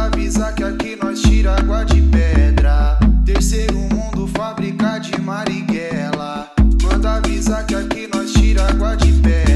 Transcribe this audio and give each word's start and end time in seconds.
Avisar 0.00 0.54
que 0.54 0.64
aqui 0.64 0.96
nós 0.96 1.20
tira 1.20 1.56
água 1.56 1.84
de 1.84 2.00
pedra. 2.00 2.98
Terceiro 3.24 3.76
mundo, 3.76 4.26
fábrica 4.28 4.98
de 4.98 5.20
Marighella. 5.20 6.50
Manda 6.82 7.16
avisar 7.16 7.66
que 7.66 7.74
aqui 7.74 8.08
nós 8.12 8.32
tira 8.32 8.66
água 8.66 8.96
de 8.96 9.12
pedra. 9.12 9.49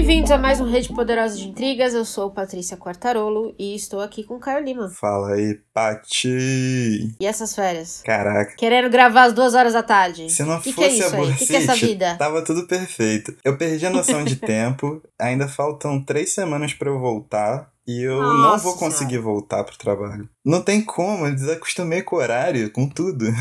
Bem-vindos 0.00 0.30
a 0.30 0.38
mais 0.38 0.58
um 0.62 0.64
Rede 0.64 0.88
Poderosa 0.88 1.36
de 1.36 1.46
Intrigas. 1.46 1.92
Eu 1.92 2.06
sou 2.06 2.30
Patrícia 2.30 2.74
Quartarolo 2.74 3.54
e 3.58 3.74
estou 3.74 4.00
aqui 4.00 4.24
com 4.24 4.38
Caio 4.38 4.64
Lima. 4.64 4.88
Fala 4.88 5.34
aí, 5.34 5.60
Pati. 5.74 7.14
E 7.20 7.26
essas 7.26 7.54
férias? 7.54 8.00
Caraca. 8.02 8.56
Querendo 8.56 8.88
gravar 8.88 9.24
às 9.24 9.34
duas 9.34 9.54
horas 9.54 9.74
da 9.74 9.82
tarde. 9.82 10.30
Se 10.30 10.42
não 10.42 10.58
que 10.58 10.72
fosse 10.72 10.88
que 10.88 11.02
é 11.02 11.06
isso 11.06 11.14
a? 11.14 11.20
O 11.20 11.36
que, 11.36 11.46
que 11.46 11.52
é 11.54 11.58
essa 11.58 11.66
Bursite, 11.72 11.86
vida? 11.86 12.16
tava 12.18 12.42
tudo 12.42 12.66
perfeito. 12.66 13.36
Eu 13.44 13.58
perdi 13.58 13.84
a 13.84 13.90
noção 13.90 14.24
de 14.24 14.36
tempo. 14.40 15.02
Ainda 15.20 15.46
faltam 15.46 16.02
três 16.02 16.32
semanas 16.32 16.72
pra 16.72 16.88
eu 16.88 16.98
voltar. 16.98 17.70
E 17.86 18.02
eu 18.02 18.22
não 18.22 18.38
Nossa 18.38 18.64
vou 18.64 18.78
conseguir 18.78 19.18
voltar 19.18 19.64
pro 19.64 19.76
trabalho. 19.76 20.26
Não 20.42 20.62
tem 20.62 20.82
como, 20.82 21.26
eu 21.26 21.34
desacostumei 21.34 22.00
com 22.00 22.16
o 22.16 22.20
horário, 22.20 22.72
com 22.72 22.88
tudo. 22.88 23.26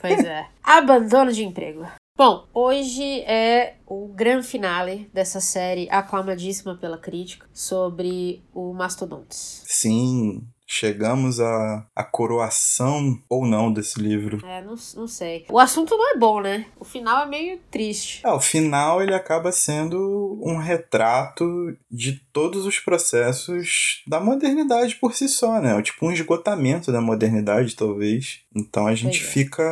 Pois 0.00 0.24
é. 0.24 0.46
Abandono 0.62 1.32
de 1.32 1.44
emprego. 1.44 1.84
Bom, 2.18 2.48
hoje 2.52 3.20
é 3.20 3.76
o 3.86 4.08
grande 4.08 4.44
finale 4.44 5.08
dessa 5.14 5.40
série 5.40 5.88
aclamadíssima 5.88 6.74
pela 6.76 6.98
crítica 6.98 7.46
sobre 7.52 8.42
o 8.52 8.74
Mastodontes. 8.74 9.62
Sim, 9.64 10.44
chegamos 10.66 11.38
à, 11.38 11.86
à 11.94 12.02
coroação 12.02 13.18
ou 13.28 13.46
não 13.46 13.72
desse 13.72 14.00
livro. 14.00 14.44
É, 14.44 14.60
não, 14.60 14.74
não 14.96 15.06
sei. 15.06 15.46
O 15.48 15.60
assunto 15.60 15.96
não 15.96 16.14
é 16.14 16.18
bom, 16.18 16.40
né? 16.40 16.66
O 16.78 16.84
final 16.84 17.22
é 17.22 17.26
meio 17.26 17.60
triste. 17.70 18.26
É, 18.26 18.30
o 18.30 18.40
final 18.40 19.00
ele 19.00 19.14
acaba 19.14 19.50
sendo 19.50 20.38
um 20.42 20.58
retrato 20.58 21.44
de 21.90 22.20
todos 22.32 22.66
os 22.66 22.78
processos 22.80 24.02
da 24.06 24.18
modernidade 24.18 24.96
por 24.96 25.14
si 25.14 25.28
só, 25.28 25.60
né? 25.60 25.80
Tipo 25.82 26.06
um 26.06 26.12
esgotamento 26.12 26.90
da 26.92 27.00
modernidade, 27.00 27.76
talvez. 27.76 28.40
Então 28.54 28.86
a 28.86 28.94
gente 28.94 29.20
é. 29.20 29.24
fica 29.24 29.64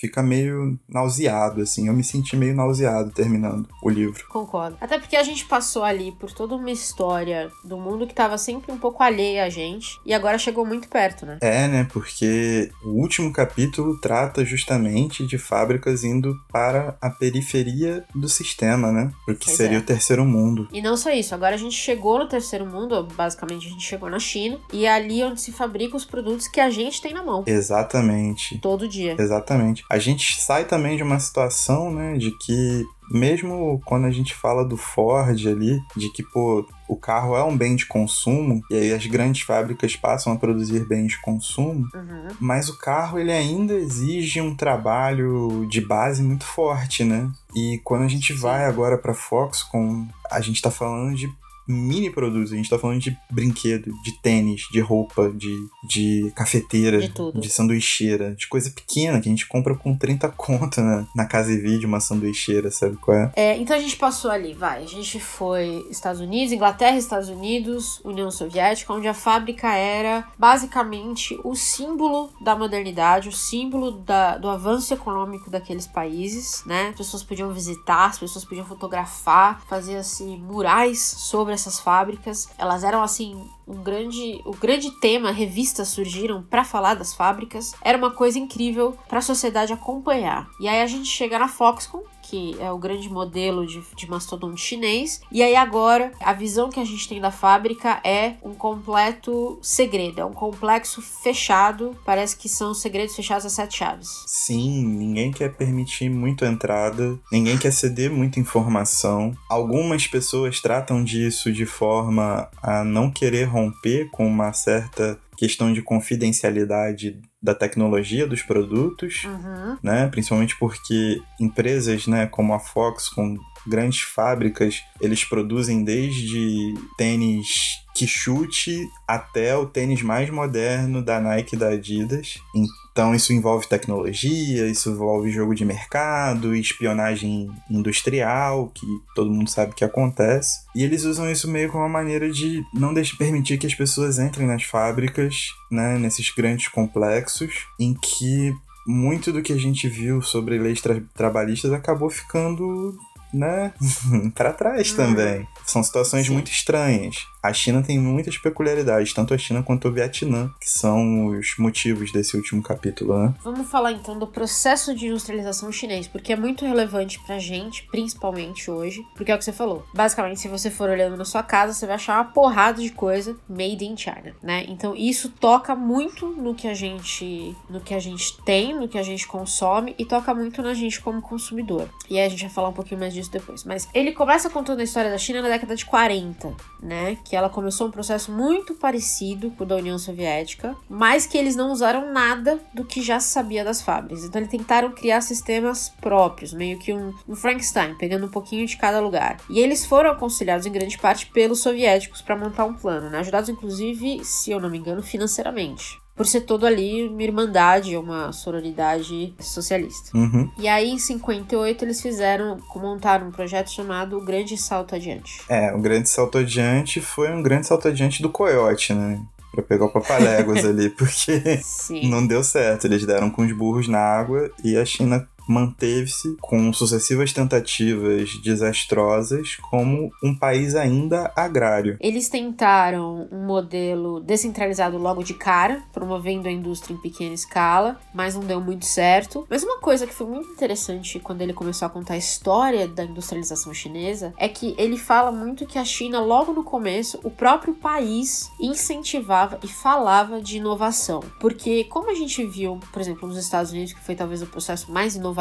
fica 0.00 0.22
meio 0.22 0.78
nauseado, 0.88 1.60
assim. 1.62 1.88
Eu 1.88 1.94
me 1.94 2.04
senti 2.04 2.36
meio 2.36 2.54
nauseado 2.54 3.10
terminando 3.10 3.68
o 3.82 3.90
livro. 3.90 4.24
Concordo. 4.28 4.76
Até 4.80 4.98
porque 4.98 5.16
a 5.16 5.22
gente 5.22 5.44
passou 5.44 5.82
ali 5.82 6.12
por 6.12 6.32
toda 6.32 6.54
uma 6.54 6.70
história 6.70 7.50
do 7.64 7.76
mundo 7.76 8.06
que 8.06 8.14
tava 8.14 8.38
sempre 8.38 8.72
um 8.72 8.78
pouco 8.78 9.02
alheia 9.02 9.44
a 9.44 9.48
gente. 9.48 9.98
E 10.04 10.14
agora 10.14 10.38
chegou 10.38 10.64
muito 10.64 10.88
perto, 10.88 11.26
né? 11.26 11.38
É, 11.40 11.66
né? 11.68 11.86
Porque 11.92 12.70
o 12.84 13.00
último 13.00 13.32
capítulo 13.32 14.00
trata 14.00 14.44
justamente 14.44 15.26
de 15.26 15.38
fábricas 15.38 16.04
indo 16.04 16.34
para 16.50 16.96
a 17.00 17.10
periferia 17.10 18.04
do 18.14 18.28
sistema, 18.28 18.92
né? 18.92 19.10
O 19.26 19.34
que 19.34 19.46
Pois 19.46 19.56
seria 19.56 19.78
é. 19.78 19.80
o 19.80 19.84
terceiro 19.84 20.24
mundo. 20.24 20.68
E 20.72 20.80
não 20.80 20.96
só 20.96 21.10
isso, 21.10 21.34
agora 21.34 21.54
a 21.54 21.58
gente 21.58 21.74
chegou 21.74 22.18
no 22.18 22.28
terceiro 22.28 22.66
mundo, 22.66 23.02
basicamente 23.14 23.66
a 23.66 23.70
gente 23.70 23.84
chegou 23.84 24.08
na 24.08 24.18
China, 24.18 24.58
e 24.72 24.84
é 24.84 24.92
ali 24.92 25.22
onde 25.22 25.40
se 25.40 25.52
fabricam 25.52 25.96
os 25.96 26.04
produtos 26.04 26.46
que 26.48 26.60
a 26.60 26.70
gente 26.70 27.00
tem 27.00 27.12
na 27.12 27.22
mão. 27.22 27.44
Exatamente. 27.46 28.58
Todo 28.58 28.88
dia. 28.88 29.16
Exatamente. 29.18 29.84
A 29.90 29.98
gente 29.98 30.40
sai 30.40 30.64
também 30.64 30.96
de 30.96 31.02
uma 31.02 31.18
situação, 31.18 31.90
né, 31.90 32.16
de 32.18 32.30
que 32.38 32.84
mesmo 33.10 33.80
quando 33.86 34.04
a 34.04 34.10
gente 34.10 34.34
fala 34.34 34.62
do 34.64 34.76
Ford 34.76 35.46
ali, 35.46 35.80
de 35.96 36.10
que, 36.12 36.22
pô, 36.22 36.66
o 36.86 36.94
carro 36.94 37.34
é 37.34 37.42
um 37.42 37.56
bem 37.56 37.74
de 37.74 37.86
consumo, 37.86 38.60
e 38.70 38.74
aí 38.76 38.92
as 38.92 39.06
grandes 39.06 39.42
fábricas 39.42 39.96
passam 39.96 40.30
a 40.32 40.36
produzir 40.36 40.86
bens 40.86 41.12
de 41.12 41.20
consumo, 41.22 41.88
Uhum. 41.94 42.28
mas 42.38 42.68
o 42.68 42.76
carro 42.78 43.18
ele 43.18 43.32
ainda 43.32 43.72
exige 43.74 44.40
um 44.42 44.54
trabalho 44.54 45.66
de 45.70 45.80
base 45.80 46.22
muito 46.22 46.44
forte, 46.44 47.02
né? 47.02 47.30
E 47.56 47.80
quando 47.82 48.02
a 48.04 48.08
gente 48.08 48.32
vai 48.34 48.66
agora 48.66 48.98
pra 48.98 49.14
Foxconn, 49.14 50.06
a 50.30 50.40
gente 50.42 50.60
tá 50.60 50.70
falando 50.70 51.16
de 51.16 51.30
mini 51.68 52.10
produtos, 52.10 52.52
a 52.52 52.56
gente 52.56 52.70
tá 52.70 52.78
falando 52.78 53.00
de 53.00 53.16
brinquedo, 53.30 53.90
de 54.02 54.12
tênis, 54.22 54.62
de 54.72 54.80
roupa, 54.80 55.30
de, 55.30 55.54
de 55.86 56.32
cafeteira, 56.34 56.98
De 57.00 57.10
tudo. 57.10 57.46
sanduicheira, 57.48 58.34
de 58.34 58.46
coisa 58.48 58.70
pequena 58.70 59.20
que 59.20 59.28
a 59.28 59.30
gente 59.32 59.46
compra 59.46 59.74
com 59.74 59.96
30 59.96 60.28
conto 60.30 60.80
na, 60.80 61.06
na 61.14 61.26
casa 61.26 61.52
e 61.52 61.58
vídeo, 61.58 61.86
uma 61.88 62.00
sanduicheira, 62.00 62.70
sabe 62.70 62.96
qual 62.96 63.16
é? 63.16 63.32
É, 63.36 63.56
então 63.58 63.76
a 63.76 63.80
gente 63.80 63.96
passou 63.96 64.30
ali, 64.30 64.54
vai. 64.54 64.82
A 64.82 64.86
gente 64.86 65.20
foi 65.20 65.86
Estados 65.90 66.20
Unidos, 66.20 66.52
Inglaterra, 66.52 66.96
Estados 66.96 67.28
Unidos, 67.28 68.00
União 68.04 68.30
Soviética, 68.30 68.92
onde 68.92 69.06
a 69.08 69.14
fábrica 69.14 69.68
era 69.74 70.26
basicamente 70.38 71.38
o 71.44 71.54
símbolo 71.54 72.30
da 72.40 72.56
modernidade, 72.56 73.28
o 73.28 73.32
símbolo 73.32 73.92
da- 73.92 74.38
do 74.38 74.48
avanço 74.48 74.92
econômico 74.94 75.50
daqueles 75.50 75.86
países, 75.86 76.62
né? 76.66 76.88
As 76.90 76.96
pessoas 76.96 77.22
podiam 77.22 77.52
visitar, 77.52 78.06
as 78.06 78.18
pessoas 78.18 78.44
podiam 78.44 78.64
fotografar, 78.66 79.60
fazer 79.68 79.96
assim 79.96 80.36
murais 80.38 81.00
sobre 81.00 81.52
essas 81.58 81.80
fábricas. 81.80 82.48
Elas 82.56 82.84
eram 82.84 83.02
assim 83.02 83.48
um 83.66 83.82
grande, 83.82 84.40
o 84.44 84.52
grande 84.52 84.90
tema, 85.00 85.30
revistas 85.30 85.88
surgiram 85.88 86.42
pra 86.42 86.64
falar 86.64 86.94
das 86.94 87.12
fábricas. 87.12 87.72
Era 87.82 87.98
uma 87.98 88.10
coisa 88.10 88.38
incrível 88.38 88.96
pra 89.08 89.20
sociedade 89.20 89.72
acompanhar. 89.72 90.48
E 90.60 90.68
aí 90.68 90.80
a 90.80 90.86
gente 90.86 91.08
chega 91.08 91.38
na 91.38 91.48
Foxconn, 91.48 92.02
que 92.28 92.56
é 92.60 92.70
o 92.70 92.78
grande 92.78 93.08
modelo 93.08 93.66
de, 93.66 93.82
de 93.96 94.08
mastodonte 94.08 94.60
chinês. 94.60 95.20
E 95.32 95.42
aí 95.42 95.56
agora 95.56 96.12
a 96.20 96.32
visão 96.32 96.68
que 96.68 96.80
a 96.80 96.84
gente 96.84 97.08
tem 97.08 97.20
da 97.20 97.30
fábrica 97.30 98.00
é 98.04 98.34
um 98.42 98.54
completo 98.54 99.58
segredo, 99.62 100.20
é 100.20 100.24
um 100.24 100.32
complexo 100.32 101.00
fechado. 101.00 101.96
Parece 102.04 102.36
que 102.36 102.48
são 102.48 102.74
segredos 102.74 103.16
fechados 103.16 103.46
a 103.46 103.50
sete 103.50 103.78
chaves. 103.78 104.08
Sim, 104.26 104.86
ninguém 104.86 105.30
quer 105.30 105.54
permitir 105.54 106.10
muito 106.10 106.44
entrada, 106.44 107.18
ninguém 107.32 107.56
quer 107.56 107.72
ceder 107.72 108.10
muita 108.10 108.38
informação. 108.40 109.34
Algumas 109.48 110.06
pessoas 110.06 110.60
tratam 110.60 111.02
disso 111.02 111.52
de 111.52 111.64
forma 111.64 112.48
a 112.62 112.84
não 112.84 113.10
querer 113.10 113.44
romper 113.44 114.10
com 114.10 114.26
uma 114.26 114.52
certa 114.52 115.18
questão 115.36 115.72
de 115.72 115.80
confidencialidade 115.80 117.20
da 117.40 117.54
tecnologia 117.54 118.26
dos 118.26 118.42
produtos, 118.42 119.24
Uhum. 119.24 119.76
né? 119.82 120.08
Principalmente 120.08 120.58
porque 120.58 121.20
empresas, 121.40 122.06
né, 122.06 122.26
como 122.26 122.52
a 122.52 122.58
Fox, 122.58 123.08
com 123.08 123.36
grandes 123.68 124.00
fábricas, 124.00 124.82
eles 125.00 125.24
produzem 125.24 125.84
desde 125.84 126.74
tênis 126.96 127.78
que 127.94 128.06
chute 128.06 128.88
até 129.06 129.56
o 129.56 129.66
tênis 129.66 130.02
mais 130.02 130.30
moderno 130.30 131.02
da 131.02 131.20
Nike 131.20 131.56
e 131.56 131.58
da 131.58 131.70
Adidas. 131.70 132.38
Então 132.54 133.14
isso 133.14 133.32
envolve 133.32 133.68
tecnologia, 133.68 134.68
isso 134.68 134.90
envolve 134.90 135.30
jogo 135.30 135.54
de 135.54 135.64
mercado, 135.64 136.54
espionagem 136.54 137.50
industrial, 137.70 138.70
que 138.74 138.86
todo 139.14 139.30
mundo 139.30 139.50
sabe 139.50 139.74
que 139.74 139.84
acontece. 139.84 140.60
E 140.74 140.84
eles 140.84 141.04
usam 141.04 141.30
isso 141.30 141.48
meio 141.48 141.70
como 141.70 141.82
uma 141.82 141.88
maneira 141.88 142.30
de 142.30 142.62
não 142.72 142.94
deixar, 142.94 143.16
permitir 143.16 143.58
que 143.58 143.66
as 143.66 143.74
pessoas 143.74 144.18
entrem 144.18 144.46
nas 144.46 144.62
fábricas, 144.62 145.48
né, 145.70 145.98
nesses 145.98 146.30
grandes 146.30 146.68
complexos, 146.68 147.66
em 147.80 147.94
que 147.94 148.52
muito 148.86 149.32
do 149.32 149.42
que 149.42 149.52
a 149.52 149.58
gente 149.58 149.86
viu 149.86 150.22
sobre 150.22 150.58
leis 150.58 150.80
tra- 150.80 151.02
trabalhistas 151.14 151.72
acabou 151.72 152.08
ficando, 152.08 152.96
né, 153.32 153.72
para 154.34 154.52
trás 154.52 154.92
Hum. 154.92 154.96
também. 154.96 155.46
São 155.66 155.82
situações 155.82 156.26
Sim. 156.26 156.32
muito 156.32 156.50
estranhas. 156.50 157.16
A 157.42 157.52
China 157.52 157.82
tem 157.82 157.98
muitas 157.98 158.36
peculiaridades, 158.36 159.12
tanto 159.12 159.32
a 159.32 159.38
China 159.38 159.62
quanto 159.62 159.88
o 159.88 159.92
Vietnã, 159.92 160.50
que 160.60 160.68
são 160.68 161.26
os 161.28 161.56
motivos 161.58 162.10
desse 162.12 162.36
último 162.36 162.62
capítulo, 162.62 163.16
né? 163.16 163.34
Vamos 163.44 163.70
falar 163.70 163.92
então 163.92 164.18
do 164.18 164.26
processo 164.26 164.94
de 164.94 165.06
industrialização 165.06 165.70
chinês, 165.70 166.08
porque 166.08 166.32
é 166.32 166.36
muito 166.36 166.64
relevante 166.64 167.20
pra 167.24 167.38
gente, 167.38 167.84
principalmente 167.90 168.70
hoje, 168.70 169.04
porque 169.14 169.30
é 169.30 169.34
o 169.34 169.38
que 169.38 169.44
você 169.44 169.52
falou. 169.52 169.86
Basicamente, 169.94 170.40
se 170.40 170.48
você 170.48 170.70
for 170.70 170.90
olhando 170.90 171.16
na 171.16 171.24
sua 171.24 171.42
casa, 171.42 171.72
você 171.72 171.86
vai 171.86 171.94
achar 171.94 172.16
uma 172.16 172.32
porrada 172.32 172.82
de 172.82 172.90
coisa 172.90 173.36
made 173.48 173.84
in 173.84 173.96
China, 173.96 174.34
né? 174.42 174.64
Então 174.68 174.94
isso 174.96 175.28
toca 175.28 175.76
muito 175.76 176.26
no 176.26 176.54
que 176.54 176.66
a 176.66 176.74
gente, 176.74 177.54
no 177.70 177.80
que 177.80 177.94
a 177.94 178.00
gente 178.00 178.36
tem, 178.42 178.74
no 178.74 178.88
que 178.88 178.98
a 178.98 179.02
gente 179.02 179.26
consome 179.26 179.94
e 179.98 180.04
toca 180.04 180.34
muito 180.34 180.60
na 180.60 180.74
gente 180.74 181.00
como 181.00 181.22
consumidor. 181.22 181.88
E 182.10 182.18
aí 182.18 182.26
a 182.26 182.28
gente 182.28 182.42
vai 182.42 182.50
falar 182.50 182.68
um 182.70 182.72
pouquinho 182.72 182.98
mais 183.00 183.14
disso 183.14 183.30
depois. 183.30 183.64
Mas 183.64 183.88
ele 183.94 184.12
começa 184.12 184.50
contando 184.50 184.80
a 184.80 184.84
história 184.84 185.10
da 185.10 185.18
China 185.18 185.42
na 185.42 185.48
década 185.48 185.76
de 185.76 185.84
40, 185.86 186.52
né? 186.82 187.16
Que 187.28 187.36
ela 187.36 187.50
começou 187.50 187.88
um 187.88 187.90
processo 187.90 188.32
muito 188.32 188.74
parecido 188.74 189.50
com 189.50 189.64
o 189.64 189.66
da 189.66 189.76
União 189.76 189.98
Soviética, 189.98 190.74
mas 190.88 191.26
que 191.26 191.36
eles 191.36 191.54
não 191.54 191.70
usaram 191.70 192.12
nada 192.12 192.58
do 192.72 192.84
que 192.84 193.02
já 193.02 193.20
se 193.20 193.28
sabia 193.28 193.64
das 193.64 193.82
fábricas. 193.82 194.24
Então 194.24 194.40
eles 194.40 194.50
tentaram 194.50 194.92
criar 194.92 195.20
sistemas 195.20 195.88
próprios, 196.00 196.52
meio 196.52 196.78
que 196.78 196.92
um, 196.92 197.12
um 197.28 197.36
Frankenstein, 197.36 197.94
pegando 197.96 198.26
um 198.26 198.30
pouquinho 198.30 198.66
de 198.66 198.76
cada 198.76 199.00
lugar. 199.00 199.36
E 199.50 199.60
eles 199.60 199.84
foram 199.84 200.10
aconselhados 200.10 200.66
em 200.66 200.72
grande 200.72 200.96
parte 200.98 201.26
pelos 201.26 201.60
soviéticos 201.60 202.22
para 202.22 202.36
montar 202.36 202.64
um 202.64 202.74
plano, 202.74 203.10
né? 203.10 203.18
Ajudados 203.18 203.48
inclusive, 203.48 204.24
se 204.24 204.50
eu 204.50 204.60
não 204.60 204.70
me 204.70 204.78
engano, 204.78 205.02
financeiramente. 205.02 205.98
Por 206.18 206.26
ser 206.26 206.42
todo 206.42 206.66
ali 206.66 207.08
uma 207.08 207.22
irmandade, 207.22 207.96
uma 207.96 208.32
sororidade 208.32 209.32
socialista. 209.40 210.10
Uhum. 210.14 210.50
E 210.58 210.68
aí, 210.68 210.90
em 210.90 210.98
58, 210.98 211.84
eles 211.84 212.02
fizeram, 212.02 212.58
montaram 212.76 213.28
um 213.28 213.30
projeto 213.30 213.70
chamado 213.70 214.18
O 214.18 214.24
Grande 214.24 214.58
Salto 214.58 214.94
Adiante. 214.94 215.40
É, 215.48 215.72
o 215.72 215.78
grande 215.80 216.08
salto 216.08 216.38
adiante 216.38 217.00
foi 217.00 217.30
um 217.30 217.42
grande 217.42 217.66
salto 217.66 217.88
adiante 217.88 218.20
do 218.20 218.28
coiote, 218.28 218.92
né? 218.92 219.20
Pra 219.52 219.62
pegar 219.62 219.86
o 219.86 219.92
papaléguas 219.92 220.64
ali, 220.66 220.90
porque 220.90 221.60
não 222.04 222.26
deu 222.26 222.42
certo. 222.42 222.86
Eles 222.86 223.06
deram 223.06 223.30
com 223.30 223.42
os 223.42 223.52
burros 223.52 223.88
na 223.88 224.00
água 224.00 224.50
e 224.62 224.76
a 224.76 224.84
China 224.84 225.26
manteve-se 225.48 226.36
com 226.40 226.72
sucessivas 226.72 227.32
tentativas 227.32 228.38
desastrosas 228.42 229.56
como 229.70 230.12
um 230.22 230.34
país 230.34 230.74
ainda 230.74 231.32
agrário. 231.34 231.96
Eles 232.00 232.28
tentaram 232.28 233.26
um 233.32 233.46
modelo 233.46 234.20
descentralizado 234.20 234.98
logo 234.98 235.22
de 235.22 235.34
cara, 235.34 235.82
promovendo 235.92 236.48
a 236.48 236.52
indústria 236.52 236.94
em 236.94 237.00
pequena 237.00 237.34
escala, 237.34 237.98
mas 238.12 238.34
não 238.34 238.42
deu 238.42 238.60
muito 238.60 238.84
certo. 238.84 239.46
Mas 239.48 239.62
uma 239.62 239.78
coisa 239.78 240.06
que 240.06 240.14
foi 240.14 240.26
muito 240.26 240.50
interessante 240.50 241.18
quando 241.18 241.40
ele 241.40 241.54
começou 241.54 241.86
a 241.86 241.90
contar 241.90 242.14
a 242.14 242.18
história 242.18 242.86
da 242.86 243.04
industrialização 243.04 243.72
chinesa 243.72 244.34
é 244.36 244.48
que 244.48 244.74
ele 244.76 244.98
fala 244.98 245.32
muito 245.32 245.66
que 245.66 245.78
a 245.78 245.84
China, 245.84 246.20
logo 246.20 246.52
no 246.52 246.62
começo, 246.62 247.18
o 247.24 247.30
próprio 247.30 247.74
país 247.74 248.50
incentivava 248.60 249.58
e 249.62 249.68
falava 249.68 250.42
de 250.42 250.58
inovação. 250.58 251.22
Porque, 251.40 251.84
como 251.84 252.10
a 252.10 252.14
gente 252.14 252.44
viu, 252.44 252.78
por 252.92 253.00
exemplo, 253.00 253.26
nos 253.26 253.38
Estados 253.38 253.72
Unidos, 253.72 253.92
que 253.94 254.04
foi 254.04 254.14
talvez 254.14 254.42
o 254.42 254.46
processo 254.46 254.92
mais 254.92 255.16
inovador 255.16 255.37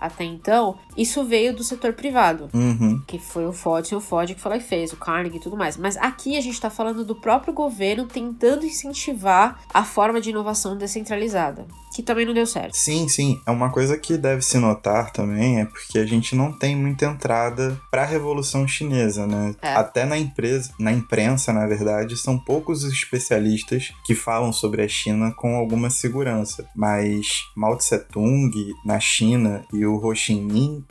até 0.00 0.24
então, 0.24 0.76
isso 0.96 1.24
veio 1.24 1.54
do 1.54 1.62
setor 1.62 1.92
privado, 1.92 2.48
Uhum. 2.52 3.02
que 3.06 3.18
foi 3.18 3.46
o 3.46 3.52
Ford 3.52 3.86
e 3.90 3.94
o 3.94 4.00
Ford 4.00 4.34
que 4.34 4.40
falou 4.40 4.58
e 4.58 4.60
fez, 4.60 4.92
o 4.92 4.96
Carnegie 4.96 5.36
e 5.36 5.40
tudo 5.40 5.56
mais. 5.56 5.76
Mas 5.76 5.96
aqui 5.96 6.36
a 6.36 6.40
gente 6.40 6.54
está 6.54 6.70
falando 6.70 7.04
do 7.04 7.14
próprio 7.14 7.52
governo 7.52 8.06
tentando 8.06 8.64
incentivar 8.66 9.60
a 9.72 9.84
forma 9.84 10.20
de 10.20 10.30
inovação 10.30 10.76
descentralizada, 10.76 11.66
que 11.94 12.02
também 12.02 12.24
não 12.26 12.34
deu 12.34 12.46
certo. 12.46 12.74
Sim, 12.74 13.08
sim. 13.08 13.40
É 13.46 13.50
uma 13.50 13.70
coisa 13.70 13.96
que 13.96 14.16
deve 14.16 14.42
se 14.42 14.58
notar 14.58 15.10
também, 15.12 15.60
é 15.60 15.64
porque 15.64 15.98
a 15.98 16.06
gente 16.06 16.34
não 16.34 16.52
tem 16.52 16.74
muita 16.76 17.06
entrada 17.06 17.80
para 17.90 18.02
a 18.02 18.06
Revolução 18.06 18.66
Chinesa, 18.66 19.26
né? 19.26 19.54
É. 19.62 19.74
Até 19.74 20.04
na 20.04 20.18
empresa, 20.18 20.72
na 20.78 20.92
imprensa, 20.92 21.52
na 21.52 21.66
verdade, 21.66 22.16
são 22.16 22.38
poucos 22.38 22.84
os 22.84 22.92
especialistas 22.92 23.92
que 24.04 24.14
falam 24.14 24.52
sobre 24.52 24.82
a 24.82 24.88
China 24.88 25.32
com 25.32 25.56
alguma 25.56 25.90
segurança. 25.90 26.66
Mas 26.74 27.44
Mao 27.56 27.76
Tse 27.76 27.98
Tung 27.98 28.52
na 28.84 28.98
China 29.00 29.35
e 29.72 29.84
o 29.86 29.96
Ho 29.96 30.14
Chi 30.14 30.34
Minh 30.40 30.84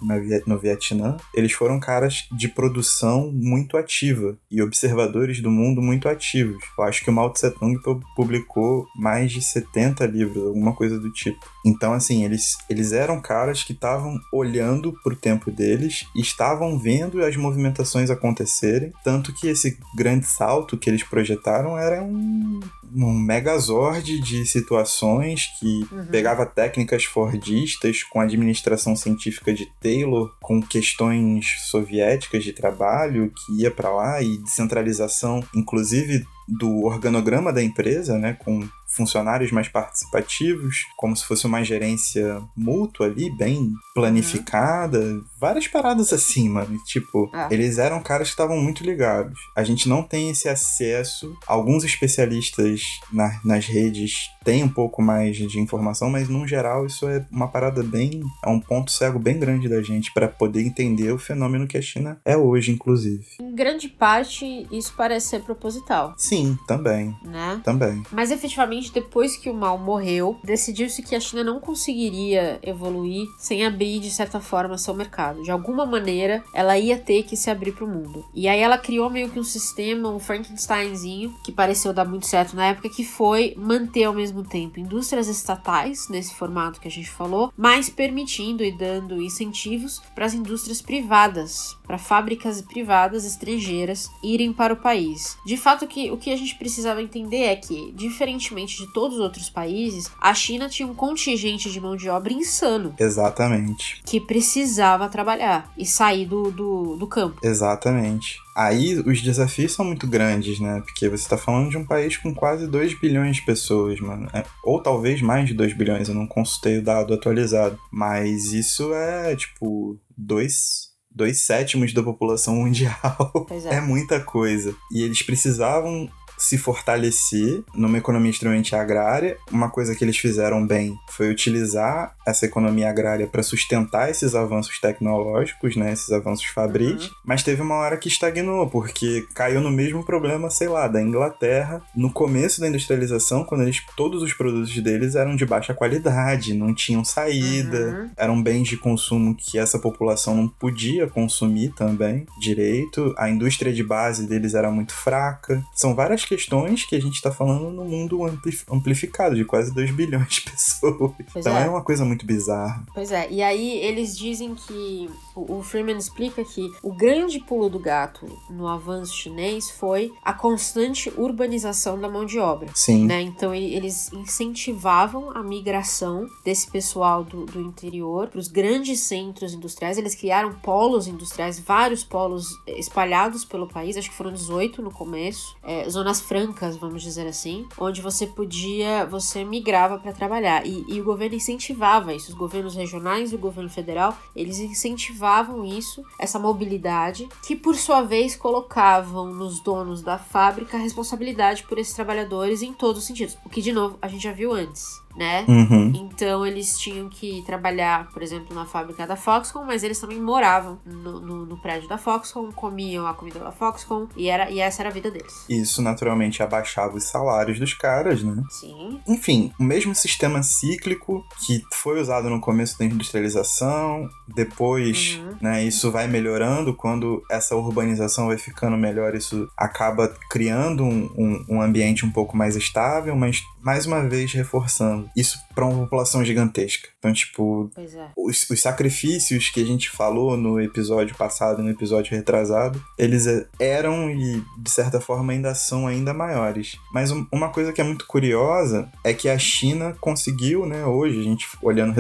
no 0.45 0.57
Vietnã, 0.59 1.17
eles 1.33 1.51
foram 1.51 1.79
caras 1.79 2.27
de 2.31 2.47
produção 2.47 3.31
muito 3.31 3.77
ativa 3.77 4.37
e 4.49 4.61
observadores 4.61 5.41
do 5.41 5.49
mundo 5.51 5.81
muito 5.81 6.07
ativos. 6.07 6.63
Eu 6.77 6.83
acho 6.83 7.03
que 7.03 7.09
o 7.09 7.13
Mao 7.13 7.31
Tse 7.31 7.51
Tung 7.51 7.79
pu- 7.81 8.01
publicou 8.15 8.85
mais 8.95 9.31
de 9.31 9.41
70 9.41 10.05
livros, 10.05 10.43
alguma 10.45 10.73
coisa 10.73 10.99
do 10.99 11.11
tipo. 11.11 11.54
Então, 11.65 11.93
assim, 11.93 12.23
eles, 12.23 12.57
eles 12.69 12.91
eram 12.91 13.19
caras 13.19 13.63
que 13.63 13.73
estavam 13.73 14.19
olhando 14.31 14.93
pro 15.03 15.15
tempo 15.15 15.49
deles 15.49 16.05
estavam 16.15 16.77
vendo 16.77 17.23
as 17.23 17.35
movimentações 17.35 18.11
acontecerem. 18.11 18.91
Tanto 19.03 19.33
que 19.33 19.47
esse 19.47 19.77
grande 19.97 20.27
salto 20.27 20.77
que 20.77 20.87
eles 20.89 21.03
projetaram 21.03 21.75
era 21.77 22.03
um, 22.03 22.59
um 22.93 23.11
megazord 23.13 24.19
de 24.21 24.45
situações 24.45 25.47
que 25.59 25.75
Uhum. 25.91 26.05
pegava 26.05 26.45
técnicas 26.45 27.03
fordistas 27.05 28.03
com 28.03 28.19
administração 28.19 28.95
científica 28.95 29.53
de 29.53 29.65
Taylor, 29.81 30.31
com 30.41 30.61
questões 30.61 31.45
soviéticas 31.69 32.43
de 32.43 32.53
trabalho 32.53 33.31
que 33.31 33.61
ia 33.61 33.71
para 33.71 33.89
lá 33.89 34.21
e 34.21 34.37
descentralização, 34.37 35.43
inclusive 35.55 36.25
do 36.47 36.83
organograma 36.85 37.51
da 37.51 37.63
empresa, 37.63 38.17
né, 38.17 38.33
com 38.33 38.67
funcionários 38.95 39.51
mais 39.51 39.67
participativos, 39.67 40.77
como 40.95 41.15
se 41.15 41.25
fosse 41.25 41.45
uma 41.45 41.63
gerência 41.63 42.41
mútua 42.55 43.07
ali, 43.07 43.29
bem 43.35 43.71
planificada, 43.93 45.21
várias 45.39 45.67
paradas 45.67 46.11
assim, 46.13 46.49
mano. 46.49 46.77
Tipo, 46.85 47.29
Ah. 47.33 47.47
eles 47.51 47.77
eram 47.77 48.01
caras 48.01 48.27
que 48.29 48.33
estavam 48.33 48.57
muito 48.57 48.83
ligados. 48.83 49.37
A 49.55 49.63
gente 49.63 49.87
não 49.89 50.01
tem 50.03 50.29
esse 50.29 50.47
acesso. 50.47 51.35
Alguns 51.47 51.83
especialistas 51.83 52.81
na- 53.11 53.39
nas 53.43 53.65
redes 53.65 54.13
têm 54.45 54.63
um 54.63 54.69
pouco 54.69 55.01
mais 55.01 55.35
de 55.35 55.59
informação, 55.59 56.09
mas 56.09 56.29
no 56.29 56.47
geral 56.47 56.85
isso 56.85 57.07
é 57.07 57.25
uma 57.31 57.47
parada 57.47 57.81
bem. 57.83 58.21
É 58.45 58.47
um 58.47 58.59
ponto 58.59 58.91
cego 58.91 59.17
bem 59.17 59.39
grande 59.39 59.67
da 59.67 59.81
gente 59.81 60.13
para 60.13 60.27
poder 60.27 60.61
entender 60.61 61.11
o 61.11 61.17
fenômeno 61.17 61.67
que 61.67 61.77
a 61.77 61.81
China 61.81 62.21
é 62.23 62.37
hoje, 62.37 62.71
inclusive. 62.71 63.25
Em 63.41 63.53
grande 63.55 63.89
parte, 63.89 64.67
isso 64.71 64.93
parece 64.95 65.29
ser 65.29 65.41
proposital, 65.41 66.13
Sim, 66.15 66.57
também. 66.67 67.15
né? 67.23 67.59
Também. 67.63 68.03
Mas 68.11 68.29
efetivamente, 68.29 68.93
depois 68.93 69.35
que 69.35 69.49
o 69.49 69.53
Mao 69.53 69.77
morreu, 69.79 70.37
decidiu-se 70.43 71.01
que 71.01 71.15
a 71.15 71.19
China 71.19 71.43
não 71.43 71.59
conseguiria 71.59 72.59
evoluir 72.61 73.25
sem 73.39 73.65
abrir, 73.65 73.99
de 73.99 74.11
certa 74.11 74.39
forma, 74.39 74.77
seu 74.77 74.93
mercado. 74.93 75.41
De 75.41 75.49
alguma 75.49 75.85
maneira, 75.85 76.43
ela 76.53 76.77
ia 76.77 76.97
ter 76.97 77.23
que 77.23 77.35
se 77.35 77.49
abrir 77.49 77.71
para 77.71 77.85
o 77.85 77.87
mundo. 77.87 78.23
E 78.33 78.47
aí 78.47 78.59
ela 78.59 78.77
criou 78.77 79.09
meio 79.09 79.29
que 79.29 79.39
um 79.39 79.43
sistema, 79.43 80.09
um 80.09 80.19
Frankensteinzinho, 80.19 81.33
que 81.43 81.51
pareceu 81.51 81.91
dar 81.91 82.05
muito 82.05 82.27
certo 82.27 82.55
na 82.55 82.67
época, 82.67 82.89
que 82.89 83.03
foi 83.03 83.55
manter 83.57 84.03
ao 84.03 84.13
mesmo 84.13 84.34
tempo 84.43 84.79
indústrias 84.79 85.27
estatais, 85.27 86.07
nesse 86.09 86.33
formato 86.35 86.79
que 86.79 86.87
a 86.87 86.91
gente 86.91 87.09
falou, 87.09 87.51
mas 87.57 87.89
permitindo 87.89 88.63
e 88.63 88.71
dando 88.71 89.21
incentivos 89.21 90.01
para 90.13 90.25
as 90.25 90.33
indústrias 90.33 90.81
privadas, 90.81 91.77
para 91.85 91.97
fábricas 91.97 92.61
privadas 92.61 93.25
estrangeiras 93.25 94.09
irem 94.23 94.53
para 94.53 94.73
o 94.73 94.77
país. 94.77 95.37
De 95.45 95.57
fato, 95.57 95.87
que, 95.87 96.11
o 96.11 96.17
que 96.17 96.31
a 96.31 96.37
gente 96.37 96.55
precisava 96.55 97.01
entender 97.01 97.43
é 97.43 97.55
que, 97.55 97.91
diferentemente 97.93 98.77
de 98.77 98.91
todos 98.93 99.17
os 99.17 99.23
outros 99.23 99.49
países, 99.49 100.11
a 100.19 100.33
China 100.33 100.69
tinha 100.69 100.87
um 100.87 100.95
contingente 100.95 101.69
de 101.69 101.79
mão 101.79 101.95
de 101.95 102.09
obra 102.09 102.33
insano 102.33 102.93
Exatamente. 102.99 104.01
que 104.05 104.19
precisava 104.19 105.09
trabalhar 105.09 105.71
e 105.77 105.85
sair 105.85 106.25
do, 106.25 106.51
do, 106.51 106.95
do 106.95 107.07
campo. 107.07 107.39
Exatamente. 107.43 108.44
Aí 108.55 108.97
os 108.99 109.21
desafios 109.21 109.73
são 109.73 109.83
muito 109.83 110.07
grandes, 110.07 110.59
né? 110.61 110.81
Porque 110.85 111.09
você 111.09 111.27
tá 111.27 111.37
falando 111.37 111.69
de 111.69 111.77
um 111.77 111.85
país 111.85 112.15
com 112.15 112.33
quase 112.33 112.67
2 112.67 112.97
bilhões 112.99 113.35
de 113.35 113.45
pessoas, 113.45 113.99
mano. 113.99 114.29
É, 114.33 114.45
ou 114.63 114.81
talvez 114.81 115.21
mais 115.21 115.47
de 115.47 115.53
2 115.53 115.73
bilhões, 115.73 116.07
eu 116.07 116.15
não 116.15 116.25
consultei 116.25 116.77
o 116.77 116.83
dado 116.83 117.13
atualizado. 117.13 117.77
Mas 117.91 118.53
isso 118.53 118.93
é, 118.93 119.35
tipo, 119.35 119.99
dois, 120.17 120.91
dois 121.11 121.41
sétimos 121.41 121.93
da 121.93 122.01
população 122.01 122.55
mundial. 122.63 123.33
É 123.69 123.75
é. 123.75 123.81
muita 123.81 124.21
coisa. 124.21 124.73
E 124.89 125.03
eles 125.03 125.21
precisavam 125.21 126.09
se 126.37 126.57
fortalecer 126.57 127.63
numa 127.73 127.97
economia 127.97 128.31
extremamente 128.31 128.75
agrária. 128.75 129.37
Uma 129.51 129.69
coisa 129.69 129.95
que 129.95 130.03
eles 130.03 130.17
fizeram 130.17 130.65
bem 130.65 130.95
foi 131.11 131.29
utilizar 131.29 132.15
essa 132.27 132.45
economia 132.45 132.89
agrária 132.89 133.27
para 133.27 133.43
sustentar 133.43 134.09
esses 134.09 134.35
avanços 134.35 134.79
tecnológicos, 134.79 135.75
né, 135.75 135.93
esses 135.93 136.11
avanços 136.11 136.45
fabris, 136.47 137.09
mas 137.23 137.43
teve 137.43 137.61
uma 137.61 137.75
hora 137.75 137.97
que 137.97 138.07
estagnou, 138.07 138.67
porque 138.69 139.25
caiu 139.33 139.61
no 139.61 139.71
mesmo 139.71 140.03
problema, 140.03 140.49
sei 140.49 140.67
lá, 140.67 140.87
da 140.87 141.01
Inglaterra, 141.01 141.81
no 141.95 142.11
começo 142.11 142.59
da 142.61 142.67
industrialização, 142.67 143.43
quando 143.43 143.61
eles 143.61 143.81
todos 143.95 144.21
os 144.21 144.33
produtos 144.33 144.75
deles 144.81 145.15
eram 145.15 145.35
de 145.35 145.45
baixa 145.45 145.73
qualidade, 145.73 146.53
não 146.53 146.73
tinham 146.73 147.03
saída, 147.05 147.75
Uhum. 147.85 148.09
eram 148.17 148.41
bens 148.41 148.67
de 148.67 148.77
consumo 148.77 149.35
que 149.35 149.57
essa 149.57 149.77
população 149.79 150.35
não 150.35 150.47
podia 150.47 151.07
consumir 151.07 151.69
também 151.75 152.25
direito. 152.39 153.13
A 153.17 153.29
indústria 153.29 153.71
de 153.73 153.83
base 153.83 154.25
deles 154.27 154.53
era 154.53 154.71
muito 154.71 154.93
fraca. 154.93 155.63
São 155.73 155.93
várias 155.95 156.24
questões 156.25 156.85
que 156.85 156.95
a 156.95 157.01
gente 157.01 157.21
tá 157.21 157.31
falando 157.31 157.69
no 157.69 157.85
mundo 157.85 158.25
ampli- 158.25 158.59
amplificado 158.71 159.35
de 159.35 159.45
quase 159.45 159.73
2 159.73 159.91
bilhões 159.91 160.27
de 160.27 160.41
pessoas. 160.49 160.93
Pois 161.31 161.45
então 161.45 161.57
é. 161.57 161.65
é. 161.65 161.69
uma 161.69 161.81
coisa 161.83 162.03
muito 162.03 162.25
bizarra. 162.25 162.85
Pois 162.93 163.11
é, 163.11 163.29
e 163.31 163.41
aí 163.41 163.77
eles 163.79 164.17
dizem 164.17 164.55
que 164.55 165.09
o, 165.35 165.61
Freeman 165.61 165.97
explica 165.97 166.43
que 166.45 166.71
o 166.81 166.93
grande 166.93 167.39
pulo 167.39 167.69
do 167.69 167.77
gato 167.77 168.25
no 168.49 168.67
avanço 168.67 169.13
chinês 169.13 169.69
foi 169.69 170.13
a 170.23 170.31
constante 170.31 171.11
urbanização 171.17 171.99
da 171.99 172.07
mão 172.07 172.25
de 172.25 172.39
obra. 172.39 172.69
Sim. 172.73 173.05
Né? 173.05 173.21
Então 173.21 173.53
eles 173.53 174.11
incentivavam 174.13 175.31
a 175.35 175.43
migração 175.43 176.25
desse 176.43 176.71
pessoal 176.71 177.23
do, 177.23 177.45
do 177.45 177.59
interior 177.59 178.29
para 178.29 178.39
os 178.39 178.47
grandes 178.47 179.01
centros 179.01 179.53
industriais. 179.53 179.97
Eles 179.97 180.15
criaram 180.15 180.53
polos 180.53 181.07
industriais, 181.07 181.59
vários 181.59 182.03
polos 182.03 182.49
espalhados 182.67 183.43
pelo 183.43 183.67
país, 183.67 183.97
acho 183.97 184.09
que 184.09 184.15
foram 184.15 184.31
18 184.31 184.81
no 184.81 184.91
começo, 184.91 185.57
é, 185.63 185.89
zonas 185.89 186.21
francas, 186.21 186.77
vamos 186.77 187.03
dizer 187.03 187.27
assim, 187.27 187.67
onde 187.77 188.01
você 188.01 188.25
podia, 188.25 189.05
você 189.05 189.43
migrava 189.43 189.99
para 189.99 190.13
trabalhar. 190.13 190.65
E, 190.65 190.85
e 190.87 191.01
o 191.01 191.03
governo 191.03 191.35
incentivava 191.35 192.13
isso, 192.13 192.29
os 192.29 192.37
governos 192.37 192.75
regionais 192.75 193.31
e 193.33 193.35
o 193.35 193.39
governo 193.39 193.69
federal, 193.69 194.17
eles 194.35 194.59
incentivavam 194.59 195.24
isso, 195.65 196.03
essa 196.19 196.39
mobilidade, 196.39 197.27
que 197.45 197.55
por 197.55 197.75
sua 197.75 198.01
vez 198.01 198.35
colocavam 198.35 199.27
nos 199.33 199.59
donos 199.59 200.01
da 200.01 200.17
fábrica 200.17 200.77
a 200.77 200.79
responsabilidade 200.79 201.63
por 201.63 201.77
esses 201.77 201.93
trabalhadores 201.93 202.61
em 202.61 202.73
todos 202.73 203.01
os 203.01 203.07
sentidos. 203.07 203.37
O 203.45 203.49
que, 203.49 203.61
de 203.61 203.71
novo, 203.71 203.97
a 204.01 204.07
gente 204.07 204.23
já 204.23 204.31
viu 204.31 204.51
antes. 204.51 205.04
Né? 205.15 205.45
Uhum. 205.47 205.93
Então 205.95 206.45
eles 206.45 206.77
tinham 206.77 207.07
que 207.07 207.41
trabalhar, 207.45 208.09
por 208.11 208.21
exemplo, 208.21 208.53
na 208.53 208.65
fábrica 208.65 209.07
da 209.07 209.15
Foxconn, 209.15 209.65
mas 209.65 209.81
eles 209.81 209.99
também 209.99 210.19
moravam 210.19 210.77
no, 210.85 211.21
no, 211.21 211.45
no 211.45 211.57
prédio 211.57 211.87
da 211.87 211.97
Foxconn, 211.97 212.51
comiam 212.51 213.07
a 213.07 213.13
comida 213.13 213.39
da 213.39 213.51
Foxconn 213.51 214.07
e, 214.17 214.27
era, 214.27 214.49
e 214.51 214.59
essa 214.59 214.81
era 214.81 214.89
a 214.89 214.91
vida 214.91 215.09
deles. 215.09 215.45
Isso 215.49 215.81
naturalmente 215.81 216.43
abaixava 216.43 216.97
os 216.97 217.05
salários 217.05 217.57
dos 217.59 217.73
caras, 217.73 218.21
né? 218.23 218.43
Sim. 218.49 218.99
Enfim, 219.07 219.53
o 219.57 219.63
mesmo 219.63 219.95
sistema 219.95 220.43
cíclico 220.43 221.23
que 221.45 221.63
foi 221.73 222.01
usado 222.01 222.29
no 222.29 222.41
começo 222.41 222.77
da 222.77 222.85
industrialização, 222.85 224.09
depois, 224.27 225.17
Uhum. 225.19 225.35
né, 225.41 225.63
isso 225.63 225.91
vai 225.91 226.07
melhorando 226.07 226.73
quando 226.73 227.23
essa 227.29 227.55
urbanização 227.55 228.27
vai 228.27 228.37
ficando 228.37 228.77
melhor, 228.77 229.15
isso 229.15 229.47
acaba 229.55 230.07
criando 230.29 230.83
um, 230.83 231.09
um, 231.17 231.45
um 231.49 231.61
ambiente 231.61 232.05
um 232.05 232.11
pouco 232.11 232.35
mais 232.35 232.55
estável, 232.55 233.15
mas 233.15 233.43
mais 233.61 233.85
uma 233.85 234.07
vez 234.07 234.31
reforçando, 234.33 235.04
Isso 235.15 235.37
para 235.53 235.65
uma 235.65 235.83
população 235.83 236.23
gigantesca. 236.23 236.89
Então, 236.99 237.13
tipo, 237.13 237.71
é. 237.77 238.09
os, 238.17 238.49
os, 238.49 238.61
sacrifícios 238.61 239.49
que 239.49 239.61
a 239.61 239.65
gente 239.65 239.89
falou 239.89 240.35
no 240.35 240.59
episódio 240.59 241.15
passado 241.15 241.61
e 241.61 241.63
no 241.63 241.69
episódio 241.69 242.15
retrasado, 242.15 242.83
eles 242.97 243.25
eram 243.59 244.09
e, 244.09 244.43
de 244.57 244.69
certa 244.71 244.99
forma, 244.99 245.33
ainda 245.33 245.53
são 245.53 245.87
ainda 245.87 246.13
maiores. 246.13 246.75
Mas 246.93 247.11
um, 247.11 247.25
uma 247.31 247.49
coisa 247.49 247.71
que 247.71 247.81
é 247.81 247.83
muito 247.83 248.05
curiosa 248.07 248.89
é 249.03 249.13
que 249.13 249.29
a 249.29 249.37
China 249.37 249.95
conseguiu, 249.99 250.65
né, 250.65 250.85
hoje, 250.85 251.19
a 251.19 251.23
gente 251.23 251.47
olhando 251.61 251.93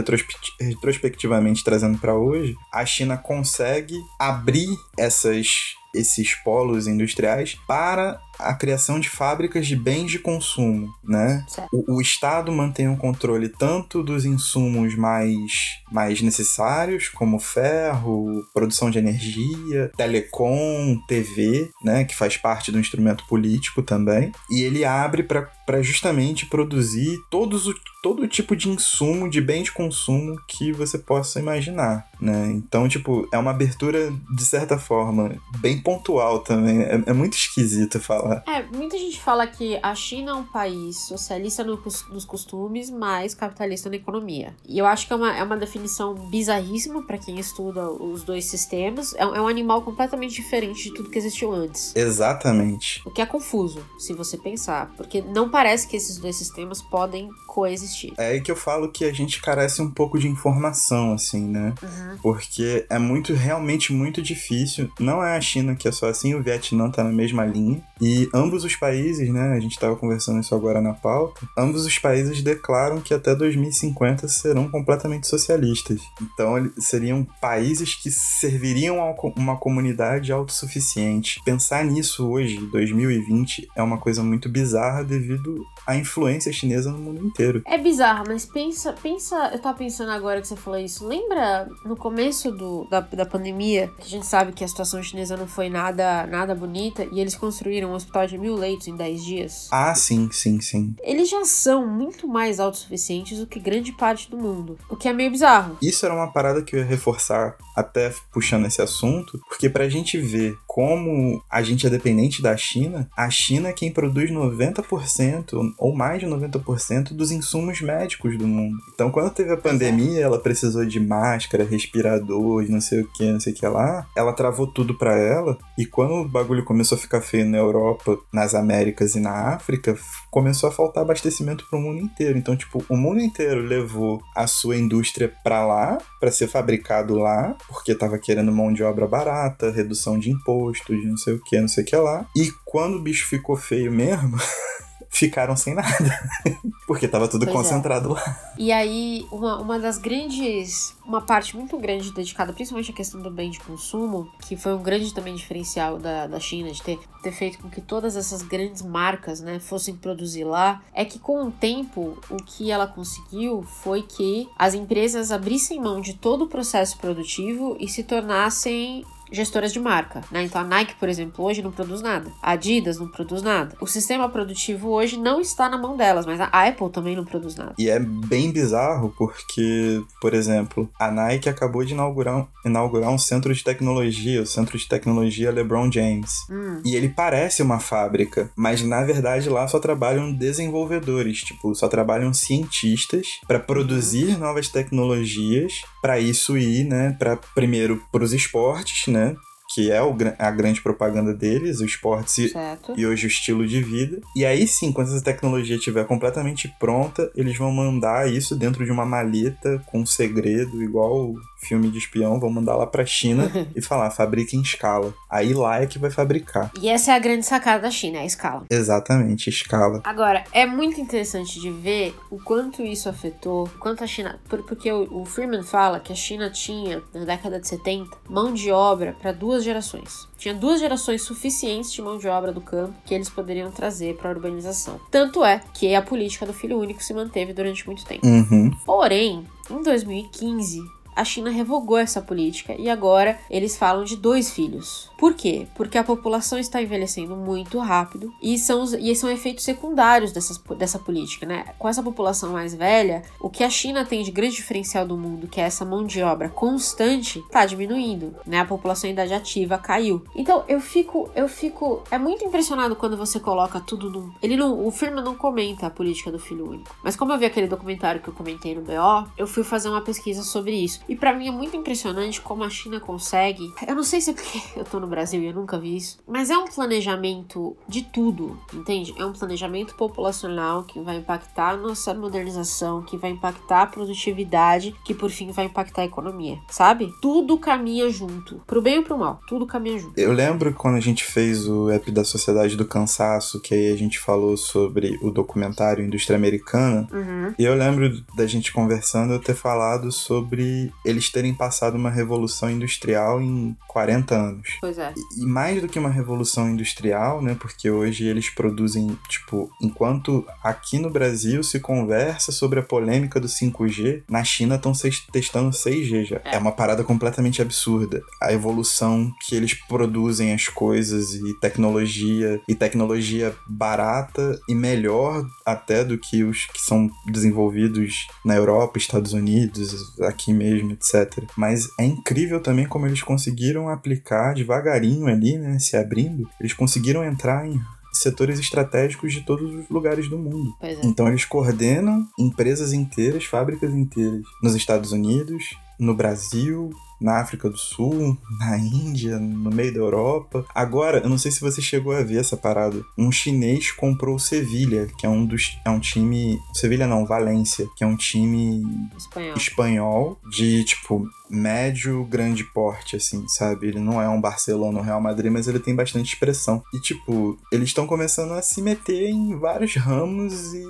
retrospectivamente, 0.59 1.63
trazendo 1.63 1.97
para 1.97 2.15
hoje, 2.15 2.55
a 2.73 2.85
China 2.85 3.17
consegue 3.17 3.95
abrir 4.19 4.69
essas 4.97 5.75
esses 5.95 6.35
polos 6.35 6.87
industriais 6.87 7.55
para 7.67 8.19
a 8.39 8.53
criação 8.53 8.99
de 8.99 9.09
fábricas 9.09 9.67
de 9.67 9.75
bens 9.75 10.11
de 10.11 10.19
consumo, 10.19 10.93
né? 11.03 11.45
O, 11.71 11.95
o, 11.95 12.01
Estado 12.01 12.51
mantém 12.51 12.87
o 12.87 12.97
controle 12.97 13.49
tanto 13.49 14.03
dos 14.03 14.25
insumos 14.25 14.95
mais, 14.95 15.79
mais 15.91 16.21
necessários, 16.21 17.09
como 17.09 17.39
ferro, 17.39 18.45
produção 18.53 18.89
de 18.89 18.99
energia, 18.99 19.91
telecom, 19.97 20.97
TV, 21.07 21.69
né? 21.83 22.03
Que 22.03 22.15
faz 22.15 22.37
parte 22.37 22.71
do 22.71 22.79
instrumento 22.79 23.25
político 23.27 23.81
também. 23.81 24.31
E 24.49 24.61
ele 24.61 24.85
abre 24.85 25.23
para 25.23 25.81
justamente 25.81 26.45
produzir 26.45 27.17
todos 27.29 27.67
o, 27.67 27.73
todo 28.05 28.27
tipo 28.27 28.55
de 28.55 28.69
insumo, 28.69 29.27
de 29.27 29.41
bem 29.41 29.63
de 29.63 29.71
consumo 29.71 30.39
que 30.47 30.71
você 30.71 30.95
possa 30.97 31.39
imaginar, 31.39 32.07
né? 32.21 32.51
Então, 32.51 32.87
tipo, 32.87 33.27
é 33.31 33.37
uma 33.37 33.49
abertura, 33.49 34.13
de 34.35 34.45
certa 34.45 34.77
forma, 34.77 35.35
bem 35.57 35.81
pontual 35.81 36.39
também. 36.39 36.83
É, 36.83 37.01
é 37.07 37.13
muito 37.13 37.33
esquisito 37.33 37.99
falar 37.99 38.24
é, 38.47 38.63
muita 38.75 38.97
gente 38.97 39.19
fala 39.19 39.47
que 39.47 39.79
a 39.81 39.93
China 39.95 40.31
é 40.31 40.33
um 40.35 40.43
país 40.43 40.97
socialista 41.07 41.63
no, 41.63 41.81
nos 42.09 42.25
costumes, 42.25 42.89
mas 42.89 43.33
capitalista 43.33 43.89
na 43.89 43.95
economia. 43.95 44.55
E 44.67 44.79
eu 44.79 44.85
acho 44.85 45.07
que 45.07 45.13
é 45.13 45.15
uma, 45.15 45.37
é 45.37 45.43
uma 45.43 45.57
definição 45.57 46.13
bizarríssima 46.29 47.03
para 47.03 47.17
quem 47.17 47.39
estuda 47.39 47.89
os 47.89 48.23
dois 48.23 48.45
sistemas. 48.45 49.13
É, 49.15 49.21
é, 49.21 49.41
um 49.41 49.47
animal 49.47 49.81
completamente 49.81 50.35
diferente 50.35 50.83
de 50.83 50.93
tudo 50.93 51.09
que 51.09 51.17
existiu 51.17 51.53
antes. 51.53 51.95
Exatamente. 51.95 53.01
O 53.05 53.11
que 53.11 53.21
é 53.21 53.25
confuso, 53.25 53.85
se 53.97 54.13
você 54.13 54.37
pensar, 54.37 54.91
porque 54.97 55.21
não 55.21 55.49
parece 55.49 55.87
que 55.87 55.95
esses 55.95 56.17
dois 56.17 56.35
sistemas 56.35 56.81
podem 56.81 57.29
coexistir. 57.47 58.13
É 58.17 58.27
aí 58.31 58.41
que 58.41 58.51
eu 58.51 58.55
falo 58.55 58.91
que 58.91 59.05
a 59.05 59.13
gente 59.13 59.41
carece 59.41 59.81
um 59.81 59.89
pouco 59.89 60.19
de 60.19 60.27
informação, 60.27 61.13
assim, 61.13 61.45
né? 61.45 61.73
Uhum. 61.81 62.17
Porque 62.21 62.85
é 62.89 62.99
muito, 62.99 63.33
realmente 63.33 63.93
muito 63.93 64.21
difícil. 64.21 64.91
Não 64.99 65.23
é 65.23 65.37
a 65.37 65.41
China 65.41 65.75
que 65.75 65.87
é 65.87 65.91
só 65.91 66.09
assim, 66.09 66.33
o 66.35 66.43
Vietnã 66.43 66.89
tá 66.89 67.03
na 67.03 67.11
mesma 67.11 67.45
linha. 67.45 67.81
E 68.01 68.14
ambos 68.33 68.63
os 68.63 68.75
países, 68.75 69.29
né, 69.29 69.53
a 69.53 69.59
gente 69.59 69.73
estava 69.73 69.95
conversando 69.95 70.39
isso 70.39 70.53
agora 70.53 70.81
na 70.81 70.93
pauta, 70.93 71.47
ambos 71.57 71.85
os 71.85 71.97
países 71.97 72.41
declaram 72.41 73.01
que 73.01 73.13
até 73.13 73.35
2050 73.35 74.27
serão 74.27 74.69
completamente 74.69 75.27
socialistas. 75.27 76.01
Então, 76.21 76.71
seriam 76.77 77.25
países 77.41 77.95
que 77.95 78.11
serviriam 78.11 79.01
a 79.01 79.15
uma 79.35 79.57
comunidade 79.57 80.31
autossuficiente. 80.31 81.41
Pensar 81.43 81.83
nisso 81.85 82.27
hoje, 82.29 82.57
2020, 82.67 83.69
é 83.75 83.81
uma 83.81 83.97
coisa 83.97 84.23
muito 84.23 84.49
bizarra 84.49 85.03
devido 85.03 85.65
à 85.85 85.95
influência 85.95 86.51
chinesa 86.51 86.91
no 86.91 86.97
mundo 86.97 87.25
inteiro. 87.25 87.61
É 87.65 87.77
bizarro, 87.77 88.25
mas 88.27 88.45
pensa, 88.45 88.93
pensa, 88.93 89.51
eu 89.53 89.59
tava 89.59 89.77
pensando 89.77 90.11
agora 90.11 90.41
que 90.41 90.47
você 90.47 90.55
falou 90.55 90.79
isso. 90.79 91.07
Lembra 91.07 91.67
no 91.85 91.95
começo 91.95 92.51
do, 92.51 92.87
da, 92.89 92.99
da 92.99 93.25
pandemia, 93.25 93.91
que 93.97 94.03
a 94.03 94.09
gente 94.09 94.25
sabe 94.25 94.51
que 94.51 94.63
a 94.63 94.67
situação 94.67 95.01
chinesa 95.01 95.37
não 95.37 95.47
foi 95.47 95.69
nada, 95.69 96.25
nada 96.27 96.55
bonita 96.55 97.07
e 97.11 97.19
eles 97.19 97.35
construíram 97.35 97.91
um 97.91 97.95
hospital 98.05 98.27
de 98.27 98.37
mil 98.37 98.55
leitos 98.55 98.87
em 98.87 98.95
10 98.95 99.23
dias. 99.23 99.67
Ah, 99.71 99.93
sim, 99.95 100.29
sim, 100.31 100.61
sim. 100.61 100.95
Eles 101.03 101.29
já 101.29 101.43
são 101.43 101.85
muito 101.87 102.27
mais 102.27 102.59
autossuficientes 102.59 103.39
do 103.39 103.47
que 103.47 103.59
grande 103.59 103.91
parte 103.91 104.29
do 104.29 104.37
mundo. 104.37 104.77
O 104.89 104.95
que 104.95 105.07
é 105.07 105.13
meio 105.13 105.31
bizarro. 105.31 105.77
Isso 105.81 106.05
era 106.05 106.15
uma 106.15 106.31
parada 106.31 106.61
que 106.61 106.75
eu 106.75 106.79
ia 106.79 106.85
reforçar 106.85 107.57
até 107.75 108.13
puxando 108.31 108.65
esse 108.65 108.81
assunto, 108.81 109.39
porque 109.49 109.69
pra 109.69 109.89
gente 109.89 110.17
ver 110.17 110.55
como 110.67 111.41
a 111.49 111.61
gente 111.61 111.87
é 111.87 111.89
dependente 111.89 112.41
da 112.41 112.55
China, 112.57 113.09
a 113.15 113.29
China 113.29 113.69
é 113.69 113.73
quem 113.73 113.91
produz 113.91 114.29
90% 114.29 115.73
ou 115.77 115.95
mais 115.95 116.19
de 116.19 116.25
90% 116.25 117.13
dos 117.13 117.31
insumos 117.31 117.81
médicos 117.81 118.37
do 118.37 118.45
mundo. 118.45 118.77
Então, 118.93 119.09
quando 119.09 119.33
teve 119.33 119.53
a 119.53 119.57
pandemia, 119.57 120.21
ela 120.21 120.37
precisou 120.37 120.85
de 120.85 120.99
máscara, 120.99 121.63
respirador, 121.63 122.65
não 122.69 122.81
sei 122.81 123.01
o 123.01 123.07
que, 123.07 123.31
não 123.31 123.39
sei 123.39 123.53
o 123.53 123.55
que 123.55 123.65
lá, 123.65 124.05
ela 124.15 124.33
travou 124.33 124.67
tudo 124.67 124.97
pra 124.97 125.17
ela, 125.17 125.57
e 125.77 125.85
quando 125.85 126.15
o 126.15 126.27
bagulho 126.27 126.65
começou 126.65 126.97
a 126.97 127.01
ficar 127.01 127.21
feio 127.21 127.45
na 127.45 127.57
Europa, 127.57 127.94
nas 128.31 128.53
Américas 128.55 129.15
e 129.15 129.19
na 129.19 129.53
África, 129.53 129.97
começou 130.31 130.69
a 130.69 130.71
faltar 130.71 131.03
abastecimento 131.03 131.65
para 131.69 131.79
o 131.79 131.81
mundo 131.81 132.01
inteiro. 132.01 132.37
Então, 132.37 132.55
tipo, 132.55 132.83
o 132.89 132.95
mundo 132.95 133.21
inteiro 133.21 133.61
levou 133.61 134.21
a 134.35 134.47
sua 134.47 134.75
indústria 134.75 135.31
para 135.43 135.65
lá, 135.65 135.97
para 136.19 136.31
ser 136.31 136.47
fabricado 136.47 137.15
lá, 137.15 137.55
porque 137.67 137.91
estava 137.91 138.17
querendo 138.17 138.51
mão 138.51 138.73
de 138.73 138.83
obra 138.83 139.07
barata, 139.07 139.71
redução 139.71 140.19
de 140.19 140.31
impostos, 140.31 141.05
não 141.05 141.17
sei 141.17 141.33
o 141.33 141.43
que, 141.43 141.59
não 141.59 141.67
sei 141.67 141.83
o 141.83 141.87
que 141.87 141.95
lá. 141.95 142.25
E 142.35 142.51
quando 142.65 142.95
o 142.95 143.01
bicho 143.01 143.27
ficou 143.27 143.55
feio 143.55 143.91
mesmo, 143.91 144.37
ficaram 145.15 145.55
sem 145.55 145.73
nada. 145.73 146.19
Porque 146.85 147.07
tava 147.07 147.27
tudo 147.27 147.45
pois 147.45 147.55
é. 147.55 147.57
concentrado 147.57 148.09
é. 148.09 148.13
lá. 148.13 148.53
E 148.57 148.71
aí, 148.71 149.25
uma, 149.31 149.57
uma 149.59 149.79
das 149.79 149.97
grandes. 149.97 150.93
Uma 151.05 151.21
parte 151.21 151.55
muito 151.55 151.77
grande 151.77 152.11
dedicada 152.11 152.51
principalmente 152.51 152.91
à 152.91 152.93
questão 152.93 153.21
do 153.21 153.29
bem 153.29 153.51
de 153.51 153.59
consumo, 153.59 154.27
que 154.41 154.57
foi 154.57 154.73
um 154.73 154.81
grande 154.81 155.13
também 155.13 155.35
diferencial 155.35 155.99
da, 155.99 156.25
da 156.25 156.39
China, 156.39 156.71
de 156.71 156.81
ter, 156.81 156.99
ter 157.21 157.31
feito 157.31 157.59
com 157.59 157.69
que 157.69 157.79
todas 157.79 158.15
essas 158.15 158.41
grandes 158.41 158.81
marcas 158.81 159.39
né, 159.39 159.59
fossem 159.59 159.95
produzir 159.95 160.43
lá, 160.43 160.81
é 160.93 161.05
que 161.05 161.19
com 161.19 161.43
o 161.43 161.51
tempo, 161.51 162.17
o 162.29 162.37
que 162.37 162.71
ela 162.71 162.87
conseguiu 162.87 163.63
foi 163.83 164.01
que 164.01 164.49
as 164.57 164.73
empresas 164.73 165.31
abrissem 165.31 165.79
mão 165.79 166.01
de 166.01 166.15
todo 166.15 166.45
o 166.45 166.47
processo 166.47 166.97
produtivo 166.97 167.77
e 167.79 167.87
se 167.87 168.03
tornassem 168.03 169.05
gestoras 169.31 169.73
de 169.73 169.79
marca, 169.79 170.21
né? 170.31 170.43
Então 170.43 170.61
a 170.61 170.63
Nike, 170.63 170.95
por 170.95 171.09
exemplo, 171.09 171.43
hoje 171.43 171.61
não 171.61 171.71
produz 171.71 172.01
nada. 172.01 172.31
A 172.41 172.51
Adidas 172.51 172.97
não 172.99 173.07
produz 173.07 173.41
nada. 173.41 173.75
O 173.81 173.87
sistema 173.87 174.29
produtivo 174.29 174.89
hoje 174.89 175.17
não 175.17 175.41
está 175.41 175.69
na 175.69 175.77
mão 175.77 175.97
delas, 175.97 176.25
mas 176.25 176.39
a 176.39 176.47
Apple 176.47 176.89
também 176.89 177.15
não 177.15 177.25
produz 177.25 177.55
nada. 177.55 177.73
E 177.77 177.89
é 177.89 177.99
bem 177.99 178.51
bizarro 178.51 179.13
porque, 179.17 180.01
por 180.21 180.33
exemplo, 180.33 180.89
a 180.99 181.11
Nike 181.11 181.49
acabou 181.49 181.83
de 181.83 181.93
inaugurar, 181.93 182.47
inaugurar 182.65 183.09
um 183.09 183.17
centro 183.17 183.53
de 183.53 183.63
tecnologia, 183.63 184.41
o 184.41 184.45
Centro 184.45 184.77
de 184.77 184.87
Tecnologia 184.87 185.51
LeBron 185.51 185.91
James. 185.91 186.45
Hum. 186.49 186.81
E 186.85 186.95
ele 186.95 187.09
parece 187.09 187.61
uma 187.61 187.79
fábrica, 187.79 188.49
mas 188.55 188.81
na 188.81 189.03
verdade 189.03 189.49
lá 189.49 189.67
só 189.67 189.79
trabalham 189.79 190.31
desenvolvedores, 190.31 191.41
tipo, 191.41 191.73
só 191.75 191.87
trabalham 191.87 192.33
cientistas 192.33 193.39
para 193.47 193.59
produzir 193.59 194.37
novas 194.37 194.69
tecnologias, 194.69 195.81
para 196.01 196.19
isso 196.19 196.57
ir, 196.57 196.85
né, 196.85 197.15
para 197.17 197.37
primeiro 197.37 198.01
para 198.11 198.23
os 198.23 198.33
esportes, 198.33 199.07
né? 199.15 199.35
que 199.73 199.91
é 199.91 200.01
o, 200.01 200.15
a 200.37 200.51
grande 200.51 200.81
propaganda 200.81 201.33
deles, 201.33 201.79
o 201.79 201.85
esporte 201.85 202.53
e, 202.95 203.01
e, 203.01 203.05
hoje 203.05 203.25
o 203.25 203.27
estilo 203.27 203.67
de 203.67 203.81
vida. 203.81 204.21
E 204.35 204.45
aí 204.45 204.67
sim, 204.67 204.91
quando 204.91 205.07
essa 205.07 205.23
tecnologia 205.23 205.75
estiver 205.75 206.05
completamente 206.05 206.73
pronta, 206.79 207.31
eles 207.35 207.57
vão 207.57 207.71
mandar 207.71 208.31
isso 208.31 208.55
dentro 208.55 208.85
de 208.85 208.91
uma 208.91 209.05
maleta 209.05 209.81
com 209.87 210.01
um 210.01 210.05
segredo, 210.05 210.83
igual 210.83 211.33
filme 211.65 211.89
de 211.89 211.97
espião, 211.97 212.39
vão 212.39 212.49
mandar 212.49 212.75
lá 212.75 212.87
pra 212.87 213.05
China 213.05 213.51
e 213.75 213.81
falar, 213.81 214.11
fabrica 214.11 214.55
em 214.55 214.61
escala. 214.61 215.13
Aí 215.29 215.53
lá 215.53 215.81
é 215.81 215.85
que 215.85 215.99
vai 215.99 216.09
fabricar. 216.09 216.71
E 216.79 216.89
essa 216.89 217.11
é 217.11 217.15
a 217.15 217.19
grande 217.19 217.45
sacada 217.45 217.83
da 217.83 217.91
China, 217.91 218.17
é 218.17 218.21
a 218.21 218.25
escala. 218.25 218.65
Exatamente, 218.69 219.49
escala. 219.49 220.01
Agora, 220.03 220.43
é 220.51 220.65
muito 220.65 220.99
interessante 220.99 221.59
de 221.59 221.71
ver 221.71 222.15
o 222.29 222.37
quanto 222.37 222.81
isso 222.81 223.09
afetou, 223.09 223.65
o 223.65 223.79
quanto 223.79 224.03
a 224.03 224.07
China. 224.07 224.39
Porque 224.47 224.91
o, 224.91 225.21
o 225.21 225.25
Freeman 225.25 225.63
fala 225.63 225.99
que 225.99 226.11
a 226.11 226.15
China 226.15 226.49
tinha, 226.49 227.01
na 227.13 227.25
década 227.25 227.59
de 227.59 227.67
70, 227.67 228.17
mão 228.29 228.53
de 228.53 228.71
obra 228.71 229.15
para 229.19 229.31
duas 229.31 229.63
gerações. 229.63 230.27
Tinha 230.37 230.53
duas 230.53 230.79
gerações 230.79 231.21
suficientes 231.21 231.91
de 231.91 232.01
mão 232.01 232.17
de 232.17 232.27
obra 232.27 232.51
do 232.51 232.61
campo 232.61 232.93
que 233.05 233.13
eles 233.13 233.29
poderiam 233.29 233.71
trazer 233.71 234.15
para 234.15 234.29
a 234.29 234.33
urbanização. 234.33 234.99
Tanto 235.09 235.43
é 235.43 235.61
que 235.73 235.95
a 235.95 236.01
política 236.01 236.45
do 236.45 236.53
filho 236.53 236.79
único 236.79 237.03
se 237.03 237.13
manteve 237.13 237.53
durante 237.53 237.85
muito 237.85 238.05
tempo. 238.05 238.25
Uhum. 238.25 238.71
Porém, 238.85 239.45
em 239.69 239.81
2015, 239.81 240.79
a 241.15 241.23
China 241.23 241.49
revogou 241.49 241.97
essa 241.97 242.21
política 242.21 242.75
e 242.77 242.89
agora 242.89 243.39
eles 243.49 243.77
falam 243.77 244.03
de 244.03 244.15
dois 244.15 244.51
filhos. 244.51 245.09
Por 245.25 245.33
quê? 245.33 245.65
Porque 245.73 245.97
a 245.97 246.03
população 246.03 246.59
está 246.59 246.79
envelhecendo 246.79 247.35
muito 247.35 247.79
rápido 247.79 248.31
e 248.39 248.59
são, 248.59 248.83
e 248.83 249.15
são 249.15 249.27
efeitos 249.27 249.63
secundários 249.63 250.31
dessas, 250.31 250.59
dessa 250.77 250.99
política, 250.99 251.47
né? 251.47 251.65
Com 251.79 251.89
essa 251.89 252.03
população 252.03 252.51
mais 252.51 252.75
velha, 252.75 253.23
o 253.39 253.49
que 253.49 253.63
a 253.63 253.69
China 253.71 254.05
tem 254.05 254.21
de 254.21 254.29
grande 254.29 254.55
diferencial 254.55 255.03
do 255.03 255.17
mundo, 255.17 255.47
que 255.47 255.59
é 255.59 255.63
essa 255.63 255.83
mão 255.83 256.05
de 256.05 256.21
obra 256.21 256.47
constante, 256.47 257.39
está 257.39 257.65
diminuindo, 257.65 258.35
né? 258.45 258.59
A 258.59 258.65
população 258.65 259.09
em 259.09 259.13
idade 259.13 259.33
ativa 259.33 259.79
caiu. 259.79 260.23
Então 260.35 260.63
eu 260.67 260.79
fico, 260.79 261.27
eu 261.35 261.47
fico, 261.47 262.03
é 262.11 262.19
muito 262.19 262.45
impressionado 262.45 262.95
quando 262.95 263.17
você 263.17 263.39
coloca 263.39 263.79
tudo 263.79 264.11
no, 264.11 264.31
ele 264.43 264.55
não, 264.55 264.85
o 264.85 264.91
firma 264.91 265.23
não 265.23 265.33
comenta 265.33 265.87
a 265.87 265.89
política 265.89 266.31
do 266.31 266.37
filho 266.37 266.69
único. 266.69 266.95
Mas 267.03 267.15
como 267.15 267.33
eu 267.33 267.39
vi 267.39 267.45
aquele 267.45 267.65
documentário 267.65 268.21
que 268.21 268.27
eu 268.27 268.33
comentei 268.35 268.75
no 268.75 268.81
BO, 268.83 269.27
eu 269.35 269.47
fui 269.47 269.63
fazer 269.63 269.89
uma 269.89 270.01
pesquisa 270.01 270.43
sobre 270.43 270.75
isso. 270.75 270.99
E 271.09 271.15
para 271.15 271.33
mim 271.33 271.47
é 271.47 271.51
muito 271.51 271.75
impressionante 271.75 272.39
como 272.39 272.63
a 272.63 272.69
China 272.69 272.99
consegue. 272.99 273.73
Eu 273.87 273.95
não 273.95 274.03
sei 274.03 274.21
se 274.21 274.29
é 274.29 274.33
porque 274.35 274.61
eu 274.77 274.85
tô 274.85 274.99
no 274.99 275.14
Brasil 275.15 275.41
e 275.41 275.45
eu 275.47 275.53
nunca 275.53 275.79
vi 275.79 275.95
isso, 275.95 276.17
mas 276.27 276.49
é 276.49 276.57
um 276.57 276.65
planejamento 276.65 277.77
de 277.87 278.01
tudo, 278.01 278.59
entende? 278.73 279.13
É 279.17 279.25
um 279.25 279.31
planejamento 279.31 279.95
populacional 279.95 280.83
que 280.83 280.99
vai 280.99 281.15
impactar 281.17 281.69
a 281.69 281.77
nossa 281.77 282.13
modernização, 282.13 283.01
que 283.01 283.15
vai 283.17 283.29
impactar 283.31 283.83
a 283.83 283.87
produtividade, 283.87 284.93
que 285.05 285.13
por 285.13 285.29
fim 285.29 285.51
vai 285.51 285.65
impactar 285.65 286.01
a 286.01 286.05
economia, 286.05 286.57
sabe? 286.69 287.13
Tudo 287.21 287.57
caminha 287.57 288.09
junto, 288.09 288.61
pro 288.67 288.81
bem 288.81 288.97
ou 288.97 289.03
pro 289.03 289.17
mal, 289.17 289.39
tudo 289.47 289.65
caminha 289.65 289.97
junto. 289.99 290.17
Eu 290.19 290.33
lembro 290.33 290.73
quando 290.73 290.95
a 290.95 290.99
gente 290.99 291.23
fez 291.23 291.65
o 291.67 291.89
app 291.89 292.11
da 292.11 292.23
Sociedade 292.25 292.75
do 292.75 292.85
Cansaço, 292.85 293.61
que 293.61 293.73
aí 293.73 293.93
a 293.93 293.97
gente 293.97 294.19
falou 294.19 294.57
sobre 294.57 295.17
o 295.21 295.31
documentário 295.31 296.03
Indústria 296.05 296.35
Americana, 296.35 297.07
Uhum. 297.11 297.53
e 297.57 297.63
eu 297.63 297.73
lembro 297.75 298.21
da 298.35 298.45
gente 298.45 298.73
conversando 298.73 299.33
eu 299.33 299.39
ter 299.39 299.55
falado 299.55 300.11
sobre 300.11 300.91
eles 301.05 301.29
terem 301.31 301.53
passado 301.53 301.95
uma 301.95 302.09
revolução 302.09 302.69
industrial 302.69 303.41
em 303.41 303.75
40 303.87 304.35
anos. 304.35 304.67
Pois 304.81 304.94
é. 304.97 305.13
E- 305.37 305.45
mais 305.45 305.81
do 305.81 305.87
que 305.87 305.99
uma 305.99 306.09
revolução 306.09 306.69
industrial, 306.69 307.41
né? 307.41 307.55
Porque 307.59 307.89
hoje 307.89 308.25
eles 308.25 308.49
produzem, 308.49 309.17
tipo, 309.29 309.69
enquanto 309.81 310.45
aqui 310.63 310.99
no 310.99 311.09
Brasil 311.09 311.63
se 311.63 311.79
conversa 311.79 312.51
sobre 312.51 312.79
a 312.79 312.83
polêmica 312.83 313.39
do 313.39 313.47
5G, 313.47 314.23
na 314.29 314.43
China 314.43 314.75
estão 314.75 314.93
testando 315.31 315.71
6G 315.71 316.25
já. 316.25 316.41
É. 316.43 316.55
É 316.55 316.57
uma 316.57 316.71
parada 316.71 317.03
completamente 317.03 317.61
absurda. 317.61 318.21
A 318.41 318.53
evolução 318.53 319.31
que 319.41 319.55
eles 319.55 319.73
produzem 319.73 320.53
as 320.53 320.67
coisas 320.67 321.33
e 321.33 321.59
tecnologia, 321.59 322.61
e 322.67 322.75
tecnologia 322.75 323.55
barata 323.67 324.59
e 324.67 324.75
melhor 324.75 325.45
até 325.65 326.03
do 326.03 326.17
que 326.17 326.43
os 326.43 326.65
que 326.67 326.81
são 326.81 327.09
desenvolvidos 327.27 328.27
na 328.43 328.55
Europa, 328.55 328.97
Estados 328.97 329.33
Unidos, 329.33 330.19
aqui 330.21 330.53
mesmo, 330.53 330.91
etc. 330.91 331.43
Mas 331.57 331.87
é 331.99 332.05
incrível 332.05 332.59
também 332.59 332.85
como 332.85 333.05
eles 333.05 333.21
conseguiram 333.21 333.89
aplicar 333.89 334.53
devagarinho 334.85 335.27
ali, 335.27 335.57
né, 335.57 335.79
se 335.79 335.97
abrindo, 335.97 336.47
eles 336.59 336.73
conseguiram 336.73 337.23
entrar 337.23 337.67
em 337.67 337.81
setores 338.13 338.59
estratégicos 338.59 339.33
de 339.33 339.41
todos 339.41 339.73
os 339.73 339.89
lugares 339.89 340.29
do 340.29 340.37
mundo. 340.37 340.73
É. 340.81 340.97
Então 341.03 341.27
eles 341.27 341.43
coordenam 341.43 342.25
empresas 342.39 342.93
inteiras, 342.93 343.43
fábricas 343.43 343.93
inteiras, 343.93 344.43
nos 344.63 344.73
Estados 344.73 345.11
Unidos, 345.11 345.75
no 345.99 346.13
Brasil, 346.15 346.91
na 347.19 347.41
África 347.41 347.69
do 347.69 347.77
Sul, 347.77 348.37
na 348.59 348.77
Índia, 348.77 349.37
no 349.37 349.69
meio 349.69 349.93
da 349.93 349.99
Europa. 349.99 350.65
Agora, 350.73 351.19
eu 351.19 351.29
não 351.29 351.37
sei 351.37 351.51
se 351.51 351.59
você 351.59 351.81
chegou 351.81 352.13
a 352.13 352.23
ver 352.23 352.39
essa 352.39 352.55
parada. 352.55 353.03
Um 353.17 353.31
chinês 353.31 353.91
comprou 353.91 354.35
o 354.35 354.39
Sevilha, 354.39 355.07
que 355.17 355.25
é 355.25 355.29
um 355.29 355.45
dos 355.45 355.77
é 355.85 355.89
um 355.89 355.99
time, 355.99 356.57
Sevilha 356.73 357.07
não, 357.07 357.25
Valência, 357.25 357.87
que 357.97 358.03
é 358.03 358.07
um 358.07 358.15
time 358.15 358.81
Espanhol. 359.17 359.57
espanhol 359.57 360.39
de 360.49 360.83
tipo 360.85 361.27
médio 361.49 362.25
grande 362.25 362.63
porte 362.63 363.15
assim, 363.15 363.47
sabe? 363.47 363.87
Ele 363.87 363.99
não 363.99 364.21
é 364.21 364.27
um 364.27 364.41
Barcelona 364.41 364.99
ou 364.99 365.03
Real 365.03 365.21
Madrid, 365.21 365.51
mas 365.51 365.67
ele 365.67 365.79
tem 365.79 365.95
bastante 365.95 366.33
expressão. 366.33 366.83
E 366.93 366.99
tipo, 366.99 367.57
eles 367.71 367.89
estão 367.89 368.07
começando 368.07 368.53
a 368.53 368.61
se 368.61 368.81
meter 368.81 369.29
em 369.29 369.57
vários 369.57 369.95
ramos 369.95 370.73
e 370.73 370.85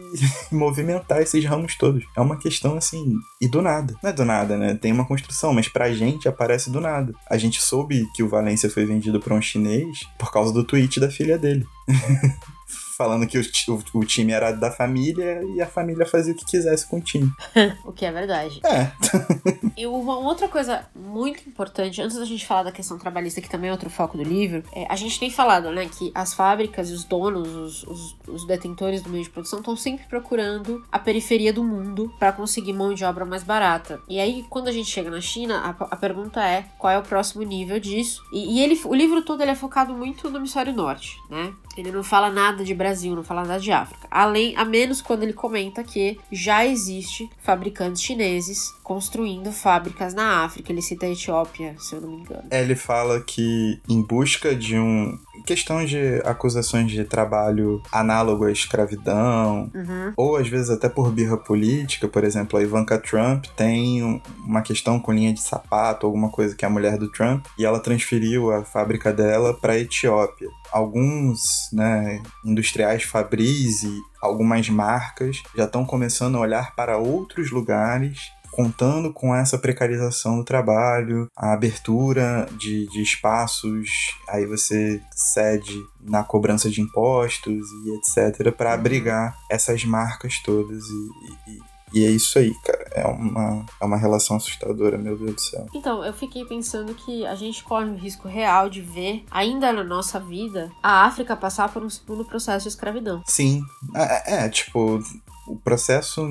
movimentar 0.51 1.21
esses 1.21 1.43
ramos 1.43 1.75
todos. 1.75 2.03
É 2.15 2.21
uma 2.21 2.37
questão 2.37 2.75
assim, 2.75 3.15
e 3.41 3.47
do 3.47 3.61
nada. 3.61 3.95
Não 4.01 4.09
é 4.09 4.13
do 4.13 4.25
nada, 4.25 4.57
né? 4.57 4.75
Tem 4.75 4.91
uma 4.91 5.05
construção, 5.05 5.53
mas 5.53 5.67
pra 5.67 5.91
gente 5.91 6.27
aparece 6.27 6.69
do 6.69 6.81
nada. 6.81 7.13
A 7.29 7.37
gente 7.37 7.61
soube 7.61 8.07
que 8.13 8.23
o 8.23 8.29
Valência 8.29 8.69
foi 8.69 8.85
vendido 8.85 9.19
pra 9.19 9.35
um 9.35 9.41
chinês 9.41 10.07
por 10.17 10.31
causa 10.31 10.53
do 10.53 10.63
tweet 10.63 10.99
da 10.99 11.09
filha 11.09 11.37
dele. 11.37 11.65
Falando 12.97 13.27
que 13.27 13.37
o, 13.37 13.41
o- 13.69 13.99
o 13.99 14.05
time 14.05 14.31
era 14.31 14.51
da 14.51 14.71
família 14.71 15.41
e 15.55 15.61
a 15.61 15.67
família 15.67 16.05
fazia 16.05 16.33
o 16.33 16.35
que 16.35 16.45
quisesse 16.45 16.87
com 16.87 16.97
o 16.97 17.01
time. 17.01 17.29
O 17.85 17.91
que 17.91 18.05
é 18.05 18.11
verdade. 18.11 18.61
É, 18.65 18.91
E 19.77 19.85
uma 19.85 20.17
outra 20.19 20.47
coisa 20.47 20.85
muito 20.95 21.47
importante, 21.47 22.01
antes 22.01 22.17
da 22.17 22.23
gente 22.25 22.45
falar 22.45 22.63
da 22.63 22.71
questão 22.71 22.97
trabalhista, 22.97 23.41
que 23.41 23.49
também 23.49 23.69
é 23.69 23.73
outro 23.73 23.89
foco 23.89 24.17
do 24.17 24.23
livro, 24.23 24.63
é, 24.73 24.85
a 24.89 24.95
gente 24.95 25.19
tem 25.19 25.29
falado, 25.29 25.69
né, 25.71 25.85
que 25.87 26.11
as 26.15 26.33
fábricas 26.33 26.89
e 26.89 26.93
os 26.93 27.03
donos, 27.03 27.47
os, 27.53 27.83
os- 27.83 28.15
os 28.27 28.47
detentores 28.47 29.01
do 29.01 29.09
meio 29.09 29.23
de 29.23 29.29
produção 29.29 29.59
estão 29.59 29.75
sempre 29.75 30.05
procurando 30.07 30.83
a 30.91 30.97
periferia 30.99 31.51
do 31.51 31.63
mundo 31.63 32.13
para 32.17 32.31
conseguir 32.31 32.73
mão 32.73 32.93
de 32.93 33.03
obra 33.03 33.25
mais 33.25 33.43
barata. 33.43 33.99
E 34.07 34.19
aí, 34.19 34.45
quando 34.49 34.67
a 34.67 34.71
gente 34.71 34.89
chega 34.89 35.09
na 35.11 35.19
China, 35.21 35.57
a, 35.59 35.69
a 35.93 35.95
pergunta 35.97 36.41
é 36.43 36.65
qual 36.77 36.91
é 36.93 36.97
o 36.97 37.03
próximo 37.03 37.43
nível 37.43 37.79
disso. 37.79 38.21
E, 38.31 38.57
e 38.57 38.61
ele, 38.63 38.79
o 38.85 38.93
livro 38.95 39.21
todo 39.23 39.41
ele 39.41 39.51
é 39.51 39.55
focado 39.55 39.93
muito 39.93 40.29
no 40.29 40.37
hemisfério 40.37 40.73
norte, 40.73 41.17
né? 41.29 41.53
Ele 41.77 41.91
não 41.91 42.03
fala 42.03 42.29
nada 42.29 42.63
de 42.63 42.73
Brasil, 42.73 43.15
não 43.15 43.23
fala 43.23 43.43
nada 43.43 43.59
de 43.59 43.71
África. 43.71 44.07
Além, 44.09 44.55
a 44.55 44.63
menos 44.63 45.01
quando 45.01 45.23
ele 45.23 45.33
comenta 45.33 45.83
que 45.83 46.17
já 46.31 46.65
existe 46.65 47.29
fabricantes 47.41 48.01
chineses 48.01 48.73
construindo 48.83 49.51
fábricas 49.51 50.13
na 50.13 50.43
África. 50.45 50.71
Ele 50.71 50.81
cita 50.81 51.05
a 51.05 51.09
Etiópia, 51.09 51.75
se 51.79 51.95
eu 51.95 52.01
não 52.01 52.09
me 52.09 52.21
engano. 52.21 52.47
É, 52.49 52.61
ele 52.61 52.75
fala 52.75 53.21
que 53.21 53.79
em 53.89 54.01
busca 54.01 54.55
de 54.55 54.77
um. 54.77 55.17
Questão 55.45 55.83
de 55.85 56.21
acusações 56.25 56.91
de 56.91 57.03
trabalho 57.05 57.81
análogo 57.91 58.45
à 58.45 58.51
escravidão, 58.51 59.69
Uhum. 59.73 60.13
ou 60.15 60.35
às 60.37 60.47
vezes 60.47 60.69
até 60.69 60.87
por 60.89 61.11
birra 61.11 61.37
política, 61.37 62.07
por 62.07 62.23
exemplo, 62.23 62.57
a 62.57 62.61
Ivanka 62.63 62.97
Trump 62.97 63.45
tem 63.55 64.03
um- 64.03 64.21
uma 64.45 64.61
questão 64.61 64.99
com 64.99 65.11
linha 65.13 65.33
de 65.33 65.41
sapato, 65.41 66.05
alguma 66.05 66.29
coisa 66.29 66.55
que 66.55 66.63
é 66.65 66.67
a 66.67 66.71
mulher 66.71 66.97
do 66.97 67.11
Trump, 67.11 67.45
e 67.57 67.65
ela 67.65 67.79
transferiu 67.79 68.51
a 68.51 68.63
fábrica 68.63 69.11
dela 69.11 69.53
para 69.53 69.73
a 69.73 69.79
Etiópia. 69.79 70.47
Alguns 70.71 71.69
né, 71.73 72.21
industriais 72.43 73.03
Fabris 73.03 73.83
e 73.83 73.99
algumas 74.21 74.69
marcas 74.69 75.41
já 75.55 75.65
estão 75.65 75.85
começando 75.85 76.35
a 76.35 76.39
olhar 76.39 76.75
para 76.75 76.97
outros 76.97 77.51
lugares 77.51 78.31
contando 78.55 79.11
com 79.11 79.35
essa 79.35 79.57
precarização 79.57 80.37
do 80.37 80.43
trabalho, 80.45 81.29
a 81.35 81.51
abertura 81.53 82.47
de, 82.57 82.87
de 82.87 83.01
espaços, 83.01 83.89
aí 84.29 84.45
você 84.45 85.01
cede 85.13 85.77
na 86.01 86.23
cobrança 86.23 86.69
de 86.69 86.81
impostos 86.81 87.65
e 87.85 87.89
etc, 87.97 88.51
para 88.55 88.73
abrigar 88.73 89.35
essas 89.51 89.83
marcas 89.83 90.39
todas. 90.39 90.83
E, 90.85 91.51
e- 91.51 91.75
e 91.93 92.03
é 92.03 92.09
isso 92.09 92.37
aí, 92.39 92.51
cara. 92.65 92.83
É 92.91 93.07
uma, 93.07 93.65
é 93.79 93.85
uma 93.85 93.95
relação 93.95 94.35
assustadora, 94.35 94.97
meu 94.97 95.17
Deus 95.17 95.33
do 95.35 95.39
céu. 95.41 95.65
Então, 95.73 96.03
eu 96.03 96.11
fiquei 96.13 96.43
pensando 96.43 96.93
que 96.93 97.25
a 97.25 97.35
gente 97.35 97.63
corre 97.63 97.85
o 97.89 97.95
risco 97.95 98.27
real 98.27 98.69
de 98.69 98.81
ver, 98.81 99.23
ainda 99.31 99.71
na 99.71 99.83
nossa 99.83 100.19
vida, 100.19 100.69
a 100.83 101.05
África 101.05 101.37
passar 101.37 101.71
por 101.71 101.81
um 101.83 101.89
segundo 101.89 102.25
processo 102.25 102.63
de 102.63 102.69
escravidão. 102.69 103.23
Sim, 103.27 103.61
é, 103.95 104.45
é, 104.45 104.49
tipo, 104.49 104.99
o 105.47 105.55
processo 105.57 106.27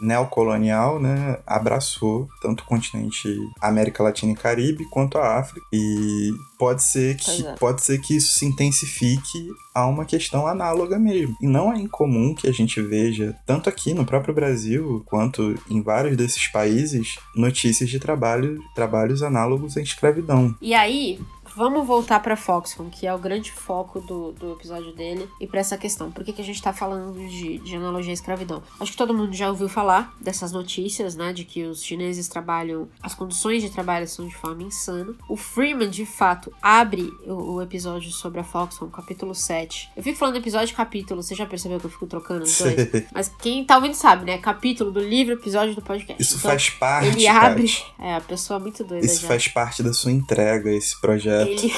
neocolonial, 0.00 1.00
né, 1.00 1.38
abraçou 1.46 2.28
tanto 2.42 2.62
o 2.62 2.66
continente 2.66 3.28
América 3.60 4.02
Latina 4.02 4.32
e 4.32 4.36
Caribe 4.36 4.88
quanto 4.90 5.18
a 5.18 5.38
África 5.38 5.64
e 5.72 6.32
pode 6.58 6.82
ser 6.82 7.16
que 7.16 7.46
é. 7.46 7.54
pode 7.54 7.82
ser 7.82 8.00
que 8.00 8.16
isso 8.16 8.38
se 8.38 8.46
intensifique 8.46 9.48
a 9.74 9.86
uma 9.86 10.04
questão 10.04 10.46
análoga 10.46 10.98
mesmo. 10.98 11.36
E 11.40 11.46
não 11.46 11.72
é 11.72 11.78
incomum 11.78 12.34
que 12.34 12.48
a 12.48 12.52
gente 12.52 12.80
veja 12.80 13.36
tanto 13.46 13.68
aqui 13.68 13.92
no 13.92 14.04
próprio 14.04 14.34
Brasil 14.34 15.02
quanto 15.06 15.54
em 15.68 15.82
vários 15.82 16.16
desses 16.16 16.46
países 16.48 17.16
notícias 17.34 17.90
de 17.90 17.98
trabalho, 17.98 18.58
trabalhos 18.74 19.22
análogos 19.22 19.76
à 19.76 19.80
escravidão. 19.80 20.54
E 20.60 20.74
aí, 20.74 21.18
vamos 21.56 21.86
voltar 21.86 22.20
pra 22.20 22.36
Foxconn, 22.36 22.90
que 22.90 23.06
é 23.06 23.14
o 23.14 23.18
grande 23.18 23.52
foco 23.52 24.00
do, 24.00 24.32
do 24.32 24.52
episódio 24.52 24.92
dele, 24.92 25.28
e 25.40 25.46
pra 25.46 25.60
essa 25.60 25.76
questão. 25.76 26.10
Por 26.10 26.24
que, 26.24 26.32
que 26.32 26.42
a 26.42 26.44
gente 26.44 26.60
tá 26.62 26.72
falando 26.72 27.14
de, 27.28 27.58
de 27.58 27.76
analogia 27.76 28.12
à 28.12 28.14
escravidão? 28.14 28.62
Acho 28.80 28.92
que 28.92 28.96
todo 28.96 29.14
mundo 29.14 29.32
já 29.34 29.48
ouviu 29.48 29.68
falar 29.68 30.14
dessas 30.20 30.52
notícias, 30.52 31.14
né? 31.14 31.32
De 31.32 31.44
que 31.44 31.64
os 31.64 31.82
chineses 31.82 32.28
trabalham, 32.28 32.88
as 33.02 33.14
condições 33.14 33.62
de 33.62 33.70
trabalho 33.70 34.06
são 34.08 34.26
de 34.26 34.34
forma 34.34 34.62
insana. 34.62 35.14
O 35.28 35.36
Freeman, 35.36 35.88
de 35.90 36.04
fato, 36.04 36.52
abre 36.60 37.12
o, 37.26 37.54
o 37.54 37.62
episódio 37.62 38.10
sobre 38.10 38.40
a 38.40 38.44
Foxconn, 38.44 38.90
capítulo 38.90 39.34
7. 39.34 39.90
Eu 39.96 40.02
fico 40.02 40.18
falando 40.18 40.36
episódio 40.36 40.72
e 40.72 40.76
capítulo, 40.76 41.22
você 41.22 41.34
já 41.34 41.46
percebeu 41.46 41.78
que 41.78 41.86
eu 41.86 41.90
fico 41.90 42.06
trocando 42.06 42.44
os 42.44 42.58
dois? 42.58 42.74
Mas 43.12 43.28
quem 43.40 43.64
tá 43.64 43.76
ouvindo 43.76 43.94
sabe, 43.94 44.24
né? 44.24 44.38
Capítulo 44.38 44.90
do 44.90 45.00
livro, 45.00 45.34
episódio 45.34 45.74
do 45.74 45.82
podcast. 45.82 46.22
Isso 46.22 46.38
Então, 46.38 46.50
faz 46.50 46.70
parte, 46.70 47.08
Ele 47.08 47.26
abre. 47.26 47.72
É, 47.98 48.16
a 48.16 48.20
pessoa 48.20 48.58
muito 48.58 48.82
doida 48.84 49.04
Isso 49.04 49.22
já. 49.22 49.28
faz 49.28 49.48
parte 49.48 49.82
da 49.82 49.92
sua 49.92 50.10
entrega, 50.12 50.70
esse 50.70 51.00
projeto. 51.00 51.43
Ele. 51.46 51.72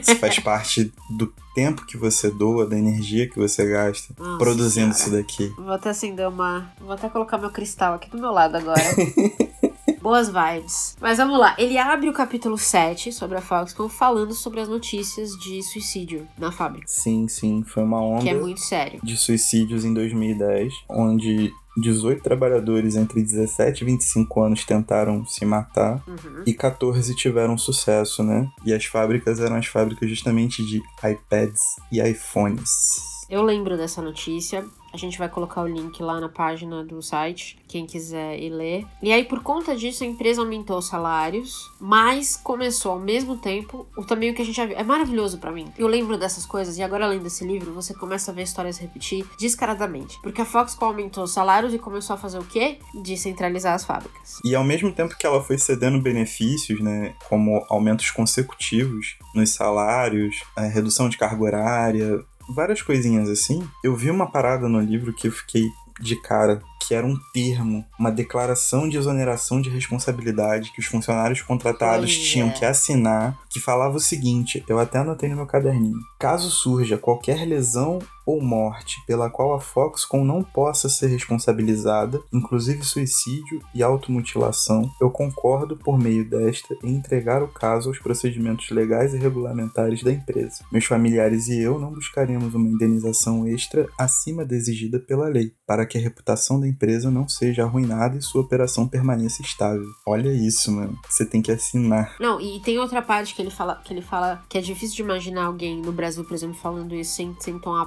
Isso 0.00 0.16
faz 0.16 0.38
parte 0.38 0.92
do 1.10 1.32
tempo 1.54 1.86
que 1.86 1.96
você 1.96 2.30
doa, 2.30 2.66
da 2.66 2.78
energia 2.78 3.28
que 3.28 3.38
você 3.38 3.68
gasta 3.68 4.14
Nossa 4.18 4.38
produzindo 4.38 4.90
isso 4.92 5.10
daqui. 5.10 5.48
Vou 5.56 5.72
até 5.72 5.90
acender 5.90 6.28
uma. 6.28 6.72
Vou 6.80 6.92
até 6.92 7.08
colocar 7.08 7.38
meu 7.38 7.50
cristal 7.50 7.94
aqui 7.94 8.10
do 8.10 8.18
meu 8.18 8.30
lado 8.32 8.56
agora. 8.56 8.82
Boas 10.02 10.28
vibes. 10.28 10.96
Mas 11.00 11.18
vamos 11.18 11.38
lá. 11.38 11.54
Ele 11.56 11.78
abre 11.78 12.08
o 12.08 12.12
capítulo 12.12 12.58
7 12.58 13.12
sobre 13.12 13.38
a 13.38 13.40
Foxconn 13.40 13.88
falando 13.88 14.34
sobre 14.34 14.60
as 14.60 14.68
notícias 14.68 15.30
de 15.38 15.62
suicídio 15.62 16.26
na 16.36 16.50
fábrica. 16.50 16.86
Sim, 16.88 17.28
sim, 17.28 17.62
foi 17.64 17.84
uma 17.84 18.00
onda 18.00 18.22
Que 18.22 18.30
é 18.30 18.34
muito 18.34 18.60
sério. 18.60 18.98
de 19.00 19.16
suicídios 19.16 19.84
em 19.84 19.94
2010, 19.94 20.72
onde 20.88 21.52
18 21.76 22.22
trabalhadores 22.22 22.96
entre 22.96 23.22
17 23.22 23.82
e 23.82 23.86
25 23.86 24.42
anos 24.42 24.64
tentaram 24.64 25.24
se 25.26 25.44
matar 25.44 26.02
Uhum. 26.06 26.42
e 26.46 26.52
14 26.52 27.14
tiveram 27.14 27.56
sucesso, 27.56 28.22
né? 28.22 28.48
E 28.64 28.72
as 28.72 28.84
fábricas 28.84 29.40
eram 29.40 29.56
as 29.56 29.66
fábricas 29.66 30.08
justamente 30.08 30.64
de 30.64 30.80
iPads 31.04 31.60
e 31.90 32.00
iPhones. 32.00 33.11
Eu 33.32 33.40
lembro 33.40 33.78
dessa 33.78 34.02
notícia. 34.02 34.62
A 34.92 34.96
gente 34.98 35.18
vai 35.18 35.26
colocar 35.26 35.62
o 35.62 35.66
link 35.66 36.02
lá 36.02 36.20
na 36.20 36.28
página 36.28 36.84
do 36.84 37.00
site, 37.00 37.56
quem 37.66 37.86
quiser 37.86 38.38
ir 38.38 38.50
ler. 38.50 38.86
E 39.02 39.10
aí, 39.10 39.24
por 39.24 39.42
conta 39.42 39.74
disso, 39.74 40.04
a 40.04 40.06
empresa 40.06 40.42
aumentou 40.42 40.76
os 40.76 40.86
salários, 40.86 41.72
mas 41.80 42.36
começou 42.36 42.92
ao 42.92 42.98
mesmo 42.98 43.38
tempo 43.38 43.86
o 43.96 44.04
também 44.04 44.30
o 44.30 44.34
que 44.34 44.42
a 44.42 44.44
gente 44.44 44.54
já 44.54 44.66
viu. 44.66 44.76
É 44.76 44.84
maravilhoso 44.84 45.38
para 45.38 45.50
mim. 45.50 45.72
Eu 45.78 45.86
lembro 45.86 46.18
dessas 46.18 46.44
coisas 46.44 46.76
e 46.76 46.82
agora, 46.82 47.06
além 47.06 47.20
desse 47.20 47.42
livro, 47.42 47.72
você 47.72 47.94
começa 47.94 48.30
a 48.30 48.34
ver 48.34 48.42
histórias 48.42 48.76
repetir 48.76 49.24
descaradamente. 49.38 50.20
Porque 50.22 50.42
a 50.42 50.44
Foxconn 50.44 50.88
aumentou 50.88 51.24
os 51.24 51.32
salários 51.32 51.72
e 51.72 51.78
começou 51.78 52.12
a 52.12 52.18
fazer 52.18 52.38
o 52.38 52.44
quê? 52.44 52.80
Descentralizar 53.02 53.72
as 53.72 53.86
fábricas. 53.86 54.40
E 54.44 54.54
ao 54.54 54.62
mesmo 54.62 54.92
tempo 54.92 55.16
que 55.16 55.26
ela 55.26 55.42
foi 55.42 55.56
cedendo 55.56 55.98
benefícios, 56.02 56.80
né, 56.82 57.14
como 57.30 57.64
aumentos 57.70 58.10
consecutivos 58.10 59.16
nos 59.34 59.48
salários, 59.54 60.42
a 60.54 60.64
redução 60.64 61.08
de 61.08 61.16
carga 61.16 61.42
horária, 61.42 62.22
várias 62.48 62.82
coisinhas 62.82 63.28
assim. 63.28 63.66
Eu 63.82 63.96
vi 63.96 64.10
uma 64.10 64.30
parada 64.30 64.68
no 64.68 64.80
livro 64.80 65.12
que 65.12 65.28
eu 65.28 65.32
fiquei 65.32 65.64
de 66.00 66.16
cara, 66.16 66.60
que 66.80 66.94
era 66.94 67.06
um 67.06 67.16
termo, 67.32 67.84
uma 67.98 68.10
declaração 68.10 68.88
de 68.88 68.96
exoneração 68.96 69.60
de 69.60 69.70
responsabilidade 69.70 70.72
que 70.72 70.80
os 70.80 70.86
funcionários 70.86 71.42
contratados 71.42 72.16
tinham 72.16 72.50
que 72.50 72.64
assinar, 72.64 73.38
que 73.48 73.60
falava 73.60 73.96
o 73.96 74.00
seguinte, 74.00 74.64
eu 74.68 74.78
até 74.78 74.98
anotei 74.98 75.28
no 75.28 75.36
meu 75.36 75.46
caderninho. 75.46 75.98
Caso 76.18 76.50
surja 76.50 76.98
qualquer 76.98 77.46
lesão 77.46 77.98
ou 78.26 78.40
morte 78.40 79.02
pela 79.06 79.30
qual 79.30 79.54
a 79.54 79.60
Foxconn 79.60 80.24
não 80.24 80.42
possa 80.42 80.88
ser 80.88 81.08
responsabilizada, 81.08 82.20
inclusive 82.32 82.84
suicídio 82.84 83.62
e 83.74 83.82
automutilação, 83.82 84.90
eu 85.00 85.10
concordo 85.10 85.76
por 85.76 85.98
meio 85.98 86.28
desta 86.28 86.76
em 86.82 86.94
entregar 86.94 87.42
o 87.42 87.48
caso 87.48 87.88
aos 87.88 87.98
procedimentos 87.98 88.70
legais 88.70 89.14
e 89.14 89.18
regulamentares 89.18 90.02
da 90.02 90.12
empresa. 90.12 90.64
Meus 90.70 90.84
familiares 90.84 91.48
e 91.48 91.60
eu 91.60 91.78
não 91.78 91.92
buscaremos 91.92 92.54
uma 92.54 92.68
indenização 92.68 93.46
extra 93.46 93.88
acima 93.98 94.44
da 94.44 94.54
exigida 94.54 94.98
pela 94.98 95.28
lei, 95.28 95.52
para 95.66 95.86
que 95.86 95.98
a 95.98 96.00
reputação 96.00 96.60
da 96.60 96.68
empresa 96.68 97.10
não 97.10 97.28
seja 97.28 97.64
arruinada 97.64 98.16
e 98.16 98.22
sua 98.22 98.42
operação 98.42 98.88
permaneça 98.88 99.42
estável. 99.42 99.86
Olha 100.06 100.30
isso, 100.32 100.70
mano. 100.70 100.98
Você 101.08 101.24
tem 101.24 101.42
que 101.42 101.50
assinar. 101.50 102.16
Não, 102.20 102.40
e 102.40 102.60
tem 102.60 102.78
outra 102.78 103.02
parte 103.02 103.34
que 103.34 103.42
ele 103.42 103.50
fala 103.50 103.76
que 103.76 103.92
ele 103.92 104.02
fala 104.02 104.42
que 104.48 104.58
é 104.58 104.60
difícil 104.60 104.96
de 104.96 105.02
imaginar 105.02 105.44
alguém 105.44 105.80
no 105.80 105.92
Brasil, 105.92 106.24
por 106.24 106.34
exemplo, 106.34 106.56
falando 106.56 106.94
isso 106.94 107.14
sem, 107.14 107.36
sem 107.40 107.58
tomar 107.58 107.78
uma 107.78 107.86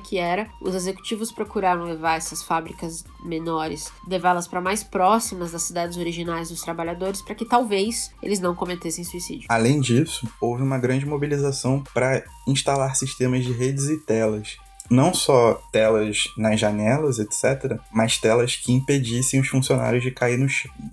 que 0.00 0.18
era 0.18 0.48
os 0.60 0.74
executivos 0.74 1.32
procuraram 1.32 1.84
levar 1.84 2.16
essas 2.16 2.42
fábricas 2.42 3.04
menores, 3.24 3.90
levá-las 4.06 4.46
para 4.46 4.60
mais 4.60 4.84
próximas 4.84 5.52
das 5.52 5.62
cidades 5.62 5.96
originais 5.96 6.48
dos 6.48 6.60
trabalhadores, 6.60 7.22
para 7.22 7.34
que 7.34 7.44
talvez 7.44 8.10
eles 8.22 8.40
não 8.40 8.54
cometessem 8.54 9.04
suicídio. 9.04 9.46
Além 9.48 9.80
disso, 9.80 10.28
houve 10.40 10.62
uma 10.62 10.78
grande 10.78 11.06
mobilização 11.06 11.82
para 11.92 12.22
instalar 12.46 12.94
sistemas 12.96 13.44
de 13.44 13.52
redes 13.52 13.88
e 13.88 13.98
telas. 13.98 14.56
Não 14.90 15.14
só 15.14 15.54
telas 15.72 16.24
nas 16.36 16.60
janelas, 16.60 17.18
etc., 17.18 17.78
mas 17.90 18.18
telas 18.18 18.54
que 18.56 18.70
impedissem 18.70 19.40
os 19.40 19.48
funcionários 19.48 20.02
de 20.02 20.10
cair 20.10 20.38
no, 20.38 20.46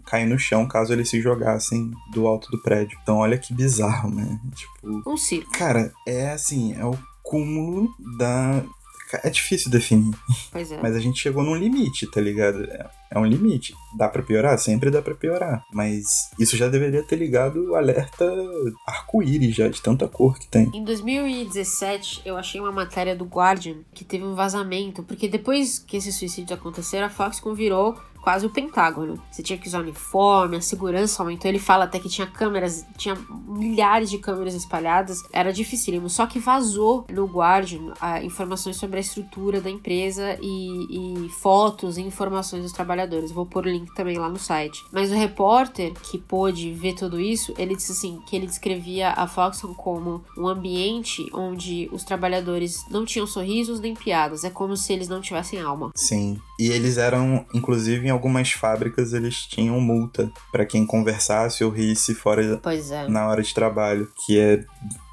cair 0.05 0.25
no 0.25 0.39
chão 0.39 0.65
caso 0.65 0.93
eles 0.93 1.09
se 1.09 1.19
jogassem 1.19 1.91
do 2.13 2.25
alto 2.25 2.49
do 2.49 2.61
prédio. 2.61 2.97
Então, 3.03 3.17
olha 3.17 3.37
que 3.37 3.53
bizarro, 3.53 4.09
né? 4.09 4.39
Tipo, 4.55 5.09
Um 5.09 5.17
circo, 5.17 5.51
cara, 5.51 5.91
é 6.07 6.31
assim, 6.31 6.73
é 6.73 6.85
o 6.85 6.97
cúmulo 7.23 7.89
da. 8.17 8.63
É 9.23 9.29
difícil 9.29 9.69
definir, 9.69 10.15
pois 10.53 10.71
é. 10.71 10.79
mas 10.81 10.95
a 10.95 10.99
gente 10.99 11.19
chegou 11.19 11.43
num 11.43 11.55
limite, 11.55 12.09
tá 12.09 12.21
ligado? 12.21 12.63
É, 12.63 13.19
um 13.19 13.25
limite. 13.25 13.75
Dá 13.97 14.07
pra 14.07 14.23
piorar? 14.23 14.57
Sempre 14.57 14.89
dá 14.89 15.01
pra 15.01 15.13
piorar. 15.13 15.65
Mas 15.73 16.31
isso 16.39 16.55
já 16.55 16.69
deveria 16.69 17.03
ter 17.03 17.17
ligado 17.17 17.71
o 17.71 17.75
alerta 17.75 18.25
arco-íris 18.87 19.53
já, 19.53 19.67
de 19.67 19.81
tanta 19.81 20.07
cor 20.07 20.39
que 20.39 20.47
tem. 20.47 20.71
Em 20.73 20.85
2017, 20.85 22.21
eu 22.23 22.37
achei 22.37 22.61
uma 22.61 22.71
matéria 22.71 23.13
do 23.13 23.25
Guardian 23.25 23.79
que 23.93 24.05
teve 24.05 24.23
um 24.23 24.33
vazamento, 24.33 25.03
porque 25.03 25.27
depois 25.27 25.77
que 25.77 25.97
esses 25.97 26.15
suicídios 26.15 26.57
aconteceram, 26.57 27.07
a 27.07 27.09
Foxconn 27.09 27.53
virou 27.53 27.99
quase 28.21 28.45
o 28.45 28.49
Pentágono. 28.49 29.21
Você 29.29 29.41
tinha 29.41 29.57
que 29.57 29.67
usar 29.67 29.79
uniforme, 29.79 30.57
a 30.57 30.61
segurança 30.61 31.21
aumentou. 31.21 31.49
Ele 31.49 31.59
fala 31.59 31.85
até 31.85 31.99
que 31.99 32.07
tinha 32.07 32.27
câmeras, 32.27 32.85
tinha 32.97 33.17
milhares 33.47 34.09
de 34.09 34.17
câmeras 34.17 34.53
espalhadas, 34.53 35.21
era 35.33 35.51
dificílimo. 35.51 36.09
Só 36.09 36.25
que 36.27 36.39
vazou 36.39 37.05
no 37.09 37.25
Guardian 37.25 37.93
ah, 37.99 38.23
informações 38.23 38.77
sobre 38.77 38.97
a 38.97 39.01
estrutura 39.01 39.59
da 39.59 39.69
empresa 39.69 40.37
e, 40.41 41.25
e 41.25 41.29
fotos 41.29 41.97
e 41.97 42.01
informações 42.01 42.63
dos 42.63 42.71
trabalhadores. 42.71 43.31
Vou 43.31 43.45
pôr 43.45 43.65
o 43.65 43.69
link 43.69 43.93
também 43.93 44.17
lá 44.17 44.29
no 44.29 44.39
site. 44.39 44.83
Mas 44.91 45.11
o 45.11 45.15
repórter 45.15 45.93
que 45.93 46.17
pôde 46.17 46.71
ver 46.73 46.93
tudo 46.93 47.19
isso, 47.19 47.53
ele 47.57 47.75
disse 47.75 47.91
assim 47.91 48.21
que 48.27 48.35
ele 48.35 48.45
descrevia 48.45 49.09
a 49.09 49.27
Foxconn 49.27 49.73
como 49.73 50.23
um 50.37 50.47
ambiente 50.47 51.27
onde 51.33 51.89
os 51.91 52.03
trabalhadores 52.03 52.85
não 52.89 53.05
tinham 53.05 53.25
sorrisos 53.25 53.79
nem 53.79 53.95
piadas. 53.95 54.43
É 54.43 54.49
como 54.49 54.77
se 54.77 54.93
eles 54.93 55.07
não 55.07 55.21
tivessem 55.21 55.59
alma. 55.59 55.91
Sim. 55.95 56.39
E 56.61 56.69
eles 56.69 56.99
eram, 56.99 57.43
inclusive, 57.55 58.05
em 58.05 58.11
algumas 58.11 58.51
fábricas, 58.51 59.13
eles 59.13 59.47
tinham 59.47 59.81
multa 59.81 60.31
pra 60.51 60.63
quem 60.63 60.85
conversasse 60.85 61.63
ou 61.63 61.71
risse 61.71 62.13
fora 62.13 62.61
é. 62.63 63.07
na 63.07 63.27
hora 63.27 63.41
de 63.41 63.51
trabalho, 63.51 64.07
que 64.23 64.39
é 64.39 64.63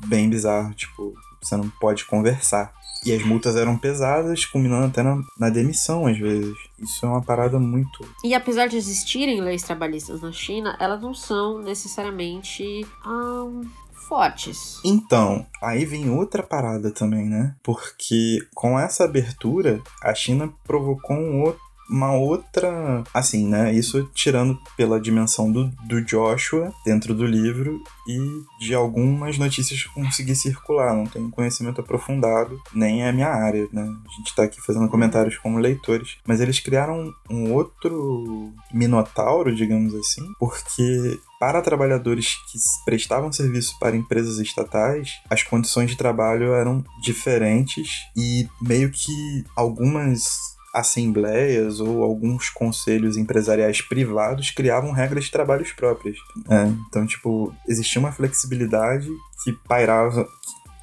bem 0.07 0.29
bizarro. 0.29 0.75
Tipo, 0.75 1.15
você 1.41 1.57
não 1.57 1.71
pode 1.81 2.05
conversar. 2.05 2.71
E 3.03 3.15
as 3.15 3.25
multas 3.25 3.57
eram 3.57 3.79
pesadas, 3.79 4.45
culminando 4.45 4.89
até 4.89 5.03
na, 5.03 5.23
na 5.39 5.49
demissão, 5.49 6.07
às 6.07 6.19
vezes. 6.19 6.55
Isso 6.79 7.07
é 7.07 7.09
uma 7.09 7.23
parada 7.23 7.59
muito. 7.59 8.07
E 8.23 8.35
apesar 8.35 8.67
de 8.67 8.77
existirem 8.77 9.41
leis 9.41 9.63
trabalhistas 9.63 10.21
na 10.21 10.31
China, 10.31 10.77
elas 10.79 11.01
não 11.01 11.15
são 11.15 11.63
necessariamente 11.63 12.87
ahn, 13.07 13.63
fortes. 14.09 14.81
Então, 14.85 15.47
aí 15.62 15.85
vem 15.85 16.11
outra 16.11 16.42
parada 16.42 16.90
também, 16.90 17.27
né? 17.27 17.55
Porque 17.62 18.38
com 18.55 18.79
essa 18.79 19.05
abertura, 19.05 19.81
a 20.03 20.14
China 20.14 20.53
provocou 20.64 21.16
um 21.16 21.42
outro 21.42 21.67
uma 21.88 22.12
outra. 22.12 23.03
Assim, 23.12 23.48
né? 23.48 23.72
Isso 23.72 24.09
tirando 24.14 24.59
pela 24.77 25.01
dimensão 25.01 25.51
do, 25.51 25.68
do 25.87 26.05
Joshua 26.05 26.72
dentro 26.85 27.14
do 27.14 27.24
livro 27.24 27.83
e 28.07 28.18
de 28.64 28.74
algumas 28.74 29.38
notícias 29.38 29.83
que 29.83 29.94
consegui 29.94 30.35
circular. 30.35 30.94
Não 30.94 31.07
tenho 31.07 31.31
conhecimento 31.31 31.81
aprofundado, 31.81 32.61
nem 32.74 33.05
é 33.05 33.12
minha 33.12 33.29
área, 33.29 33.68
né? 33.72 33.83
A 33.83 34.16
gente 34.16 34.35
tá 34.35 34.44
aqui 34.44 34.61
fazendo 34.61 34.88
comentários 34.88 35.37
como 35.38 35.59
leitores. 35.59 36.18
Mas 36.27 36.40
eles 36.40 36.61
criaram 36.61 37.12
um 37.31 37.53
outro 37.53 38.53
minotauro, 38.72 39.55
digamos 39.55 39.94
assim, 39.94 40.22
porque 40.38 41.18
para 41.38 41.62
trabalhadores 41.62 42.35
que 42.51 42.59
prestavam 42.85 43.33
serviço 43.33 43.79
para 43.79 43.96
empresas 43.96 44.38
estatais, 44.38 45.20
as 45.31 45.42
condições 45.42 45.90
de 45.90 45.96
trabalho 45.96 46.53
eram 46.53 46.85
diferentes 47.01 48.09
e 48.16 48.48
meio 48.61 48.90
que 48.90 49.44
algumas 49.55 50.58
assembleias 50.79 51.81
ou 51.81 52.03
alguns 52.03 52.51
conselhos 52.51 53.17
empresariais 53.17 53.81
privados 53.81 54.51
criavam 54.51 54.93
regras 54.93 55.25
de 55.25 55.31
trabalhos 55.31 55.73
próprias. 55.73 56.17
É, 56.49 56.67
então, 56.88 57.07
tipo, 57.07 57.55
existia 57.67 58.01
uma 58.01 58.12
flexibilidade 58.12 59.09
que 59.45 59.53
pairava. 59.67 60.27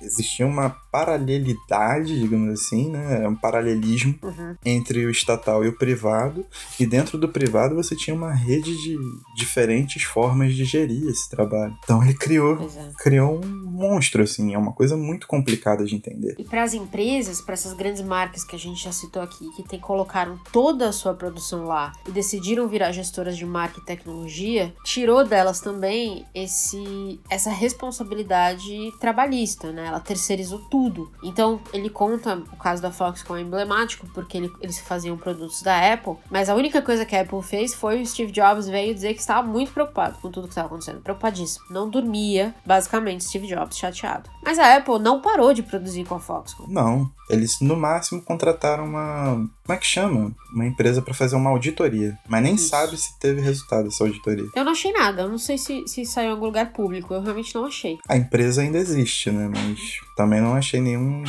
Existia 0.01 0.45
uma 0.45 0.69
paralelidade, 0.91 2.19
digamos 2.19 2.53
assim, 2.59 2.89
né? 2.89 3.27
Um 3.27 3.35
paralelismo 3.35 4.15
Uhum. 4.23 4.55
entre 4.65 5.05
o 5.05 5.09
estatal 5.09 5.63
e 5.63 5.67
o 5.67 5.77
privado, 5.77 6.45
e 6.79 6.85
dentro 6.85 7.17
do 7.17 7.29
privado 7.29 7.75
você 7.75 7.95
tinha 7.95 8.15
uma 8.15 8.33
rede 8.33 8.75
de 8.77 8.97
diferentes 9.35 10.03
formas 10.03 10.53
de 10.53 10.65
gerir 10.65 11.07
esse 11.07 11.29
trabalho. 11.29 11.75
Então 11.83 12.01
ele 12.03 12.13
criou, 12.13 12.55
é. 12.63 12.91
criou 12.97 13.43
um 13.43 13.65
monstro, 13.75 14.23
assim, 14.23 14.53
é 14.53 14.57
uma 14.57 14.71
coisa 14.71 14.95
muito 14.95 15.27
complicada 15.27 15.83
de 15.85 15.95
entender. 15.95 16.35
E 16.37 16.43
para 16.43 16.63
as 16.63 16.73
empresas, 16.73 17.41
para 17.41 17.53
essas 17.53 17.73
grandes 17.73 18.01
marcas 18.01 18.43
que 18.43 18.55
a 18.55 18.59
gente 18.59 18.83
já 18.83 18.91
citou 18.91 19.21
aqui, 19.21 19.49
que 19.55 19.63
tem, 19.63 19.79
colocaram 19.79 20.39
toda 20.51 20.87
a 20.89 20.91
sua 20.91 21.13
produção 21.13 21.65
lá 21.65 21.91
e 22.07 22.11
decidiram 22.11 22.67
virar 22.67 22.91
gestoras 22.91 23.37
de 23.37 23.45
marca 23.45 23.79
e 23.79 23.85
tecnologia, 23.85 24.73
tirou 24.83 25.25
delas 25.25 25.59
também 25.59 26.25
esse 26.33 27.19
essa 27.29 27.49
responsabilidade 27.49 28.91
trabalhista, 28.99 29.71
né? 29.71 29.84
Ela 29.87 29.99
terceirizou 29.99 30.59
tudo. 30.69 31.11
Então, 31.23 31.59
ele 31.73 31.89
conta 31.89 32.35
o 32.51 32.57
caso 32.57 32.81
da 32.81 32.91
Foxconn 32.91 33.37
é 33.37 33.41
emblemático, 33.41 34.07
porque 34.13 34.37
ele- 34.37 34.51
eles 34.61 34.79
faziam 34.79 35.17
produtos 35.17 35.61
da 35.61 35.93
Apple, 35.93 36.15
mas 36.29 36.49
a 36.49 36.55
única 36.55 36.81
coisa 36.81 37.05
que 37.05 37.15
a 37.15 37.21
Apple 37.21 37.41
fez 37.41 37.73
foi 37.73 38.01
o 38.01 38.05
Steve 38.05 38.31
Jobs 38.31 38.67
veio 38.67 38.93
dizer 38.93 39.13
que 39.13 39.19
estava 39.19 39.47
muito 39.47 39.71
preocupado 39.71 40.17
com 40.19 40.29
tudo 40.31 40.43
que 40.47 40.51
estava 40.51 40.67
acontecendo. 40.67 41.01
Preocupadíssimo. 41.01 41.65
Não 41.69 41.89
dormia, 41.89 42.53
basicamente, 42.65 43.23
Steve 43.25 43.47
Jobs 43.47 43.77
chateado. 43.77 44.29
Mas 44.43 44.59
a 44.59 44.75
Apple 44.77 44.99
não 44.99 45.21
parou 45.21 45.53
de 45.53 45.63
produzir 45.63 46.05
com 46.05 46.15
a 46.15 46.19
Foxconn. 46.19 46.67
Não, 46.67 47.09
eles 47.29 47.59
no 47.61 47.75
máximo 47.75 48.21
contrataram 48.21 48.85
uma. 48.85 49.35
Como 49.65 49.75
é 49.75 49.77
que 49.77 49.85
chama? 49.85 50.35
Uma 50.53 50.65
empresa 50.65 51.01
pra 51.01 51.13
fazer 51.13 51.35
uma 51.35 51.49
auditoria. 51.49 52.17
Mas 52.27 52.43
nem 52.43 52.55
Isso. 52.55 52.69
sabe 52.69 52.95
se 52.97 53.17
teve 53.19 53.41
resultado 53.41 53.87
essa 53.87 54.03
auditoria. 54.03 54.45
Eu 54.55 54.63
não 54.63 54.71
achei 54.71 54.91
nada, 54.91 55.23
eu 55.23 55.29
não 55.29 55.37
sei 55.37 55.57
se, 55.57 55.87
se 55.87 56.05
saiu 56.05 56.29
em 56.29 56.31
algum 56.33 56.45
lugar 56.45 56.71
público, 56.71 57.13
eu 57.13 57.21
realmente 57.21 57.53
não 57.55 57.65
achei. 57.65 57.97
A 58.07 58.15
empresa 58.15 58.61
ainda 58.61 58.77
existe, 58.77 59.31
né? 59.31 59.49
Mas 59.53 59.74
mas 59.75 59.99
também 60.15 60.41
não 60.41 60.55
achei 60.55 60.79
nenhum, 60.79 61.23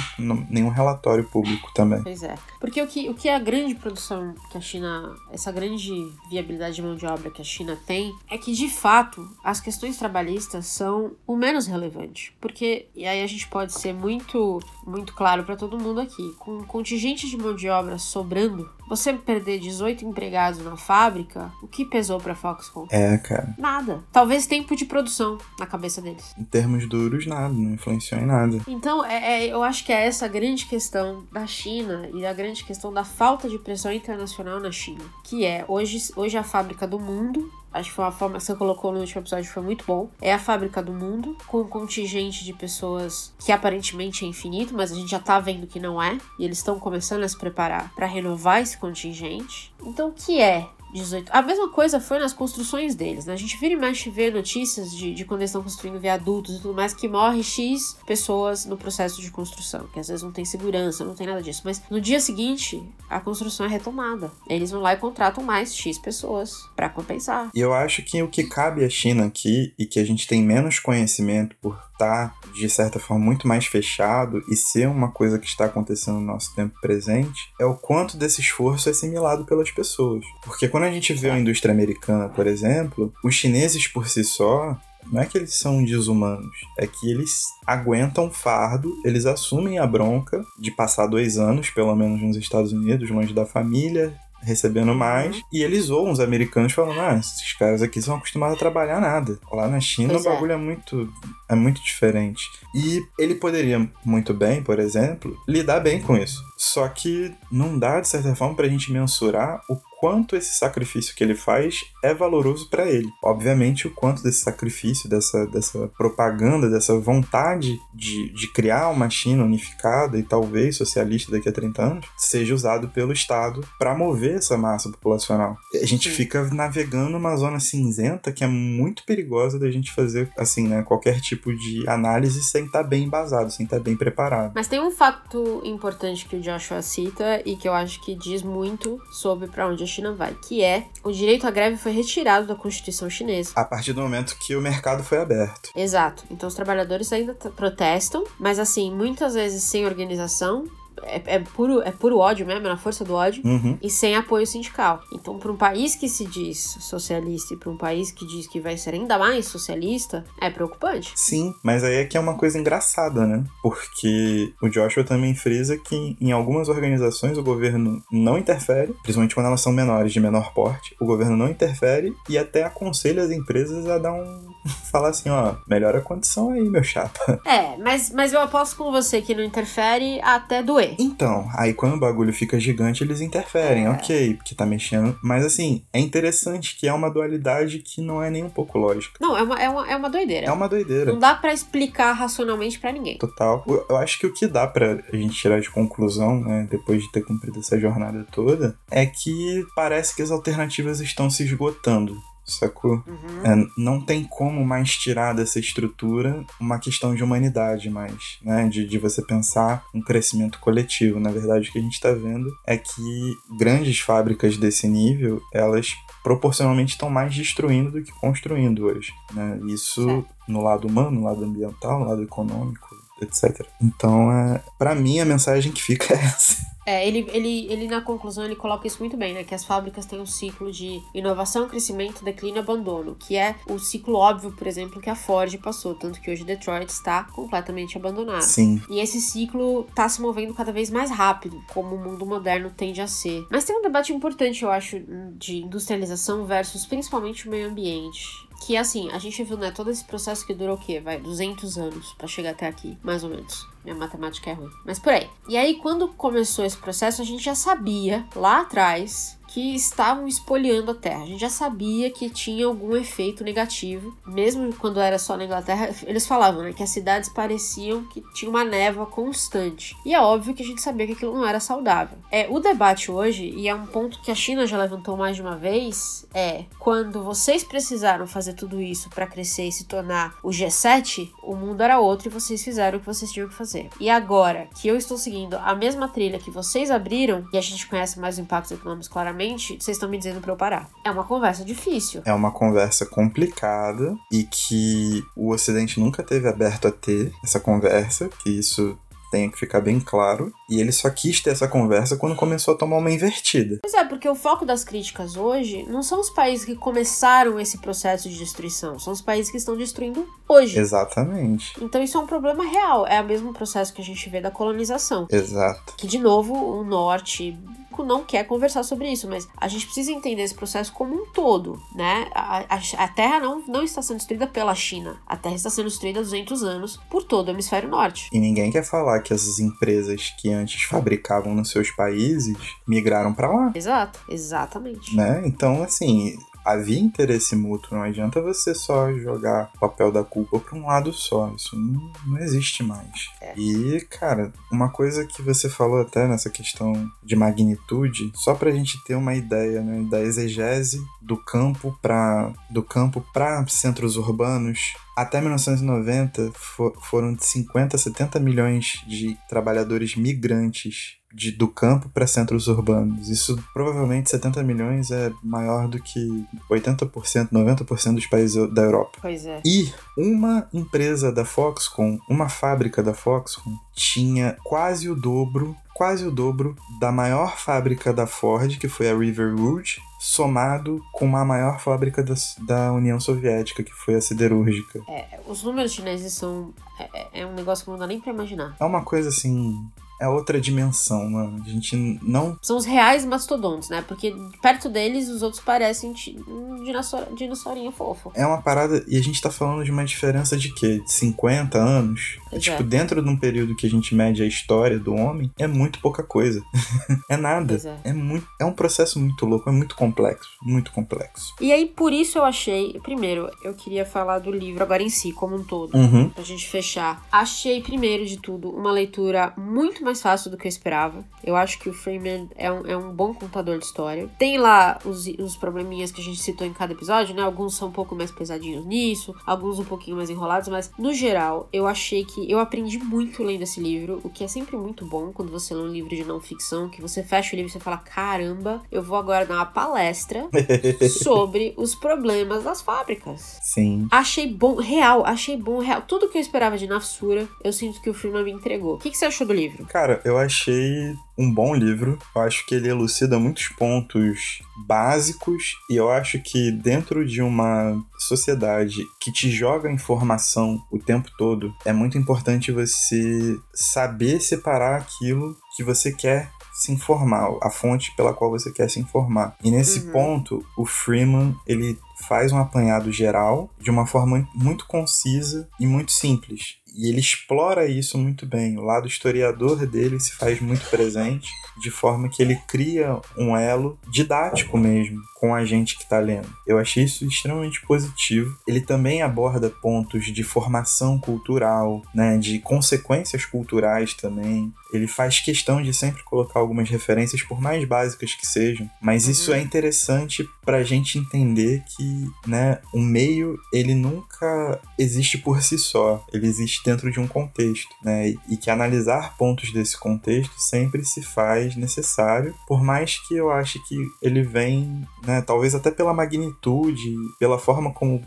nenhum 0.49 0.69
relatório 0.69 1.25
público 1.25 1.71
também. 1.75 2.03
Pois 2.03 2.23
é. 2.23 2.35
Porque 2.61 2.81
o 2.81 2.87
que, 2.87 3.09
o 3.09 3.15
que 3.15 3.29
a 3.29 3.39
grande 3.39 3.75
produção 3.75 4.35
que 4.51 4.57
a 4.57 4.61
China, 4.61 5.15
essa 5.33 5.51
grande 5.51 5.93
viabilidade 6.31 6.77
de 6.77 6.83
mão 6.83 6.95
de 6.95 7.05
obra 7.07 7.31
que 7.31 7.43
a 7.43 7.45
China 7.45 7.79
tem, 7.87 8.15
é 8.31 8.39
que 8.39 8.53
de 8.53 8.69
fato 8.69 9.29
as 9.45 9.61
questões 9.61 9.97
trabalhistas 9.97 10.67
são 10.67 11.13
o 11.27 11.37
menos 11.37 11.67
relevante. 11.67 12.35
Porque, 12.41 12.87
e 12.95 13.07
aí 13.07 13.23
a 13.23 13.27
gente 13.27 13.49
pode 13.49 13.73
ser 13.73 13.93
muito, 13.93 14.61
muito 14.87 15.15
claro 15.15 15.45
para 15.45 15.57
todo 15.57 15.79
mundo 15.79 16.01
aqui, 16.01 16.35
com 16.39 16.65
contingente 16.65 17.29
de 17.29 17.37
mão 17.37 17.55
de 17.55 17.69
obra 17.69 17.99
sobrando, 17.99 18.71
você 18.89 19.13
perder 19.13 19.59
18 19.59 20.05
empregados 20.05 20.65
na 20.65 20.77
fábrica, 20.77 21.53
o 21.63 21.67
que 21.67 21.85
pesou 21.85 22.21
pra 22.21 22.35
Foxconn? 22.35 22.87
É, 22.91 23.17
cara. 23.19 23.55
Nada. 23.59 24.03
Talvez 24.13 24.47
tempo 24.47 24.77
de 24.77 24.85
produção 24.85 25.39
na 25.59 25.67
cabeça 25.67 26.01
deles. 26.01 26.35
Em 26.39 26.45
termos 26.45 26.89
duros, 26.89 27.27
nada, 27.27 27.53
não 27.53 27.75
influenciou 27.75 28.21
em 28.21 28.27
nada. 28.27 28.61
Então, 28.69 29.05
é, 29.05 29.45
é, 29.45 29.47
eu 29.53 29.63
acho 29.63 29.85
que 29.85 29.93
é 29.93 30.07
essa 30.07 30.27
a 30.27 30.29
grande 30.29 30.67
questão 30.67 31.25
da 31.33 31.47
China 31.47 32.09
e 32.15 32.27
a 32.27 32.33
grande 32.33 32.65
questão 32.65 32.93
da 32.93 33.05
falta 33.05 33.49
de 33.49 33.59
pressão 33.59 33.93
internacional 33.93 34.61
na 34.61 34.71
China. 34.71 35.05
Que 35.25 35.45
é, 35.45 35.65
hoje, 35.69 36.13
hoje 36.17 36.37
a 36.37 36.43
fábrica 36.43 36.87
do 36.87 36.99
mundo 36.99 37.51
acho 37.73 37.91
que 37.91 37.97
foi 37.97 38.05
uma 38.05 38.13
forma 38.13 38.39
que 38.39 38.45
você 38.45 38.55
colocou 38.55 38.93
no 38.93 39.01
último 39.01 39.21
episódio, 39.21 39.51
foi 39.51 39.63
muito 39.63 39.85
bom. 39.87 40.09
É 40.21 40.33
a 40.33 40.39
fábrica 40.39 40.83
do 40.83 40.93
mundo, 40.93 41.37
com 41.47 41.61
um 41.61 41.69
contingente 41.69 42.45
de 42.45 42.53
pessoas 42.53 43.35
que 43.39 43.53
aparentemente 43.53 44.25
é 44.25 44.29
infinito, 44.29 44.75
mas 44.75 44.93
a 44.93 44.95
gente 44.95 45.11
já 45.11 45.19
tá 45.19 45.39
vendo 45.39 45.67
que 45.67 45.81
não 45.81 46.03
é. 46.03 46.19
E 46.39 46.45
eles 46.45 46.59
estão 46.59 46.79
começando 46.79 47.23
a 47.23 47.29
se 47.29 47.37
preparar 47.37 47.93
para 47.95 48.07
renovar 48.07 48.61
esse 48.61 48.79
contingente. 48.79 49.75
Então, 49.83 50.09
o 50.09 50.13
que 50.13 50.41
é 50.41 50.69
18. 50.97 51.31
A 51.33 51.43
mesma 51.43 51.69
coisa 51.69 52.01
foi 52.01 52.19
nas 52.19 52.33
construções 52.33 52.95
deles, 52.95 53.27
né? 53.27 53.33
A 53.33 53.37
gente 53.37 53.57
vira 53.59 53.75
e 53.75 53.77
mexe 53.77 54.11
ver 54.11 54.33
notícias 54.33 54.91
de, 54.95 55.13
de 55.15 55.25
quando 55.25 55.41
eles 55.41 55.51
estão 55.51 55.63
construindo 55.63 55.99
viadutos 55.99 56.57
e 56.57 56.61
tudo 56.61 56.75
mais, 56.75 56.95
que 56.95 57.09
morre 57.09 57.43
X 57.43 57.97
pessoas 58.07 58.65
no 58.65 58.77
processo 58.77 59.21
de 59.21 59.31
construção, 59.31 59.87
que 59.93 60.01
às 60.01 60.09
vezes 60.09 60.23
não 60.23 60.33
tem 60.33 60.45
segurança, 60.45 61.05
não 61.05 61.15
tem 61.15 61.27
nada 61.27 61.43
disso. 61.43 61.63
Mas 61.65 61.83
no 61.91 62.01
dia 62.01 62.21
seguinte, 62.21 62.83
a 63.09 63.21
construção 63.21 63.67
é 63.67 63.69
retomada. 63.69 64.31
Eles 64.49 64.71
vão 64.71 64.81
lá 64.81 64.95
e 64.95 64.97
contratam 64.97 65.43
mais 65.43 65.75
X 65.75 65.99
pessoas 65.99 66.53
para 66.75 66.89
compensar. 66.89 67.51
E 67.55 67.61
eu 67.61 67.73
acho 67.73 68.03
que 68.03 68.23
o 68.23 68.29
que 68.29 68.45
cabe 68.45 68.85
à 68.85 68.89
China 68.89 69.27
aqui 69.27 69.75
e 69.79 69.87
que 69.87 69.99
a 69.99 70.05
gente 70.05 70.27
tem 70.27 70.43
menos 70.43 70.79
conhecimento 70.79 71.57
por 71.61 71.79
tá, 71.99 72.35
de 72.53 72.69
certa 72.69 72.99
forma, 72.99 73.25
muito 73.25 73.47
mais 73.47 73.67
fechado 73.67 74.43
e 74.49 74.57
ser 74.57 74.89
uma 74.89 75.11
coisa 75.11 75.39
que 75.39 75.47
está 75.47 75.67
acontecendo 75.67 76.21
no 76.21 76.27
nosso 76.27 76.55
tempo 76.55 76.79
presente, 76.81 77.53
é 77.61 77.65
o 77.65 77.75
quanto 77.75 78.17
desse 78.17 78.41
esforço 78.41 78.89
é 78.89 78.93
assimilado 78.93 79.45
pelas 79.45 79.71
pessoas. 79.71 80.25
Porque 80.45 80.69
quando 80.69 80.85
a 80.85 80.91
gente 80.91 81.13
vê 81.13 81.31
a 81.31 81.39
indústria 81.39 81.73
americana, 81.73 82.29
por 82.29 82.47
exemplo, 82.47 83.13
os 83.25 83.35
chineses 83.35 83.87
por 83.87 84.09
si 84.09 84.25
só, 84.25 84.77
não 85.13 85.23
é 85.23 85.27
que 85.27 85.39
eles 85.39 85.55
são 85.55 85.85
desumanos, 85.85 86.57
é 86.79 86.87
que 86.87 87.11
eles 87.11 87.45
aguentam 87.67 88.31
fardo, 88.31 88.93
eles 89.05 89.25
assumem 89.27 89.79
a 89.79 89.87
bronca 89.87 90.45
de 90.59 90.71
passar 90.71 91.07
dois 91.07 91.39
anos, 91.39 91.71
pelo 91.71 91.95
menos 91.95 92.21
nos 92.21 92.37
Estados 92.37 92.73
Unidos, 92.73 93.11
longe 93.11 93.33
da 93.33 93.47
família, 93.47 94.17
recebendo 94.47 94.95
mais. 94.95 95.43
E 95.53 95.63
eles 95.63 95.87
zoam 95.87 96.13
os 96.13 96.21
americanos 96.21 96.73
falando: 96.73 97.01
ah, 97.01 97.17
esses 97.19 97.53
caras 97.55 97.83
aqui 97.83 98.01
são 98.01 98.17
acostumados 98.17 98.57
a 98.57 98.59
trabalhar 98.59 99.01
nada. 99.01 99.39
Lá 99.53 99.69
na 99.69 99.81
China 99.81 100.15
pois 100.15 100.25
o 100.25 100.31
bagulho 100.31 100.53
é. 100.53 100.55
é 100.55 100.59
muito, 100.59 101.13
é 101.49 101.55
muito 101.55 101.83
diferente. 101.83 102.49
E 102.75 103.05
ele 103.19 103.35
poderia 103.35 103.91
muito 104.05 104.33
bem, 104.33 104.63
por 104.63 104.79
exemplo, 104.79 105.37
lidar 105.49 105.81
bem 105.81 106.01
com 106.01 106.17
isso. 106.17 106.41
Só 106.57 106.87
que 106.89 107.35
não 107.51 107.79
dá, 107.79 108.01
de 108.01 108.09
certa 108.09 108.35
forma, 108.37 108.55
pra 108.55 108.69
gente 108.69 108.93
mensurar 108.93 109.61
o 109.69 109.77
quanto 109.99 110.37
esse 110.37 110.55
sacrifício 110.55 111.15
que 111.15 111.25
ele 111.25 111.35
faz 111.35 111.81
é 112.03 112.15
valoroso 112.15 112.69
para 112.69 112.87
ele. 112.87 113.09
Obviamente, 113.25 113.87
o 113.87 113.95
quanto 113.95 114.23
desse 114.23 114.41
sacrifício, 114.41 115.09
dessa, 115.09 115.47
dessa 115.47 115.89
propaganda, 115.97 116.71
dessa 116.71 116.99
vontade 116.99 117.79
de, 117.95 118.33
de 118.33 118.53
criar 118.53 118.89
uma 118.89 119.09
China 119.09 119.45
unificada 119.45 120.19
e 120.19 120.23
talvez 120.23 120.77
socialista 120.77 121.33
daqui 121.33 121.49
a 121.49 121.53
30 121.53 121.83
anos, 121.83 122.07
seja 122.17 122.55
usado 122.55 122.89
pelo 122.89 123.13
Estado 123.13 123.67
para 123.79 123.95
mover 123.95 124.37
essa 124.37 124.57
massa 124.57 124.91
populacional. 124.91 125.57
A 125.75 125.87
gente 125.87 126.11
Sim. 126.11 126.15
fica 126.15 126.45
navegando 126.53 127.11
numa 127.11 127.37
zona 127.37 127.59
cinzenta 127.59 128.33
que 128.33 128.45
é 128.45 128.47
muito 128.47 129.05
perigosa 129.05 129.59
da 129.59 129.71
gente 129.71 129.93
fazer, 129.93 130.31
assim, 130.37 130.69
né, 130.69 130.83
qualquer 130.83 131.21
tipo 131.21 131.55
de 131.55 131.89
análise 131.89 132.43
sem 132.45 132.67
estar 132.67 132.83
tá 132.83 132.89
bem 132.89 133.05
embasado, 133.05 133.51
sem 133.51 133.65
estar 133.65 133.79
tá 133.79 133.83
bem 133.83 133.97
preparado. 133.97 134.53
Mas 134.55 134.69
tem 134.69 134.81
um 134.81 134.91
fato 134.91 135.63
importante 135.65 136.27
que 136.27 136.37
o 136.37 136.41
Joshua 136.41 136.83
cita 136.83 137.43
e 137.45 137.57
que 137.57 137.69
eu 137.69 137.73
acho 137.73 138.01
que 138.05 138.15
diz 138.15 138.43
muito 138.43 139.01
sobre 139.11 139.49
para 139.49 139.67
onde 139.67 139.86
China 139.87 140.13
vai, 140.13 140.35
que 140.35 140.63
é 140.63 140.87
o 141.03 141.13
direito 141.13 141.47
à 141.47 141.51
greve 141.51 141.77
foi 141.77 141.93
retirado 141.93 142.47
da 142.47 142.55
Constituição 142.55 143.09
chinesa. 143.09 143.53
A 143.55 143.65
partir 143.65 143.93
do 143.93 144.01
momento 144.01 144.37
que 144.39 144.55
o 144.57 144.61
mercado 144.61 145.03
foi 145.03 145.19
aberto. 145.19 145.71
Exato. 145.75 146.25
Então 146.31 146.49
os 146.49 146.55
trabalhadores 146.55 147.13
ainda 147.13 147.35
protestam, 147.35 148.25
mas 148.39 148.59
assim, 148.59 148.95
muitas 148.95 149.35
vezes 149.35 149.63
sem 149.63 149.87
organização, 149.87 150.67
é, 151.05 151.23
é, 151.27 151.39
puro, 151.39 151.83
é 151.83 151.91
puro 151.91 152.19
ódio 152.19 152.47
mesmo, 152.47 152.67
é 152.67 152.71
na 152.71 152.77
força 152.77 153.05
do 153.05 153.15
ódio, 153.15 153.43
uhum. 153.45 153.79
e 153.83 153.91
sem 153.91 154.17
apoio 154.17 154.47
sindical. 154.47 155.01
Então, 155.13 155.39
para 155.39 155.53
um 155.53 155.57
país 155.57 155.95
que 155.95 156.09
se 156.09 156.25
diz 156.27 156.77
socialista 156.81 157.55
e 157.55 157.57
para 157.57 157.71
um 157.71 157.77
país 157.77 158.11
que 158.11 158.27
diz 158.27 158.47
que 158.47 158.61
vai 158.61 158.77
ser 158.77 158.95
ainda 158.95 159.19
mais 159.19 159.47
socialista, 159.47 160.25
é 160.41 160.51
preocupante. 160.51 161.13
Sim, 161.15 161.55
mas 161.63 161.85
aí 161.85 161.97
é 161.97 162.05
que 162.05 162.17
é 162.17 162.21
uma 162.21 162.37
coisa 162.37 162.59
engraçada, 162.59 163.27
né? 163.27 163.45
Porque 163.63 164.53
o 164.63 164.69
Joshua 164.69 165.05
também 165.05 165.35
frisa 165.35 165.77
que 165.77 166.17
em 166.21 166.33
algumas 166.33 166.69
organizações 166.69 167.39
o 167.39 167.43
governo 167.43 168.03
não 168.11 168.39
interfere, 168.39 168.93
principalmente 169.03 169.35
quando 169.35 169.47
elas 169.47 169.61
são 169.61 169.73
menores, 169.73 170.13
de 170.13 170.21
menor 170.21 170.53
porte, 170.53 170.95
o 171.01 171.07
governo 171.07 171.37
não 171.37 171.49
interfere 171.49 172.15
e 172.29 172.39
até 172.39 172.65
aconselha 172.65 173.23
as 173.23 173.31
empresas 173.31 173.87
a 173.87 173.99
dar 173.99 174.13
um. 174.13 174.56
Falar 174.91 175.09
assim, 175.11 175.29
ó, 175.29 175.55
melhora 175.67 175.99
a 175.99 176.03
condição 176.03 176.51
aí, 176.51 176.69
meu 176.69 176.83
chapa. 176.83 177.41
É, 177.47 177.77
mas, 177.79 178.11
mas 178.11 178.33
eu 178.33 178.41
aposto 178.41 178.77
com 178.77 178.91
você 178.91 179.23
que 179.23 179.35
não 179.35 179.43
interfere 179.43 180.21
até 180.21 180.63
doer. 180.63 180.95
Então, 180.99 181.49
aí 181.55 181.73
quando 181.73 181.95
o 181.95 182.01
bagulho 182.01 182.33
fica 182.33 182.59
gigante, 182.59 183.05
eles 183.05 183.21
interferem, 183.21 183.87
é. 183.87 183.91
ok, 183.91 184.35
porque 184.35 184.55
tá 184.55 184.67
mexendo. 184.67 185.17
Mas 185.23 185.45
assim, 185.45 185.85
é 185.93 186.01
interessante 186.01 186.77
que 186.77 186.89
é 186.89 186.93
uma 186.93 187.11
dualidade 187.11 187.79
que 187.79 188.01
não 188.01 188.23
é 188.23 188.31
nem 188.31 188.43
um 188.43 188.51
pouco 188.51 188.79
lógica. 188.79 189.19
Não, 189.21 189.37
é 189.37 189.43
uma, 189.43 189.63
é 189.63 189.69
uma, 189.69 189.91
é 189.91 189.97
uma 189.97 190.11
doideira. 190.11 190.47
É 190.47 190.53
uma 190.53 190.69
doideira. 190.69 191.13
Não 191.13 191.19
dá 191.19 191.35
para 191.35 191.53
explicar 191.53 192.13
racionalmente 192.13 192.79
para 192.79 192.93
ninguém. 192.93 193.19
Total. 193.19 193.65
Eu 193.89 193.97
acho 193.97 194.19
que 194.19 194.27
o 194.27 194.33
que 194.33 194.47
dá 194.47 194.67
pra 194.67 194.99
gente 195.13 195.35
tirar 195.35 195.61
de 195.61 195.71
conclusão, 195.71 196.41
né, 196.41 196.67
depois 196.71 197.03
de 197.03 197.13
ter 197.13 197.23
cumprido 197.23 197.61
essa 197.61 197.79
jornada 197.79 198.27
toda, 198.33 198.77
é 198.91 199.07
que 199.07 199.65
parece 199.75 200.15
que 200.15 200.23
as 200.23 200.31
alternativas 200.31 201.01
estão 201.01 201.31
se 201.31 201.45
esgotando 201.45 202.17
sacou? 202.47 203.03
Uhum. 203.07 203.43
É, 203.45 203.67
não 203.77 204.01
tem 204.01 204.25
como 204.25 204.65
mais 204.65 204.97
tirar 204.97 205.35
dessa 205.35 205.59
estrutura 205.59 206.45
uma 206.61 206.79
questão 206.79 207.15
de 207.15 207.23
humanidade 207.23 207.91
mais, 207.91 208.39
né? 208.43 208.69
De, 208.69 208.87
de 208.87 208.99
você 208.99 209.23
pensar 209.23 209.85
um 209.95 210.01
crescimento 210.01 210.59
coletivo. 210.61 211.19
Na 211.19 211.31
verdade, 211.31 211.69
o 211.69 211.73
que 211.73 211.79
a 211.79 211.83
gente 211.83 211.95
está 211.95 212.13
vendo 212.13 212.51
é 212.67 212.77
que 212.77 213.35
grandes 213.59 213.99
fábricas 214.01 214.57
desse 214.57 214.87
nível, 214.89 215.41
elas 215.53 215.95
proporcionalmente 216.23 216.93
estão 216.93 217.09
mais 217.09 217.35
destruindo 217.35 217.91
do 217.91 218.03
que 218.03 218.13
construindo 218.21 218.87
hoje. 218.87 219.13
Né? 219.33 219.61
Isso 219.69 220.05
certo. 220.05 220.27
no 220.49 220.63
lado 220.63 220.89
humano, 220.89 221.21
no 221.21 221.25
lado 221.25 221.45
ambiental, 221.45 222.01
no 222.01 222.07
lado 222.07 222.23
econômico, 222.23 222.89
etc. 223.23 223.67
Então, 223.81 224.33
é, 224.33 224.63
para 224.79 224.95
mim, 224.95 225.21
a 225.21 225.25
mensagem 225.25 225.73
que 225.73 225.83
fica 225.83 226.15
é 226.15 226.19
essa. 226.19 226.76
É, 226.87 227.07
ele, 227.07 227.29
ele, 227.33 227.67
ele 227.71 227.89
na 227.89 228.01
conclusão 228.01 228.45
ele 228.45 228.55
coloca 228.55 228.87
isso 228.87 229.01
muito 229.01 229.17
bem, 229.17 229.35
né? 229.35 229.43
Que 229.43 229.55
as 229.55 229.65
fábricas 229.65 230.07
têm 230.07 230.21
um 230.21 230.27
ciclo 230.27 230.71
de 230.71 231.03
inovação, 231.13 231.69
crescimento, 231.69 232.25
declínio 232.25 232.61
e 232.61 232.61
abandono, 232.61 233.17
que 233.19 233.37
é 233.37 233.57
o 233.69 233.79
ciclo 233.79 234.15
óbvio, 234.15 234.53
por 234.53 234.67
exemplo, 234.67 235.01
que 235.01 235.11
a 235.11 235.17
Ford 235.17 235.53
passou, 235.59 235.95
tanto 235.95 236.21
que 236.21 236.31
hoje 236.31 236.45
Detroit 236.45 236.89
está 236.89 237.25
completamente 237.25 237.97
abandonado. 237.97 238.43
Sim. 238.43 238.81
E 238.89 239.01
esse 239.01 239.21
ciclo 239.21 239.85
está 239.89 240.09
se 240.09 240.23
movendo 240.23 240.55
cada 240.55 240.73
vez 240.73 240.89
mais 240.89 241.11
rápido, 241.11 241.61
como 241.73 241.97
o 241.97 241.99
mundo 241.99 242.25
moderno 242.25 242.71
tende 242.71 243.01
a 243.01 243.09
ser. 243.09 243.45
Mas 243.51 243.65
tem 243.65 243.77
um 243.77 243.83
debate 243.83 244.13
importante, 244.13 244.63
eu 244.63 244.71
acho, 244.71 245.01
de 245.33 245.59
industrialização 245.59 246.45
versus 246.45 246.87
principalmente 246.87 247.49
o 247.49 247.51
meio 247.51 247.69
ambiente. 247.69 248.46
Que 248.65 248.77
assim, 248.77 249.11
a 249.11 249.19
gente 249.19 249.43
viu, 249.45 249.57
né, 249.57 249.71
todo 249.71 249.91
esse 249.91 250.05
processo 250.05 250.47
que 250.47 250.55
durou 250.55 250.77
o 250.77 250.79
quê? 250.79 251.01
Vai, 251.01 251.21
200 251.21 251.79
anos 251.79 252.13
para 252.15 252.27
chegar 252.27 252.51
até 252.51 252.67
aqui, 252.67 252.99
mais 253.03 253.23
ou 253.23 253.31
menos. 253.31 253.67
Minha 253.85 253.97
matemática 253.97 254.51
é 254.51 254.55
ruim. 254.55 254.71
Mas 254.85 254.99
por 254.99 255.13
aí. 255.13 255.29
E 255.49 255.57
aí, 255.57 255.77
quando 255.77 256.09
começou 256.09 256.65
esse 256.65 256.77
processo, 256.77 257.23
a 257.23 257.25
gente 257.25 257.45
já 257.45 257.55
sabia 257.55 258.27
lá 258.35 258.63
atrás 258.63 259.36
que 259.57 259.75
estavam 259.75 260.29
espoliando 260.29 260.91
a 260.91 260.95
Terra. 260.95 261.23
A 261.23 261.27
gente 261.27 261.41
já 261.41 261.49
sabia 261.49 262.11
que 262.11 262.29
tinha 262.29 262.67
algum 262.67 262.95
efeito 262.95 263.43
negativo, 263.43 264.15
mesmo 264.27 264.71
quando 264.75 265.01
era 265.01 265.19
só 265.19 265.35
na 265.35 265.47
Inglaterra. 265.47 265.89
Eles 266.07 266.27
falavam 266.27 266.63
né, 266.63 266.75
que 266.75 266.83
as 266.83 266.91
cidades 266.91 267.31
pareciam 267.31 268.05
que 268.05 268.23
tinha 268.35 268.51
uma 268.51 268.63
névoa 268.63 269.07
constante. 269.07 269.97
E 270.05 270.13
é 270.13 270.21
óbvio 270.21 270.53
que 270.53 270.63
a 270.63 270.67
gente 270.67 270.83
sabia 270.83 271.07
que 271.07 271.15
aquilo 271.15 271.33
não 271.33 271.49
era 271.49 271.59
saudável. 271.59 272.19
É 272.31 272.47
o 272.51 272.61
debate 272.61 273.11
hoje 273.11 273.49
e 273.57 273.67
é 273.67 273.75
um 273.75 273.87
ponto 273.87 274.21
que 274.21 274.31
a 274.31 274.35
China 274.35 274.67
já 274.67 274.77
levantou 274.77 275.17
mais 275.17 275.37
de 275.37 275.41
uma 275.41 275.57
vez 275.57 276.27
é 276.35 276.65
quando 276.79 277.23
vocês 277.23 277.65
precisaram 277.65 278.27
fazer 278.27 278.53
tudo 278.53 278.79
isso 278.79 279.09
para 279.09 279.27
crescer 279.27 279.69
e 279.69 279.73
se 279.73 279.87
tornar 279.87 280.35
o 280.43 280.51
G7, 280.51 281.31
o 281.43 281.57
mundo 281.57 281.83
era 281.83 281.99
outro 281.99 282.29
e 282.29 282.31
vocês 282.31 282.63
fizeram 282.63 282.99
o 282.99 283.01
que 283.01 283.07
vocês 283.07 283.33
tinham 283.33 283.49
que 283.49 283.55
fazer. 283.55 283.89
E 283.99 284.11
agora 284.11 284.69
que 284.79 284.87
eu 284.87 284.99
estou 284.99 285.17
seguindo 285.17 285.55
a 285.55 285.75
mesma 285.75 286.09
trilha 286.09 286.39
que 286.39 286.51
vocês 286.51 286.91
abriram 286.91 287.49
e 287.55 287.57
a 287.57 287.63
gente 287.63 287.87
conhece 287.87 288.21
mais 288.21 288.35
os 288.35 288.41
impactos 288.41 288.73
econômicos 288.73 289.09
claramente 289.09 289.46
basicamente, 289.47 289.79
vocês 289.81 289.97
estão 289.97 290.09
me 290.09 290.19
dizendo 290.19 290.41
pra 290.41 290.53
eu 290.53 290.57
parar. 290.57 290.89
É 291.05 291.11
uma 291.11 291.25
conversa 291.25 291.65
difícil. 291.65 292.23
É 292.25 292.33
uma 292.33 292.51
conversa 292.51 293.07
complicada 293.07 294.17
e 294.33 294.45
que 294.45 295.25
o 295.37 295.51
Ocidente 295.51 296.01
nunca 296.01 296.23
teve 296.23 296.49
aberto 296.49 296.89
a 296.89 296.93
ter 296.93 297.33
essa 297.45 297.61
conversa, 297.61 298.29
que 298.43 298.51
isso 298.51 298.99
tem 299.31 299.51
que 299.51 299.59
ficar 299.59 299.81
bem 299.81 299.99
claro. 300.01 300.53
E 300.71 300.81
ele 300.81 300.93
só 300.93 301.11
quis 301.11 301.41
ter 301.41 301.51
essa 301.51 301.67
conversa 301.67 302.17
quando 302.17 302.37
começou 302.37 302.75
a 302.75 302.77
tomar 302.77 302.97
uma 302.97 303.11
invertida. 303.11 303.81
Pois 303.83 303.95
é, 303.95 304.05
porque 304.05 304.29
o 304.29 304.35
foco 304.35 304.65
das 304.65 304.85
críticas 304.85 305.37
hoje 305.37 305.85
não 305.89 306.03
são 306.03 306.21
os 306.21 306.31
países 306.31 306.65
que 306.65 306.75
começaram 306.75 307.59
esse 307.59 307.79
processo 307.79 308.29
de 308.29 308.39
destruição, 308.39 308.99
são 308.99 309.13
os 309.13 309.21
países 309.21 309.51
que 309.51 309.57
estão 309.57 309.77
destruindo 309.77 310.27
hoje. 310.49 310.79
Exatamente. 310.79 311.73
Então 311.81 312.03
isso 312.03 312.17
é 312.17 312.21
um 312.21 312.27
problema 312.27 312.65
real, 312.65 313.07
é 313.07 313.21
o 313.21 313.25
mesmo 313.25 313.53
processo 313.53 313.93
que 313.93 314.01
a 314.01 314.05
gente 314.05 314.29
vê 314.29 314.41
da 314.41 314.51
colonização. 314.51 315.27
Exato. 315.31 315.95
Que, 315.97 316.07
de 316.07 316.19
novo, 316.19 316.55
o 316.55 316.85
norte 316.85 317.57
não 318.05 318.25
quer 318.25 318.45
conversar 318.45 318.83
sobre 318.83 319.11
isso, 319.11 319.29
mas 319.29 319.49
a 319.57 319.69
gente 319.69 319.87
precisa 319.87 320.13
entender 320.13 320.43
esse 320.43 320.55
processo 320.55 320.93
como 320.93 321.15
um 321.15 321.27
todo, 321.27 321.81
né? 321.95 322.29
A, 322.35 322.59
a, 322.59 323.05
a, 323.05 323.09
Terra 323.09 323.41
não, 323.41 323.63
não 323.67 323.83
está 323.83 324.03
sendo 324.03 324.19
destruída 324.19 324.47
pela 324.47 324.75
China. 324.75 325.17
A 325.27 325.37
Terra 325.37 325.55
está 325.55 325.71
sendo 325.71 325.89
destruída 325.89 326.21
há 326.21 326.23
200 326.23 326.63
anos 326.63 326.97
por 327.11 327.23
todo 327.23 327.49
o 327.49 327.51
hemisfério 327.51 327.89
norte. 327.89 328.29
E 328.33 328.39
ninguém 328.39 328.71
quer 328.71 328.85
falar 328.85 329.21
que 329.21 329.33
essas 329.33 329.59
empresas 329.59 330.35
que 330.39 330.51
antes 330.51 330.83
fabricavam 330.83 331.55
nos 331.55 331.71
seus 331.71 331.91
países 331.91 332.57
migraram 332.87 333.33
para 333.33 333.49
lá. 333.49 333.73
Exato, 333.75 334.21
exatamente. 334.29 335.17
Né? 335.17 335.43
Então, 335.45 335.83
assim, 335.83 336.37
havia 336.67 336.99
interesse 336.99 337.55
mútuo. 337.55 337.97
Não 337.97 338.03
adianta 338.03 338.43
você 338.43 338.75
só 338.75 339.13
jogar 339.15 339.71
o 339.77 339.79
papel 339.79 340.11
da 340.11 340.25
culpa 340.25 340.59
para 340.59 340.77
um 340.77 340.87
lado 340.87 341.13
só. 341.13 341.53
Isso 341.57 341.77
não, 341.77 342.13
não 342.27 342.39
existe 342.39 342.83
mais. 342.83 343.31
É. 343.41 343.55
E, 343.57 344.01
cara, 344.11 344.53
uma 344.71 344.89
coisa 344.89 345.25
que 345.25 345.41
você 345.41 345.69
falou 345.69 346.01
até 346.01 346.27
nessa 346.27 346.51
questão 346.51 346.93
de 347.23 347.37
magnitude, 347.37 348.33
só 348.35 348.55
pra 348.55 348.73
gente 348.73 349.03
ter 349.05 349.15
uma 349.15 349.35
ideia 349.35 349.81
né, 349.81 350.07
da 350.11 350.21
exegese 350.21 351.01
do 351.23 351.37
campo 351.37 351.97
para 352.03 352.53
do 352.69 352.83
campo 352.83 353.25
para 353.33 353.65
centros 353.69 354.17
urbanos. 354.17 354.95
Até 355.17 355.41
1990 355.41 356.53
for, 356.55 356.95
foram 357.01 357.33
de 357.33 357.45
50 357.45 357.97
a 357.97 357.99
70 357.99 358.39
milhões 358.41 359.03
de 359.07 359.37
trabalhadores 359.49 360.15
migrantes 360.15 361.17
de, 361.37 361.53
do 361.53 361.69
campo 361.69 362.09
para 362.09 362.27
centros 362.27 362.67
urbanos. 362.67 363.29
Isso 363.29 363.63
provavelmente 363.75 364.31
70 364.31 364.63
milhões 364.63 365.11
é 365.11 365.31
maior 365.43 365.87
do 365.87 366.03
que 366.03 366.47
80%, 366.71 367.51
90% 367.53 368.15
dos 368.15 368.27
países 368.27 368.73
da 368.73 368.83
Europa. 368.83 369.19
Pois 369.21 369.45
é. 369.45 369.61
E 369.65 369.93
uma 370.17 370.67
empresa 370.73 371.31
da 371.31 371.45
Foxconn, 371.45 372.19
uma 372.29 372.49
fábrica 372.49 373.03
da 373.03 373.13
Foxconn, 373.13 373.77
tinha 373.95 374.57
quase 374.65 375.11
o 375.11 375.15
dobro, 375.15 375.77
quase 375.95 376.25
o 376.25 376.31
dobro 376.31 376.75
da 376.99 377.13
maior 377.13 377.59
fábrica 377.59 378.15
da 378.15 378.27
Ford, 378.27 378.79
que 378.79 378.89
foi 378.89 379.11
a 379.11 379.17
Riverwood, 379.17 379.99
somado 380.19 381.03
com 381.13 381.37
a 381.37 381.45
maior 381.45 381.81
fábrica 381.81 382.23
da, 382.23 382.35
da 382.67 382.93
União 382.93 383.21
Soviética, 383.21 383.83
que 383.83 383.93
foi 383.93 384.15
a 384.15 384.21
siderúrgica. 384.23 385.03
É, 385.09 385.39
os 385.47 385.63
números 385.63 385.93
chineses 385.93 386.33
são. 386.33 386.73
É, 386.99 387.43
é 387.43 387.47
um 387.47 387.55
negócio 387.55 387.85
que 387.85 387.91
não 387.91 387.99
dá 387.99 388.07
nem 388.07 388.21
pra 388.21 388.33
imaginar. 388.33 388.75
É 388.81 388.85
uma 388.85 389.03
coisa 389.03 389.29
assim 389.29 389.87
é 390.21 390.29
outra 390.29 390.61
dimensão, 390.61 391.29
mano. 391.29 391.63
A 391.65 391.69
gente 391.69 391.97
não. 392.23 392.59
São 392.63 392.77
os 392.77 392.85
reais 392.85 393.25
mastodontes, 393.25 393.89
né? 393.89 394.03
Porque 394.07 394.35
perto 394.63 394.89
deles 394.89 395.29
os 395.29 395.43
outros 395.43 395.63
parecem 395.63 396.15
um 396.49 396.83
dinossaurinho, 396.83 397.37
dinossaurinho 397.37 397.93
fofo. 397.93 398.33
É 398.35 398.47
uma 398.47 398.63
parada. 398.63 399.05
E 399.07 399.17
a 399.17 399.23
gente 399.23 399.41
tá 399.41 399.51
falando 399.51 399.85
de 399.85 399.91
uma 399.91 400.05
diferença 400.05 400.57
de 400.57 400.73
quê? 400.73 401.01
De 401.01 401.13
50 401.13 401.79
anos? 401.79 402.39
É, 402.53 402.59
tipo, 402.59 402.83
dentro 402.83 403.23
de 403.23 403.29
um 403.29 403.37
período 403.37 403.77
que 403.77 403.87
a 403.87 403.91
gente 403.91 404.15
mede 404.15 404.43
a 404.43 404.47
história 404.47 404.99
do 404.99 405.15
homem, 405.15 405.51
é 405.59 405.67
muito 405.67 406.01
pouca 406.01 406.23
coisa. 406.23 406.63
é 407.29 407.37
nada. 407.37 408.01
É. 408.05 408.11
é. 408.11 408.13
muito. 408.13 408.47
É 408.61 408.65
um 408.65 408.73
processo 408.73 409.19
muito 409.19 409.45
louco, 409.45 409.69
é 409.69 409.73
muito 409.73 409.95
complexo. 409.95 410.49
Muito 410.63 410.93
complexo. 410.93 411.55
E 411.61 411.73
aí, 411.73 411.87
por 411.87 412.13
isso 412.13 412.39
eu 412.39 412.45
achei. 412.45 412.99
Primeiro, 413.01 413.51
eu 413.63 413.75
queria 413.75 414.07
falar 414.07 414.39
do 414.39 414.51
livro 414.51 414.83
agora 414.83 415.03
em 415.03 415.11
si, 415.11 415.33
como 415.33 415.57
um 415.57 415.65
todo. 415.65 415.97
Uhum. 415.97 416.31
Pra 416.31 416.43
gente 416.43 416.67
fechar. 416.69 417.25
Achei, 417.31 417.83
primeiro 417.83 418.25
de 418.25 418.39
tudo, 418.39 418.71
uma 418.71 418.91
leitura 418.91 419.53
muito 419.57 420.06
mais 420.07 420.23
fácil 420.23 420.51
do 420.51 420.57
que 420.57 420.67
eu 420.67 420.71
esperava. 420.71 421.25
Eu 421.45 421.57
acho 421.57 421.79
que 421.79 421.91
o 421.91 421.93
Freeman 421.93 422.49
é 422.57 422.71
um, 422.73 422.87
é 422.87 422.97
um 422.97 423.13
bom 423.13 423.35
contador 423.35 423.79
de 423.79 423.85
história. 423.85 424.29
Tem 424.39 424.57
lá 424.57 424.99
os, 425.05 425.27
os 425.27 425.57
probleminhas 425.57 426.11
que 426.11 426.21
a 426.21 426.25
gente 426.25 426.41
citou 426.41 426.67
em 426.67 426.73
cada 426.73 426.93
episódio, 426.93 427.35
né? 427.35 427.43
Alguns 427.43 427.77
são 427.77 427.89
um 427.89 427.93
pouco 427.93 428.15
mais 428.15 428.31
pesadinhos 428.31 428.87
nisso, 428.87 429.35
alguns 429.45 429.79
um 429.79 429.85
pouquinho 429.85 430.17
mais 430.17 430.31
enrolados, 430.31 430.69
mas 430.69 430.91
no 430.99 431.13
geral, 431.13 431.69
eu 431.73 431.87
achei 431.87 432.25
que 432.25 432.51
eu 432.51 432.59
aprendi 432.59 432.99
muito 432.99 433.43
lendo 433.43 433.63
esse 433.63 433.81
livro, 433.81 434.21
o 434.23 434.31
que 434.31 434.45
é 434.45 434.49
sempre 434.49 434.77
muito 434.77 435.05
bom 435.05 435.33
quando 435.33 435.51
você 435.51 435.75
lê 435.75 435.83
um 435.83 435.89
livro 435.89 436.15
de 436.15 436.25
não 436.25 436.41
ficção, 436.41 436.89
que 436.89 437.03
você 437.03 437.23
fecha 437.23 437.55
o 437.55 437.57
livro 437.57 437.71
e 437.71 437.73
você 437.73 437.81
fala: 437.81 437.99
caramba, 437.99 438.83
eu 438.91 439.03
vou 439.03 439.19
agora 439.19 439.45
dar 439.45 439.57
uma 439.57 439.67
palestra 439.67 440.49
sobre 441.21 441.75
os 441.77 441.95
problemas 441.95 442.63
das 442.65 442.81
fábricas. 442.81 443.59
Sim. 443.63 444.07
Achei 444.11 444.47
bom, 444.47 444.77
real, 444.77 445.27
achei 445.27 445.57
bom, 445.57 445.79
real. 445.81 446.03
Tudo 446.03 446.29
que 446.29 446.39
eu 446.39 446.43
esperava 446.43 446.79
de 446.79 446.87
Nafsura, 446.87 447.49
eu 447.65 447.73
sinto 447.73 448.01
que 448.01 448.11
o 448.11 448.15
Freeman 448.15 448.45
me 448.45 448.53
entregou. 448.53 448.95
O 448.95 448.99
que, 448.99 449.11
que 449.11 449.19
você 449.19 449.27
achou 449.27 449.47
do 449.47 449.53
livro? 449.53 449.87
Cara, 449.97 450.21
eu 450.27 450.37
achei 450.37 451.15
um 451.39 451.51
bom 451.51 451.75
livro. 451.75 452.19
Eu 452.35 452.43
acho 452.43 452.67
que 452.67 452.75
ele 452.75 452.87
elucida 452.87 453.39
muitos 453.39 453.69
pontos 453.69 454.61
básicos 454.87 455.75
e 455.89 455.97
eu 455.97 456.11
acho 456.11 456.39
que 456.39 456.71
dentro 456.71 457.27
de 457.27 457.41
uma 457.41 457.99
sociedade 458.19 459.03
que 459.19 459.33
te 459.33 459.51
joga 459.51 459.91
informação 459.91 460.85
o 460.93 460.99
tempo 460.99 461.31
todo, 461.39 461.75
é 461.83 461.95
muito 461.95 462.19
importante 462.19 462.71
você 462.71 463.57
saber 463.73 464.39
separar 464.39 465.01
aquilo 465.01 465.57
que 465.75 465.83
você 465.83 466.13
quer 466.13 466.51
se 466.75 466.93
informar, 466.93 467.49
a 467.63 467.71
fonte 467.71 468.15
pela 468.15 468.35
qual 468.35 468.51
você 468.51 468.71
quer 468.71 468.91
se 468.91 469.01
informar. 469.01 469.57
E 469.65 469.71
nesse 469.71 470.01
Uhum. 470.01 470.13
ponto, 470.13 470.67
o 470.77 470.85
Freeman, 470.85 471.57
ele 471.67 471.99
faz 472.29 472.53
um 472.53 472.59
apanhado 472.59 473.11
geral 473.11 473.71
de 473.81 473.91
uma 473.91 474.07
forma 474.07 474.47
muito 474.55 474.87
concisa 474.87 475.67
e 475.81 475.87
muito 475.87 476.13
simples. 476.13 476.77
E 476.97 477.09
ele 477.09 477.21
explora 477.21 477.87
isso 477.87 478.17
muito 478.19 478.47
bem. 478.47 478.79
O 478.79 478.83
lado 478.83 479.07
historiador 479.07 479.87
dele 479.87 480.19
se 480.21 480.33
faz 480.37 480.61
muito 480.61 480.89
presente, 480.89 481.51
de 481.81 481.91
forma 481.91 482.29
que 482.29 482.43
ele 482.43 482.57
cria 482.67 483.21
um 483.37 483.57
elo 483.57 483.99
didático 484.11 484.79
mesmo 484.79 485.21
com 485.39 485.55
a 485.55 485.65
gente 485.67 485.97
que 485.97 486.03
está 486.05 486.19
lendo. 486.19 486.49
Eu 486.67 486.79
achei 486.79 487.05
isso 487.05 487.27
extremamente 487.27 487.83
positivo. 487.87 488.57
Ele 488.67 488.81
também 488.81 489.21
aborda 489.21 489.69
pontos 489.69 490.25
de 490.33 490.43
formação 490.43 491.19
cultural, 491.19 492.03
né, 492.15 492.39
de 492.39 492.59
consequências 492.61 493.45
culturais 493.45 494.15
também. 494.15 494.73
Ele 494.93 495.07
faz 495.07 495.41
questão 495.41 495.83
de 495.83 495.93
sempre 495.93 496.23
colocar 496.25 496.59
algumas 496.61 496.89
referências, 496.89 497.43
por 497.43 497.61
mais 497.61 497.85
básicas 497.87 498.33
que 498.35 498.47
sejam, 498.47 498.89
mas 499.01 499.29
isso 499.29 499.51
Uhum. 499.51 499.59
é 499.59 499.61
interessante 499.61 500.49
para 500.65 500.79
a 500.79 500.83
gente 500.83 501.19
entender 501.19 501.83
que, 501.97 502.27
né, 502.47 502.79
o 502.95 502.99
meio 503.01 503.59
ele 503.73 503.95
nunca 503.95 504.81
existe 504.99 505.37
por 505.39 505.63
si 505.63 505.77
só. 505.79 506.25
Ele 506.33 506.47
existe 506.47 506.83
dentro 506.87 507.11
de 507.11 507.19
um 507.19 507.27
contexto, 507.27 507.91
né, 508.03 508.29
e 508.49 508.57
que 508.57 508.71
analisar 508.71 509.37
pontos 509.37 509.73
desse 509.73 509.99
contexto 509.99 510.55
sempre 510.57 511.05
se 511.05 511.21
faz 511.21 511.75
necessário, 511.77 512.55
por 512.67 512.83
mais 512.83 513.19
que 513.27 513.35
eu 513.35 513.51
ache 513.51 513.81
que 513.81 513.97
ele 514.23 514.43
vem, 514.43 515.05
né, 515.27 515.43
talvez 515.43 515.75
até 515.75 515.91
pela 515.91 516.15
magnitude, 516.15 517.17
pela 517.41 517.59
forma 517.59 517.93
como 517.93 518.25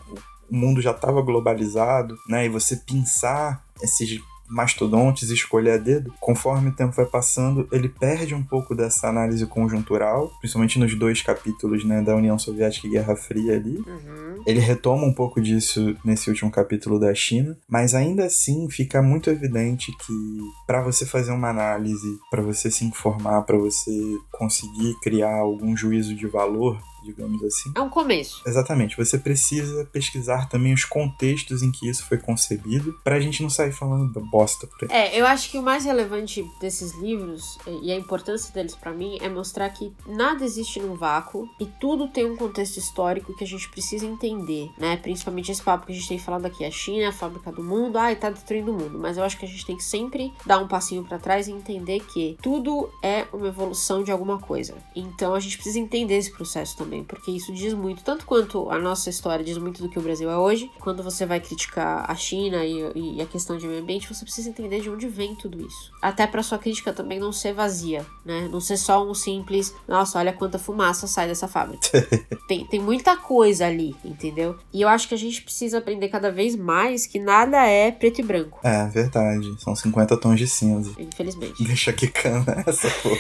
o 0.52 0.56
mundo 0.56 0.82
já 0.82 0.92
estava 0.92 1.22
globalizado, 1.22 2.18
né, 2.28 2.46
e 2.46 2.50
você 2.50 2.76
pensar 2.76 3.64
esses 3.82 4.20
mastodontes 4.50 5.30
escolher 5.30 5.72
a 5.72 5.78
dedo, 5.78 6.14
conforme 6.20 6.70
o 6.70 6.76
tempo 6.76 6.96
vai 6.96 7.06
passando, 7.06 7.68
ele 7.72 7.88
perde 7.88 8.34
um 8.34 8.44
pouco 8.44 8.76
dessa 8.76 9.08
análise 9.08 9.46
conjuntural, 9.46 10.32
principalmente 10.40 10.80
nos 10.80 10.94
dois 10.96 11.22
capítulos, 11.22 11.84
né, 11.86 12.02
da 12.02 12.16
União 12.16 12.38
Soviética 12.38 12.88
e 12.88 12.92
Guerra 12.92 13.16
Fria 13.16 13.56
ali. 13.56 13.78
Uhum. 13.78 14.44
Ele 14.46 14.60
retoma 14.60 15.06
um 15.06 15.14
pouco 15.14 15.42
disso 15.42 15.96
nesse 16.04 16.30
último 16.30 16.50
capítulo 16.50 17.00
da 17.00 17.14
China, 17.14 17.58
mas 17.68 17.94
ainda 17.94 18.26
assim 18.26 18.70
fica 18.70 19.02
muito 19.02 19.30
evidente 19.30 19.92
que 19.92 20.40
para 20.66 20.82
você 20.82 21.06
fazer 21.06 21.32
uma 21.32 21.50
análise, 21.50 22.18
para 22.32 22.42
você 22.42 22.72
se 22.72 22.86
informar, 22.86 23.44
para 23.44 23.58
você 23.58 23.92
conseguir 24.32 24.96
criar 25.02 25.36
algum 25.36 25.76
juízo 25.76 26.16
de 26.16 26.28
valor, 26.28 26.80
digamos 27.10 27.44
assim. 27.44 27.72
É 27.76 27.82
um 27.82 27.90
começo. 27.90 28.42
Exatamente, 28.46 28.96
você 28.96 29.18
precisa 29.18 29.86
pesquisar 29.86 30.48
também 30.48 30.74
os 30.74 30.86
contextos 30.86 31.62
em 31.62 31.72
que 31.72 31.90
isso 31.90 32.06
foi 32.06 32.18
concebido, 32.18 32.98
pra 33.04 33.20
gente 33.20 33.42
não 33.42 33.50
sair 33.50 33.72
falando 33.72 34.20
bosta 34.22 34.68
por 34.68 34.84
aí. 34.84 34.90
É, 34.92 35.20
eu 35.20 35.26
acho 35.26 35.50
que 35.50 35.58
o 35.58 35.64
mais 35.64 35.86
relevante 35.86 36.46
desses 36.60 36.94
livros 36.96 37.58
e 37.82 37.92
a 37.92 37.96
importância 37.96 38.54
deles 38.54 38.76
pra 38.76 38.92
mim 38.92 39.18
é 39.22 39.30
mostrar 39.30 39.70
que 39.70 39.92
nada 40.08 40.44
existe 40.44 40.80
num 40.80 40.96
vácuo 40.96 41.50
e 41.60 41.66
tudo 41.66 42.08
tem 42.08 42.26
um 42.26 42.36
contexto 42.36 42.78
histórico 42.78 43.36
que 43.36 43.44
a 43.44 43.48
gente 43.48 43.70
precisa 43.70 44.06
entender, 44.06 44.70
né? 44.78 44.98
Principalmente 44.98 45.52
esse 45.52 45.62
papo 45.62 45.86
que 45.86 45.92
a 45.92 45.96
gente 45.96 46.08
tem 46.08 46.20
falado 46.20 46.46
aqui, 46.46 46.64
a 46.64 46.72
China 46.72 47.10
a 47.10 47.12
fábrica 47.12 47.52
do 47.52 47.64
mundo, 47.64 47.98
ai, 47.98 48.16
tá 48.16 48.30
destruindo 48.30 48.72
o 48.72 48.74
mundo, 48.74 48.98
mas 48.98 49.18
eu 49.18 49.24
acho 49.24 49.38
que 49.38 49.46
a 49.46 49.48
gente 49.48 49.66
tem 49.66 49.76
que 49.76 49.84
sempre 49.84 50.34
dar 50.46 50.60
um 50.60 50.68
passinho 50.68 51.04
pra 51.04 51.20
trás 51.20 51.48
e 51.48 51.52
entender 51.52 52.00
que 52.02 52.38
tudo 52.42 52.90
é 53.04 53.26
uma 53.34 53.48
evolução 53.48 54.04
de 54.04 54.12
alguma 54.12 54.40
coisa. 54.40 54.76
Então 54.96 55.34
a 55.34 55.40
gente 55.40 55.58
precisa 55.58 55.80
entender 55.80 56.18
esse 56.18 56.32
processo 56.32 56.78
também. 56.78 56.99
Também, 57.00 57.04
porque 57.04 57.32
isso 57.32 57.54
diz 57.54 57.74
muito, 57.74 58.04
tanto 58.04 58.26
quanto 58.26 58.70
a 58.70 58.80
nossa 58.80 59.10
história 59.10 59.44
diz 59.44 59.58
muito 59.58 59.82
do 59.82 59.90
que 59.90 59.98
o 59.98 60.02
Brasil 60.02 60.30
é 60.30 60.38
hoje, 60.38 60.70
quando 60.80 61.04
você 61.04 61.26
vai 61.26 61.40
criticar 61.40 62.10
a 62.10 62.16
China 62.16 62.64
e, 62.66 63.18
e 63.18 63.22
a 63.22 63.26
questão 63.26 63.58
de 63.58 63.68
meio 63.68 63.82
ambiente, 63.82 64.12
você 64.12 64.24
precisa 64.24 64.50
entender 64.50 64.82
de 64.82 64.90
onde 64.90 65.08
vem 65.08 65.36
tudo 65.36 65.66
isso. 65.66 65.92
Até 66.02 66.28
para 66.28 66.44
sua 66.44 66.58
crítica 66.58 66.94
também 66.94 67.20
não 67.20 67.32
ser 67.32 67.54
vazia, 67.54 68.06
né? 68.26 68.48
Não 68.52 68.60
ser 68.60 68.78
só 68.78 69.06
um 69.06 69.14
simples, 69.14 69.74
nossa, 69.88 70.20
olha 70.20 70.34
quanta 70.34 70.60
fumaça 70.60 71.08
sai 71.08 71.28
dessa 71.28 71.48
fábrica. 71.48 71.88
tem, 72.48 72.66
tem 72.66 72.80
muita 72.80 73.16
coisa 73.18 73.66
ali, 73.66 73.96
entendeu? 74.04 74.58
E 74.74 74.82
eu 74.82 74.90
acho 74.90 75.08
que 75.08 75.14
a 75.14 75.18
gente 75.18 75.42
precisa 75.42 75.78
aprender 75.78 76.10
cada 76.10 76.32
vez 76.32 76.56
mais 76.56 77.06
que 77.06 77.20
nada 77.20 77.66
é 77.66 77.92
preto 77.92 78.20
e 78.20 78.24
branco. 78.24 78.60
É, 78.64 78.88
verdade. 78.88 79.56
São 79.62 79.76
50 79.76 80.18
tons 80.18 80.38
de 80.38 80.48
cinza. 80.48 80.92
Infelizmente. 80.98 81.64
Deixa 81.64 81.94
que 81.94 82.08
cana 82.08 82.64
essa 82.66 82.90
porra. 82.90 83.20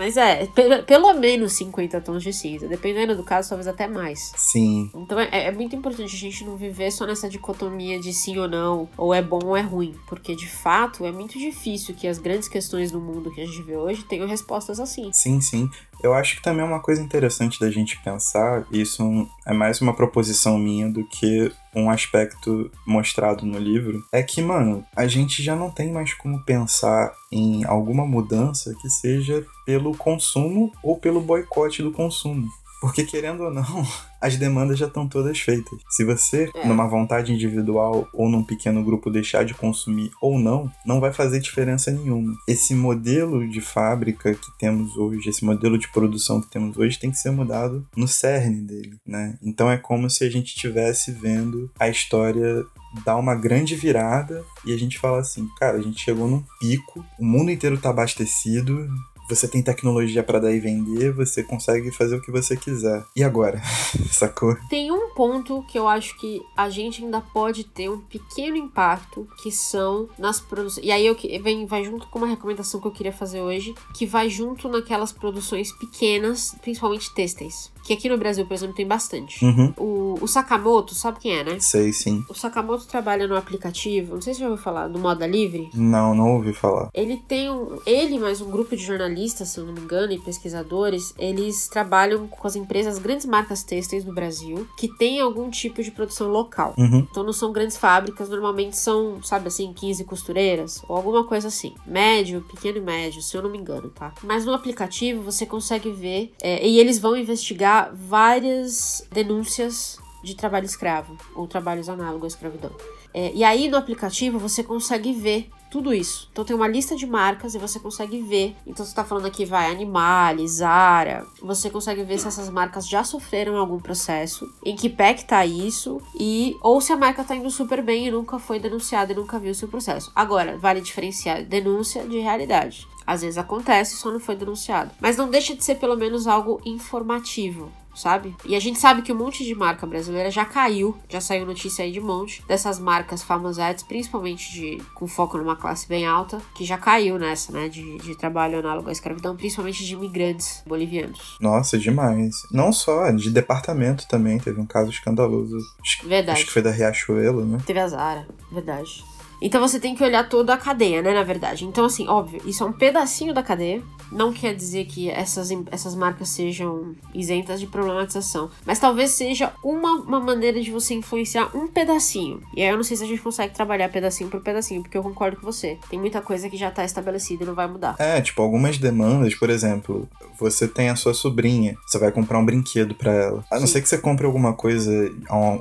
Mas 0.00 0.16
é, 0.16 0.46
pelo, 0.46 0.82
pelo 0.84 1.12
menos 1.12 1.52
50 1.52 2.00
tons 2.00 2.22
de 2.22 2.32
cinza. 2.32 2.66
Dependendo 2.66 3.14
do 3.14 3.22
caso, 3.22 3.50
talvez 3.50 3.68
até 3.68 3.86
mais. 3.86 4.32
Sim. 4.34 4.90
Então 4.94 5.20
é, 5.20 5.28
é, 5.44 5.52
muito 5.52 5.76
importante 5.76 6.16
a 6.16 6.18
gente 6.18 6.42
não 6.42 6.56
viver 6.56 6.90
só 6.90 7.04
nessa 7.04 7.28
dicotomia 7.28 8.00
de 8.00 8.10
sim 8.14 8.38
ou 8.38 8.48
não, 8.48 8.88
ou 8.96 9.12
é 9.12 9.20
bom 9.20 9.40
ou 9.44 9.54
é 9.54 9.60
ruim. 9.60 9.94
Porque 10.08 10.34
de 10.34 10.48
fato 10.48 11.04
é 11.04 11.12
muito 11.12 11.38
difícil 11.38 11.94
que 11.94 12.08
as 12.08 12.16
grandes 12.16 12.48
questões 12.48 12.90
do 12.90 12.98
mundo 12.98 13.30
que 13.30 13.42
a 13.42 13.44
gente 13.44 13.60
vê 13.60 13.76
hoje 13.76 14.02
tenham 14.04 14.26
respostas 14.26 14.80
assim. 14.80 15.10
Sim, 15.12 15.38
sim. 15.42 15.68
Eu 16.02 16.14
acho 16.14 16.36
que 16.36 16.42
também 16.42 16.64
é 16.64 16.66
uma 16.66 16.80
coisa 16.80 17.02
interessante 17.02 17.60
da 17.60 17.70
gente 17.70 18.02
pensar, 18.02 18.66
isso 18.72 19.02
é 19.46 19.52
mais 19.52 19.82
uma 19.82 19.94
proposição 19.94 20.58
minha 20.58 20.88
do 20.88 21.04
que 21.04 21.52
um 21.74 21.90
aspecto 21.90 22.70
mostrado 22.86 23.46
no 23.46 23.58
livro, 23.58 24.02
é 24.12 24.22
que, 24.22 24.42
mano, 24.42 24.84
a 24.96 25.06
gente 25.06 25.42
já 25.42 25.54
não 25.54 25.70
tem 25.70 25.92
mais 25.92 26.12
como 26.14 26.44
pensar 26.44 27.12
em 27.32 27.64
alguma 27.64 28.04
mudança 28.04 28.74
que 28.80 28.88
seja 28.88 29.44
pelo 29.64 29.96
consumo 29.96 30.72
ou 30.82 30.98
pelo 30.98 31.20
boicote 31.20 31.82
do 31.82 31.92
consumo. 31.92 32.48
Porque, 32.80 33.04
querendo 33.04 33.44
ou 33.44 33.52
não, 33.52 33.86
as 34.20 34.36
demandas 34.36 34.78
já 34.78 34.86
estão 34.86 35.06
todas 35.06 35.38
feitas. 35.38 35.78
Se 35.90 36.04
você, 36.04 36.50
é. 36.54 36.66
numa 36.66 36.88
vontade 36.88 37.32
individual 37.32 38.08
ou 38.12 38.28
num 38.28 38.44
pequeno 38.44 38.82
grupo, 38.82 39.10
deixar 39.10 39.44
de 39.44 39.54
consumir 39.54 40.10
ou 40.20 40.38
não, 40.38 40.70
não 40.86 41.00
vai 41.00 41.12
fazer 41.12 41.40
diferença 41.40 41.90
nenhuma. 41.90 42.34
Esse 42.48 42.74
modelo 42.74 43.48
de 43.48 43.60
fábrica 43.60 44.34
que 44.34 44.58
temos 44.58 44.96
hoje, 44.96 45.28
esse 45.28 45.44
modelo 45.44 45.78
de 45.78 45.88
produção 45.88 46.40
que 46.40 46.50
temos 46.50 46.76
hoje, 46.76 46.98
tem 46.98 47.10
que 47.10 47.18
ser 47.18 47.30
mudado 47.30 47.86
no 47.96 48.08
cerne 48.08 48.62
dele, 48.62 48.96
né? 49.06 49.38
Então 49.42 49.70
é 49.70 49.76
como 49.76 50.08
se 50.08 50.24
a 50.24 50.30
gente 50.30 50.54
estivesse 50.54 51.12
vendo 51.12 51.70
a 51.78 51.88
história 51.88 52.64
dar 53.04 53.16
uma 53.16 53.34
grande 53.34 53.76
virada 53.76 54.44
e 54.64 54.72
a 54.72 54.76
gente 54.76 54.98
fala 54.98 55.20
assim, 55.20 55.48
cara, 55.58 55.78
a 55.78 55.82
gente 55.82 56.00
chegou 56.00 56.28
num 56.28 56.42
pico, 56.58 57.04
o 57.18 57.24
mundo 57.24 57.50
inteiro 57.50 57.78
tá 57.78 57.90
abastecido, 57.90 58.88
você 59.30 59.48
tem 59.48 59.62
tecnologia 59.62 60.22
para 60.22 60.40
dar 60.40 60.52
e 60.52 60.60
vender, 60.60 61.12
você 61.12 61.42
consegue 61.42 61.90
fazer 61.90 62.16
o 62.16 62.20
que 62.20 62.30
você 62.30 62.56
quiser. 62.56 63.04
E 63.14 63.22
agora? 63.22 63.60
Sacou? 64.10 64.56
Tem 64.68 64.90
um 64.90 65.14
ponto 65.14 65.64
que 65.68 65.78
eu 65.78 65.88
acho 65.88 66.18
que 66.18 66.42
a 66.56 66.68
gente 66.68 67.04
ainda 67.04 67.20
pode 67.20 67.64
ter 67.64 67.88
um 67.88 68.00
pequeno 68.00 68.56
impacto, 68.56 69.26
que 69.42 69.52
são 69.52 70.08
nas 70.18 70.40
produções. 70.40 70.84
E 70.84 70.90
aí 70.90 71.06
eu 71.06 71.16
vem 71.42 71.66
vai 71.66 71.84
junto 71.84 72.08
com 72.08 72.18
uma 72.18 72.26
recomendação 72.26 72.80
que 72.80 72.86
eu 72.86 72.92
queria 72.92 73.12
fazer 73.12 73.40
hoje, 73.40 73.74
que 73.94 74.04
vai 74.04 74.28
junto 74.28 74.68
naquelas 74.68 75.12
produções 75.12 75.72
pequenas, 75.72 76.56
principalmente 76.60 77.14
têxteis. 77.14 77.70
Que 77.84 77.94
aqui 77.94 78.08
no 78.08 78.18
Brasil, 78.18 78.46
por 78.46 78.54
exemplo, 78.54 78.74
tem 78.74 78.86
bastante. 78.86 79.44
Uhum. 79.44 79.72
O, 79.76 80.18
o, 80.20 80.28
Sakamoto, 80.28 80.94
sabe 80.94 81.18
quem 81.18 81.38
é, 81.38 81.44
né? 81.44 81.60
Sei, 81.60 81.92
sim. 81.92 82.24
O 82.28 82.34
Sakamoto 82.34 82.86
trabalha 82.86 83.26
no 83.26 83.36
aplicativo, 83.36 84.14
não 84.14 84.22
sei 84.22 84.34
se 84.34 84.40
já 84.40 84.48
ouviu 84.48 84.62
falar, 84.62 84.88
do 84.88 84.98
Moda 84.98 85.26
Livre. 85.26 85.70
Não, 85.74 86.14
não 86.14 86.36
ouvi 86.36 86.52
falar. 86.52 86.90
Ele 86.94 87.16
tem 87.16 87.50
um. 87.50 87.78
Ele 87.86 88.18
mais 88.18 88.40
um 88.40 88.50
grupo 88.50 88.76
de 88.76 88.84
jornalistas, 88.84 89.48
se 89.48 89.58
eu 89.58 89.66
não 89.66 89.72
me 89.72 89.80
engano, 89.80 90.12
e 90.12 90.18
pesquisadores, 90.18 91.14
eles 91.18 91.68
trabalham 91.68 92.26
com 92.26 92.46
as 92.46 92.56
empresas, 92.56 92.98
grandes 92.98 93.26
marcas 93.26 93.62
têxteis 93.62 94.04
do 94.04 94.12
Brasil, 94.12 94.66
que 94.76 94.88
tem 94.96 95.20
algum 95.20 95.50
tipo 95.50 95.82
de 95.82 95.90
produção 95.90 96.28
local. 96.28 96.74
Uhum. 96.76 97.06
Então 97.10 97.22
não 97.22 97.32
são 97.32 97.52
grandes 97.52 97.76
fábricas, 97.76 98.28
normalmente 98.28 98.76
são, 98.76 99.22
sabe 99.22 99.48
assim, 99.48 99.72
15 99.72 100.04
costureiras, 100.04 100.82
ou 100.88 100.96
alguma 100.96 101.24
coisa 101.24 101.48
assim. 101.48 101.74
Médio, 101.86 102.42
pequeno 102.42 102.78
e 102.78 102.80
médio, 102.80 103.22
se 103.22 103.36
eu 103.36 103.42
não 103.42 103.50
me 103.50 103.58
engano, 103.58 103.88
tá? 103.90 104.12
Mas 104.22 104.44
no 104.44 104.52
aplicativo 104.52 105.22
você 105.22 105.46
consegue 105.46 105.90
ver, 105.90 106.32
é, 106.42 106.66
e 106.66 106.78
eles 106.78 106.98
vão 106.98 107.16
investigar 107.16 107.69
várias 107.92 109.06
denúncias 109.12 109.98
de 110.22 110.34
trabalho 110.34 110.66
escravo 110.66 111.16
ou 111.34 111.46
trabalhos 111.46 111.88
análogos 111.88 112.24
à 112.24 112.36
escravidão. 112.36 112.72
É, 113.12 113.32
e 113.34 113.44
aí 113.44 113.68
no 113.68 113.76
aplicativo 113.76 114.38
você 114.38 114.62
consegue 114.62 115.12
ver 115.12 115.48
tudo 115.70 115.94
isso. 115.94 116.28
Então 116.32 116.44
tem 116.44 116.54
uma 116.54 116.66
lista 116.66 116.96
de 116.96 117.06
marcas 117.06 117.54
e 117.54 117.58
você 117.58 117.78
consegue 117.78 118.20
ver. 118.20 118.56
Então 118.66 118.84
você 118.84 118.94
tá 118.94 119.04
falando 119.04 119.26
aqui, 119.26 119.44
vai, 119.44 119.70
Animales, 119.70 120.52
Zara. 120.52 121.24
Você 121.40 121.70
consegue 121.70 122.02
ver 122.02 122.18
se 122.18 122.26
essas 122.26 122.50
marcas 122.50 122.88
já 122.88 123.04
sofreram 123.04 123.56
algum 123.56 123.78
processo, 123.78 124.52
em 124.64 124.74
que 124.74 124.88
pé 124.88 125.14
que 125.14 125.24
tá 125.24 125.46
isso, 125.46 126.02
e 126.18 126.56
ou 126.60 126.80
se 126.80 126.92
a 126.92 126.96
marca 126.96 127.22
tá 127.22 127.36
indo 127.36 127.50
super 127.50 127.82
bem 127.82 128.08
e 128.08 128.10
nunca 128.10 128.38
foi 128.38 128.58
denunciada 128.58 129.12
e 129.12 129.16
nunca 129.16 129.38
viu 129.38 129.52
o 129.52 129.54
seu 129.54 129.68
processo. 129.68 130.10
Agora, 130.14 130.58
vale 130.58 130.80
diferenciar 130.80 131.44
denúncia 131.44 132.02
de 132.04 132.18
realidade. 132.18 132.88
Às 133.06 133.22
vezes 133.22 133.38
acontece, 133.38 133.96
só 133.96 134.10
não 134.10 134.20
foi 134.20 134.36
denunciado. 134.36 134.90
Mas 135.00 135.16
não 135.16 135.30
deixa 135.30 135.54
de 135.54 135.64
ser 135.64 135.76
pelo 135.76 135.96
menos 135.96 136.26
algo 136.26 136.60
informativo 136.64 137.70
sabe? 137.94 138.34
E 138.44 138.54
a 138.54 138.60
gente 138.60 138.78
sabe 138.78 139.02
que 139.02 139.12
um 139.12 139.16
monte 139.16 139.44
de 139.44 139.54
marca 139.54 139.86
brasileira 139.86 140.30
já 140.30 140.44
caiu, 140.44 140.96
já 141.08 141.20
saiu 141.20 141.46
notícia 141.46 141.84
aí 141.84 141.92
de 141.92 142.00
monte 142.00 142.42
dessas 142.46 142.78
marcas 142.78 143.22
famosetes, 143.22 143.84
principalmente 143.84 144.52
de 144.52 144.82
com 144.94 145.06
foco 145.06 145.38
numa 145.38 145.56
classe 145.56 145.88
bem 145.88 146.06
alta, 146.06 146.40
que 146.54 146.64
já 146.64 146.78
caiu 146.78 147.18
nessa, 147.18 147.52
né, 147.52 147.68
de, 147.68 147.98
de 147.98 148.16
trabalho 148.16 148.58
análogo 148.58 148.88
à 148.88 148.92
escravidão, 148.92 149.36
principalmente 149.36 149.84
de 149.84 149.94
imigrantes 149.94 150.62
bolivianos. 150.66 151.36
Nossa, 151.40 151.78
demais. 151.78 152.34
Não 152.50 152.72
só, 152.72 153.10
de 153.10 153.30
departamento 153.30 154.06
também, 154.08 154.38
teve 154.38 154.60
um 154.60 154.66
caso 154.66 154.90
escandaloso. 154.90 155.56
Verdade. 156.04 156.38
Acho 156.38 156.46
que 156.46 156.52
foi 156.52 156.62
da 156.62 156.70
Riachuelo, 156.70 157.44
né? 157.44 157.58
Teve 157.66 157.80
a 157.80 157.88
Zara, 157.88 158.28
verdade. 158.50 159.04
Então 159.40 159.60
você 159.60 159.80
tem 159.80 159.94
que 159.94 160.04
olhar 160.04 160.28
toda 160.28 160.54
a 160.54 160.56
cadeia, 160.56 161.02
né, 161.02 161.12
na 161.12 161.22
verdade. 161.22 161.64
Então, 161.64 161.84
assim, 161.84 162.06
óbvio, 162.06 162.40
isso 162.44 162.62
é 162.62 162.66
um 162.66 162.72
pedacinho 162.72 163.32
da 163.32 163.42
cadeia. 163.42 163.82
Não 164.12 164.32
quer 164.32 164.54
dizer 164.54 164.86
que 164.86 165.08
essas, 165.08 165.50
essas 165.70 165.94
marcas 165.94 166.28
sejam 166.28 166.94
isentas 167.14 167.60
de 167.60 167.66
problematização. 167.66 168.50
Mas 168.66 168.78
talvez 168.78 169.10
seja 169.10 169.52
uma, 169.62 169.92
uma 170.00 170.20
maneira 170.20 170.60
de 170.60 170.70
você 170.70 170.94
influenciar 170.94 171.56
um 171.56 171.68
pedacinho. 171.68 172.42
E 172.56 172.62
aí 172.62 172.68
eu 172.68 172.76
não 172.76 172.84
sei 172.84 172.96
se 172.96 173.04
a 173.04 173.06
gente 173.06 173.22
consegue 173.22 173.54
trabalhar 173.54 173.88
pedacinho 173.88 174.28
por 174.28 174.40
pedacinho, 174.40 174.82
porque 174.82 174.98
eu 174.98 175.02
concordo 175.02 175.36
com 175.36 175.46
você. 175.46 175.78
Tem 175.88 175.98
muita 175.98 176.20
coisa 176.20 176.48
que 176.50 176.56
já 176.56 176.70
tá 176.70 176.84
estabelecida 176.84 177.44
e 177.44 177.46
não 177.46 177.54
vai 177.54 177.68
mudar. 177.68 177.96
É, 177.98 178.20
tipo, 178.20 178.42
algumas 178.42 178.78
demandas, 178.78 179.34
por 179.34 179.48
exemplo, 179.48 180.08
você 180.38 180.66
tem 180.66 180.88
a 180.88 180.96
sua 180.96 181.14
sobrinha, 181.14 181.76
você 181.86 181.98
vai 181.98 182.10
comprar 182.10 182.38
um 182.38 182.44
brinquedo 182.44 182.94
para 182.94 183.12
ela. 183.12 183.44
A 183.50 183.60
não 183.60 183.66
ser 183.66 183.80
que 183.80 183.88
você 183.88 183.98
compre 183.98 184.26
alguma 184.26 184.52
coisa, 184.52 184.90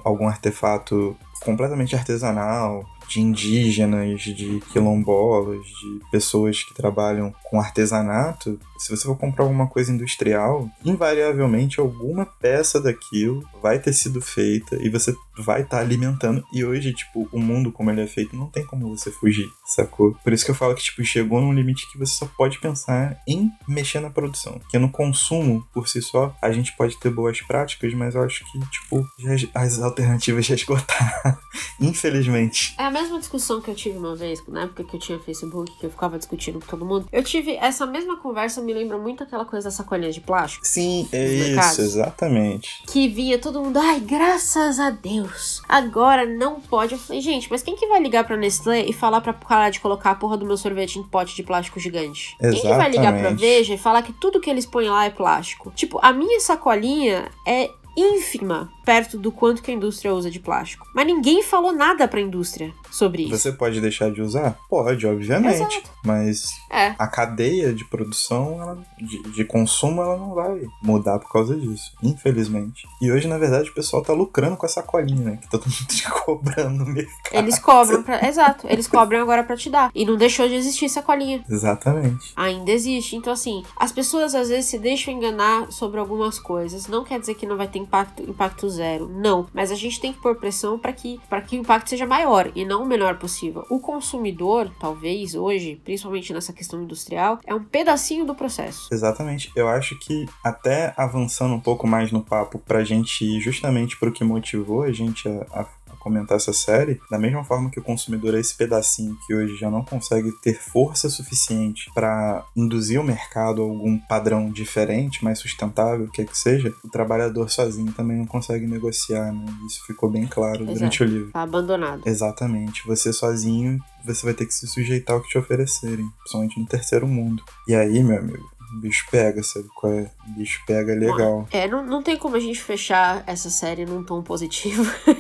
algum 0.04 0.28
artefato 0.28 1.16
completamente 1.44 1.96
artesanal, 1.96 2.86
de 3.10 3.20
indígenas, 3.20 4.22
de 4.22 4.62
quilombolas, 4.72 5.66
de 5.66 5.99
pessoas 6.12 6.64
que 6.64 6.74
trabalham 6.74 7.34
com 7.49 7.60
artesanato, 7.60 8.60
se 8.80 8.89
você 8.89 9.03
for 9.03 9.18
comprar 9.18 9.43
alguma 9.43 9.68
coisa 9.68 9.91
industrial, 9.91 10.70
invariavelmente 10.86 11.82
alguma 11.82 12.26
peça 12.26 12.80
daquilo 12.80 13.43
vai 13.62 13.78
ter 13.78 13.91
sido 13.91 14.22
feita 14.22 14.78
e 14.82 14.89
você 14.89 15.14
vai 15.38 15.62
estar 15.62 15.78
tá 15.78 15.84
alimentando. 15.84 16.43
E 16.53 16.64
hoje, 16.64 16.93
tipo, 16.93 17.28
o 17.32 17.39
mundo 17.39 17.72
como 17.72 17.91
ele 17.91 18.01
é 18.01 18.07
feito, 18.07 18.36
não 18.36 18.47
tem 18.47 18.66
como 18.66 18.95
você 18.95 19.12
fugir, 19.12 19.47
sacou? 19.66 20.16
Por 20.24 20.32
isso 20.32 20.45
que 20.45 20.51
eu 20.51 20.55
falo 20.55 20.76
que, 20.76 20.84
tipo, 20.84 21.03
chegou 21.03 21.41
num 21.41 21.53
limite 21.53 21.91
que 21.91 21.97
você 21.97 22.14
só 22.14 22.26
pode 22.26 22.60
pensar 22.60 23.22
em 23.28 23.51
mexer 23.68 23.99
na 23.99 24.10
produção. 24.10 24.60
Porque 24.60 24.80
no 24.80 24.89
consumo, 24.89 25.68
por 25.74 25.89
si 25.89 26.01
só, 26.01 26.34
a 26.41 26.51
gente 26.51 26.76
pode 26.78 26.97
ter 26.99 27.10
boas 27.10 27.41
práticas, 27.41 27.93
mas 27.93 28.16
eu 28.16 28.24
acho 28.24 28.45
que, 28.49 28.60
tipo, 28.70 29.05
as 29.53 29.80
alternativas 29.80 30.45
já 30.45 30.55
esgotaram. 30.55 31.38
Infelizmente. 31.82 32.76
É 32.78 32.84
a 32.84 32.91
mesma 33.02 33.20
discussão 33.20 33.62
que 33.62 33.70
eu 33.70 33.76
tive 33.76 33.97
uma 33.97 34.16
vez, 34.16 34.41
na 34.47 34.64
época 34.64 34.84
que 34.84 34.95
eu 34.95 35.00
tinha 35.00 35.20
Facebook, 35.20 35.72
que 35.80 35.86
eu 35.86 35.89
ficava 35.89 36.18
discutindo 36.18 36.60
com 36.60 36.66
todo 36.66 36.86
mundo. 36.86 37.08
Eu 37.12 37.24
tive 37.24 37.56
essa 37.56 37.86
mesma 37.86 38.18
conversa 38.18 38.62
me 38.62 38.74
lembra 38.74 38.97
muito 38.97 39.24
aquela 39.24 39.45
coisa 39.45 39.70
da 39.70 39.72
sacolinha 39.72 40.12
de 40.12 40.22
plástico. 40.22 40.66
Sim, 40.66 41.08
é 41.12 41.26
isso, 41.26 41.82
exatamente. 41.82 42.84
Que 42.88 43.08
via 43.08 43.38
todo 43.38 43.62
mundo, 43.62 43.78
ai, 43.78 44.00
graças 44.00 44.80
a 44.80 44.89
Deus, 44.89 45.62
agora 45.68 46.26
não 46.26 46.60
pode. 46.60 46.93
Eu 46.93 47.00
falei, 47.00 47.22
gente, 47.22 47.50
mas 47.50 47.64
quem 47.64 47.76
que 47.76 47.88
vai 47.88 48.02
ligar 48.02 48.26
pra 48.26 48.38
Nestlé 48.38 48.86
e 48.86 48.93
falar 48.93 49.22
pra 49.22 49.34
parar 49.34 49.70
de 49.70 49.80
colocar 49.80 50.12
a 50.12 50.16
porra 50.16 50.38
do 50.38 50.45
meu 50.45 50.58
sorvete 50.58 51.00
em 51.00 51.04
pote 51.04 51.36
de 51.36 51.43
plástico 51.43 51.80
gigante? 51.80 52.36
Exatamente. 52.39 52.62
Quem 52.62 52.72
que 52.72 52.78
vai 52.78 52.89
ligar 52.89 53.18
pra 53.18 53.30
Veja 53.30 53.74
e 53.74 53.78
falar 53.78 54.02
que 54.02 54.14
tudo 54.14 54.39
que 54.39 54.50
eles 54.50 54.66
põem 54.66 54.89
lá 54.89 55.06
é 55.06 55.10
plástico? 55.10 55.72
Tipo, 55.76 56.00
a 56.02 56.12
minha 56.12 56.39
sacolinha 56.39 57.30
é 57.47 57.70
ínfima 57.95 58.72
perto 58.90 59.20
do 59.20 59.32
quanto 59.32 59.62
que 59.62 59.70
a 59.70 59.74
indústria 59.76 60.12
usa 60.16 60.32
de 60.32 60.40
plástico. 60.40 60.88
Mas 60.96 61.06
ninguém 61.06 61.44
falou 61.44 61.72
nada 61.72 62.08
pra 62.08 62.20
indústria 62.20 62.74
sobre 62.90 63.22
isso. 63.24 63.38
Você 63.38 63.52
pode 63.52 63.80
deixar 63.80 64.10
de 64.12 64.20
usar? 64.20 64.58
Pode, 64.68 65.06
obviamente. 65.06 65.54
Exato. 65.62 65.90
Mas 66.04 66.50
É. 66.72 66.96
a 66.98 67.06
cadeia 67.08 67.72
de 67.72 67.86
produção, 67.86 68.60
ela- 68.60 68.78
de, 69.00 69.22
de 69.32 69.46
consumo, 69.46 70.02
ela 70.02 70.18
não 70.18 70.34
vai 70.34 70.60
mudar 70.82 71.20
por 71.20 71.32
causa 71.32 71.56
disso, 71.56 71.92
infelizmente. 72.02 72.88
E 73.00 73.12
hoje, 73.12 73.28
na 73.28 73.38
verdade, 73.38 73.70
o 73.70 73.74
pessoal 73.76 74.02
tá 74.02 74.12
lucrando 74.12 74.58
com 74.58 74.66
essa 74.66 74.82
colinha, 74.82 75.24
né? 75.24 75.38
Que 75.40 75.48
todo 75.50 75.66
mundo 75.70 75.88
te 75.88 76.10
cobrando 76.10 76.84
no 76.84 76.92
mercado. 76.92 77.14
Eles 77.32 77.60
cobram 77.60 78.02
pra. 78.02 78.28
Exato, 78.28 78.66
eles 78.68 78.88
cobram 78.88 79.22
agora 79.22 79.44
pra 79.44 79.56
te 79.56 79.70
dar. 79.70 79.92
E 79.94 80.04
não 80.04 80.16
deixou 80.18 80.48
de 80.48 80.56
existir 80.56 80.90
sacolinha. 80.90 81.44
Exatamente. 81.48 82.34
Ainda 82.36 82.72
existe. 82.72 83.16
Então, 83.16 83.32
assim, 83.34 83.64
as 83.78 83.92
pessoas 83.92 84.34
às 84.34 84.50
vezes 84.50 84.66
se 84.66 84.80
deixam 84.80 85.14
enganar 85.14 85.72
sobre 85.72 86.00
algumas 86.00 86.40
coisas. 86.40 86.88
Não 86.88 87.04
quer 87.04 87.20
dizer 87.20 87.36
que 87.36 87.46
não 87.46 87.56
vai 87.56 87.68
ter 87.68 87.78
impacto, 87.78 88.24
impacto 88.24 88.68
zero. 88.70 88.79
Não. 89.10 89.48
Mas 89.54 89.72
a 89.72 89.76
gente 89.76 90.00
tem 90.00 90.14
que 90.14 90.22
pôr 90.22 90.36
pressão 90.36 90.78
para 90.80 90.94
que, 90.94 91.20
que 91.48 91.58
o 91.58 91.60
impacto 91.62 91.90
seja 91.90 92.06
maior 92.06 92.52
e 92.56 92.66
não 92.66 92.84
o 92.84 92.86
menor 92.86 93.18
possível. 93.18 93.66
O 93.70 93.80
consumidor, 93.80 94.72
talvez 94.80 95.36
hoje, 95.36 95.80
principalmente 95.84 96.34
nessa 96.34 96.54
questão 96.54 96.82
industrial, 96.82 97.40
é 97.46 97.54
um 97.54 97.64
pedacinho 97.64 98.26
do 98.26 98.36
processo. 98.36 98.88
Exatamente. 98.92 99.52
Eu 99.56 99.68
acho 99.68 99.98
que 100.00 100.26
até 100.44 100.94
avançando 100.98 101.54
um 101.54 101.60
pouco 101.60 101.86
mais 101.88 102.12
no 102.12 102.24
papo 102.24 102.60
pra 102.60 102.84
gente 102.84 103.24
ir 103.26 103.40
justamente 103.40 103.98
pro 104.00 104.12
que 104.12 104.24
motivou 104.24 104.84
a 104.84 104.92
gente 104.92 105.28
a, 105.28 105.46
a- 105.52 105.62
a 105.62 105.68
comentar 106.00 106.38
essa 106.38 106.54
série, 106.54 107.00
da 107.10 107.20
mesma 107.20 107.43
forma 107.43 107.70
que 107.70 107.80
o 107.80 107.84
consumidor 107.84 108.36
é 108.36 108.39
esse 108.39 108.56
pedacinho 108.56 109.18
que 109.26 109.34
hoje 109.34 109.56
já 109.56 109.70
não 109.70 109.84
consegue 109.84 110.32
ter 110.41 110.60
força 110.60 111.10
suficiente 111.10 111.91
pra 111.93 112.45
induzir 112.56 113.00
o 113.00 113.04
mercado 113.04 113.62
a 113.62 113.66
algum 113.66 113.97
padrão 113.97 114.50
diferente, 114.50 115.24
mais 115.24 115.39
sustentável, 115.39 116.06
o 116.06 116.12
que 116.12 116.22
é 116.22 116.26
que 116.26 116.38
seja, 116.38 116.74
o 116.84 116.89
trabalhador 116.89 117.50
sozinho 117.50 117.91
também 117.91 118.18
não 118.18 118.26
consegue 118.26 118.66
negociar, 118.66 119.32
né? 119.32 119.45
Isso 119.68 119.86
ficou 119.86 120.10
bem 120.10 120.26
claro 120.26 120.66
durante 120.66 121.04
o 121.04 121.06
livro. 121.06 121.32
Tá 121.32 121.43
abandonado. 121.43 122.02
Exatamente. 122.06 122.86
Você 122.88 123.12
sozinho, 123.12 123.80
você 124.06 124.26
vai 124.26 124.34
ter 124.34 124.45
que 124.45 124.54
se 124.54 124.68
sujeitar 124.68 125.16
ao 125.16 125.22
que 125.22 125.30
te 125.30 125.38
oferecerem, 125.38 126.10
principalmente 126.20 126.60
no 126.60 126.66
terceiro 126.66 127.08
mundo. 127.08 127.43
E 127.68 127.76
aí, 127.76 128.04
meu 128.04 128.18
amigo, 128.18 128.50
o 128.74 128.80
bicho 128.80 129.06
pega, 129.10 129.41
sabe 129.41 129.68
qual 129.76 129.91
é? 129.91 130.12
O 130.28 130.32
bicho 130.38 130.62
pega 130.66 130.93
legal. 130.93 131.47
É, 131.52 131.68
não, 131.68 131.86
não 131.86 132.04
tem 132.04 132.18
como 132.18 132.36
a 132.36 132.39
gente 132.39 132.62
fechar 132.62 133.24
essa 133.26 133.50
série 133.50 133.86
num 133.86 134.04
tom 134.04 134.22
positivo. 134.22 134.84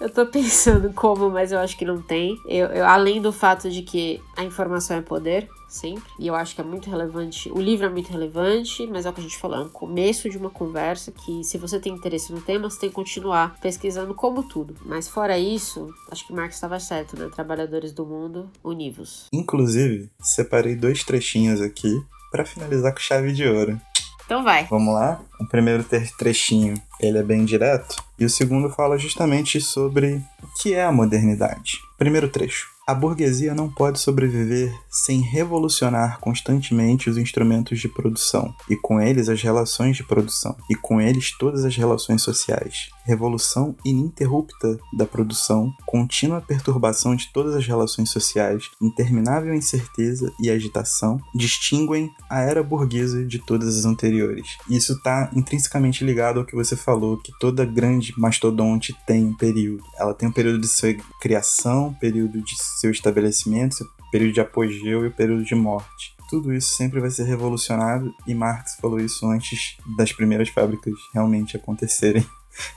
Eu 0.00 0.08
tô 0.08 0.24
pensando 0.26 0.92
como, 0.92 1.28
mas 1.28 1.50
eu 1.52 1.58
acho 1.58 1.76
que 1.76 1.84
não 1.84 2.00
tem. 2.00 2.40
Eu, 2.46 2.66
eu- 2.68 2.86
além 2.86 3.20
do 3.20 3.32
fato 3.32 3.68
de 3.68 3.82
que 3.82 4.20
a 4.36 4.44
informação 4.44 4.96
é 4.96 5.02
poder, 5.02 5.48
sempre. 5.68 6.04
E 6.18 6.26
eu 6.26 6.34
acho 6.36 6.54
que 6.54 6.60
é 6.60 6.64
muito 6.64 6.88
relevante. 6.88 7.50
O 7.50 7.60
livro 7.60 7.86
é 7.86 7.88
muito 7.88 8.10
relevante, 8.10 8.86
mas 8.86 9.04
é 9.06 9.10
o 9.10 9.12
que 9.12 9.20
a 9.20 9.22
gente 9.22 9.36
falou, 9.36 9.58
é 9.58 9.62
um 9.64 9.68
começo 9.68 10.30
de 10.30 10.38
uma 10.38 10.50
conversa 10.50 11.10
que, 11.10 11.42
se 11.42 11.58
você 11.58 11.80
tem 11.80 11.92
interesse 11.92 12.32
no 12.32 12.40
tema, 12.40 12.70
você 12.70 12.78
tem 12.80 12.88
que 12.90 12.94
continuar 12.94 13.58
pesquisando 13.60 14.14
como 14.14 14.44
tudo. 14.44 14.76
Mas 14.86 15.08
fora 15.08 15.36
isso, 15.36 15.92
acho 16.10 16.26
que 16.26 16.32
Marx 16.32 16.54
estava 16.54 16.78
certo, 16.78 17.18
né? 17.18 17.28
Trabalhadores 17.34 17.92
do 17.92 18.06
mundo, 18.06 18.48
univos. 18.62 19.26
Inclusive, 19.32 20.08
separei 20.22 20.76
dois 20.76 21.02
trechinhos 21.02 21.60
aqui 21.60 21.92
pra 22.30 22.44
finalizar 22.44 22.92
com 22.92 23.00
chave 23.00 23.32
de 23.32 23.46
ouro. 23.46 23.80
Então 24.28 24.44
vai. 24.44 24.66
Vamos 24.68 24.92
lá? 24.92 25.18
O 25.40 25.46
primeiro 25.46 25.82
trechinho, 26.18 26.74
ele 27.00 27.16
é 27.16 27.22
bem 27.22 27.46
direto, 27.46 27.96
e 28.18 28.26
o 28.26 28.28
segundo 28.28 28.68
fala 28.68 28.98
justamente 28.98 29.58
sobre 29.58 30.22
o 30.42 30.46
que 30.60 30.74
é 30.74 30.84
a 30.84 30.92
modernidade. 30.92 31.78
Primeiro 31.96 32.28
trecho. 32.28 32.68
A 32.86 32.92
burguesia 32.92 33.54
não 33.54 33.70
pode 33.70 33.98
sobreviver 33.98 34.70
sem 35.04 35.20
revolucionar 35.20 36.18
constantemente 36.20 37.08
os 37.08 37.16
instrumentos 37.16 37.78
de 37.80 37.88
produção, 37.88 38.54
e 38.68 38.76
com 38.76 39.00
eles 39.00 39.28
as 39.28 39.42
relações 39.42 39.96
de 39.96 40.04
produção, 40.04 40.56
e 40.70 40.74
com 40.74 41.00
eles 41.00 41.36
todas 41.36 41.64
as 41.64 41.76
relações 41.76 42.22
sociais. 42.22 42.90
Revolução 43.04 43.74
ininterrupta 43.84 44.78
da 44.92 45.06
produção, 45.06 45.72
contínua 45.86 46.40
perturbação 46.40 47.14
de 47.14 47.32
todas 47.32 47.54
as 47.54 47.66
relações 47.66 48.10
sociais, 48.10 48.64
interminável 48.80 49.54
incerteza 49.54 50.32
e 50.40 50.50
agitação 50.50 51.20
distinguem 51.34 52.10
a 52.28 52.40
era 52.40 52.62
burguesa 52.62 53.24
de 53.24 53.38
todas 53.38 53.78
as 53.78 53.84
anteriores. 53.84 54.56
Isso 54.68 54.92
está 54.94 55.30
intrinsecamente 55.34 56.04
ligado 56.04 56.40
ao 56.40 56.44
que 56.44 56.54
você 56.54 56.76
falou, 56.76 57.16
que 57.16 57.32
toda 57.38 57.64
grande 57.64 58.12
mastodonte 58.18 58.94
tem 59.06 59.24
um 59.24 59.34
período. 59.34 59.82
Ela 59.98 60.14
tem 60.14 60.28
um 60.28 60.32
período 60.32 60.60
de 60.60 60.68
sua 60.68 60.94
criação, 61.20 61.94
período 62.00 62.42
de 62.42 62.54
seu 62.80 62.90
estabelecimento, 62.90 63.76
seu 63.76 63.86
período 64.10 64.32
de 64.32 64.40
apogeu 64.40 65.04
e 65.04 65.08
o 65.08 65.12
período 65.12 65.44
de 65.44 65.54
morte. 65.54 66.14
Tudo 66.28 66.52
isso 66.52 66.74
sempre 66.74 67.00
vai 67.00 67.10
ser 67.10 67.24
revolucionado 67.24 68.14
e 68.26 68.34
Marx 68.34 68.76
falou 68.80 69.00
isso 69.00 69.26
antes 69.26 69.76
das 69.96 70.12
primeiras 70.12 70.48
fábricas 70.48 70.94
realmente 71.14 71.56
acontecerem. 71.56 72.24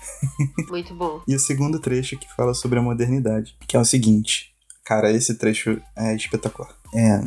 Muito 0.70 0.94
bom. 0.94 1.22
E 1.28 1.36
o 1.36 1.40
segundo 1.40 1.80
trecho 1.80 2.18
que 2.18 2.34
fala 2.36 2.54
sobre 2.54 2.80
a 2.80 2.82
modernidade, 2.82 3.56
que 3.68 3.76
é 3.76 3.80
o 3.80 3.86
seguinte. 3.86 4.54
Cara, 4.86 5.12
esse 5.12 5.36
trecho 5.36 5.82
é 5.96 6.16
espetacular. 6.16 6.74
É. 6.94 7.22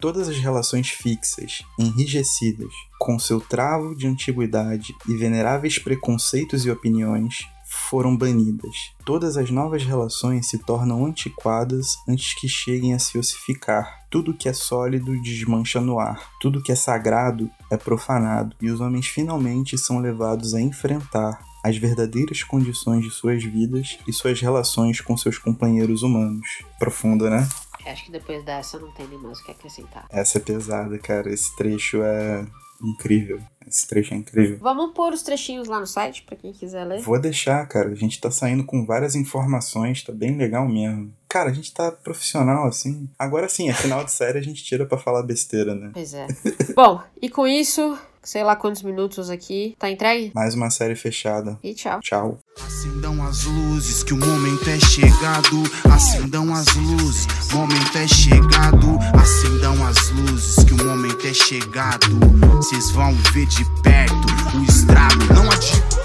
Todas 0.00 0.28
as 0.28 0.36
relações 0.38 0.90
fixas, 0.90 1.62
enrijecidas, 1.78 2.72
com 2.98 3.18
seu 3.18 3.40
travo 3.40 3.94
de 3.94 4.06
antiguidade 4.06 4.94
e 5.08 5.16
veneráveis 5.16 5.78
preconceitos 5.78 6.66
e 6.66 6.70
opiniões, 6.70 7.46
foram 7.88 8.16
banidas. 8.16 8.92
Todas 9.04 9.36
as 9.36 9.50
novas 9.50 9.84
relações 9.84 10.48
se 10.48 10.58
tornam 10.58 11.04
antiquadas 11.04 11.96
antes 12.08 12.34
que 12.34 12.48
cheguem 12.48 12.94
a 12.94 12.98
se 12.98 13.18
ossificar. 13.18 14.06
Tudo 14.10 14.34
que 14.34 14.48
é 14.48 14.52
sólido 14.52 15.20
desmancha 15.22 15.80
no 15.80 15.98
ar. 15.98 16.30
Tudo 16.40 16.62
que 16.62 16.72
é 16.72 16.76
sagrado 16.76 17.50
é 17.70 17.76
profanado. 17.76 18.56
E 18.60 18.70
os 18.70 18.80
homens 18.80 19.06
finalmente 19.06 19.76
são 19.78 19.98
levados 19.98 20.54
a 20.54 20.60
enfrentar 20.60 21.38
as 21.62 21.76
verdadeiras 21.76 22.42
condições 22.42 23.04
de 23.04 23.10
suas 23.10 23.42
vidas 23.42 23.98
e 24.06 24.12
suas 24.12 24.40
relações 24.40 25.00
com 25.00 25.16
seus 25.16 25.38
companheiros 25.38 26.02
humanos. 26.02 26.64
Profundo, 26.78 27.28
né? 27.28 27.48
Acho 27.84 28.04
que 28.04 28.12
depois 28.12 28.44
dessa 28.44 28.78
não 28.78 28.90
tem 28.92 29.06
nem 29.06 29.18
mais 29.18 29.38
o 29.38 29.44
que 29.44 29.52
acrescentar. 29.52 30.06
Essa 30.10 30.38
é 30.38 30.40
pesada, 30.40 30.98
cara. 30.98 31.32
Esse 31.32 31.54
trecho 31.56 32.02
é 32.02 32.44
incrível. 32.82 33.40
Esse 33.66 33.86
trecho 33.86 34.14
é 34.14 34.16
incrível. 34.16 34.58
Vamos 34.60 34.92
pôr 34.94 35.12
os 35.12 35.22
trechinhos 35.22 35.66
lá 35.66 35.80
no 35.80 35.86
site 35.86 36.22
pra 36.22 36.36
quem 36.36 36.52
quiser 36.52 36.84
ler. 36.84 37.00
Vou 37.00 37.18
deixar, 37.18 37.66
cara. 37.66 37.88
A 37.88 37.94
gente 37.94 38.20
tá 38.20 38.30
saindo 38.30 38.64
com 38.64 38.86
várias 38.86 39.16
informações, 39.16 40.04
tá 40.04 40.12
bem 40.12 40.36
legal 40.36 40.68
mesmo. 40.68 41.12
Cara, 41.28 41.50
a 41.50 41.52
gente 41.52 41.74
tá 41.74 41.90
profissional, 41.90 42.66
assim. 42.68 43.08
Agora 43.18 43.48
sim, 43.48 43.68
é 43.68 43.74
final 43.74 44.04
de 44.04 44.12
série, 44.12 44.38
a 44.38 44.42
gente 44.42 44.62
tira 44.62 44.86
pra 44.86 44.96
falar 44.96 45.24
besteira, 45.24 45.74
né? 45.74 45.90
Pois 45.92 46.14
é. 46.14 46.28
Bom, 46.76 47.02
e 47.20 47.28
com 47.28 47.46
isso, 47.46 47.98
sei 48.26 48.42
lá 48.42 48.56
quantos 48.56 48.82
minutos 48.82 49.30
aqui, 49.30 49.76
tá 49.78 49.88
entregue? 49.88 50.32
Mais 50.34 50.54
uma 50.54 50.68
série 50.68 50.96
fechada. 50.96 51.58
E 51.62 51.72
tchau. 51.72 52.00
Tchau. 52.00 52.38
Acendam 52.66 53.24
as 53.24 53.44
luzes 53.44 54.02
que 54.02 54.12
o 54.12 54.16
momento 54.16 54.68
é 54.68 54.80
chegado. 54.80 55.62
Acendam 55.90 56.52
as 56.52 56.66
luzes, 56.74 57.26
momento 57.52 57.96
é 57.96 58.08
chegado. 58.08 58.98
Acendam 59.14 59.86
as 59.86 60.10
luzes 60.10 60.64
que 60.64 60.74
o 60.74 60.84
momento 60.84 61.24
é 61.24 61.32
chegado. 61.32 62.18
Vocês 62.56 62.90
vão 62.90 63.14
ver 63.32 63.46
de 63.46 63.64
perto 63.82 64.58
o 64.58 64.64
estrago. 64.64 65.32
Não 65.32 65.48
adianta. 65.48 65.95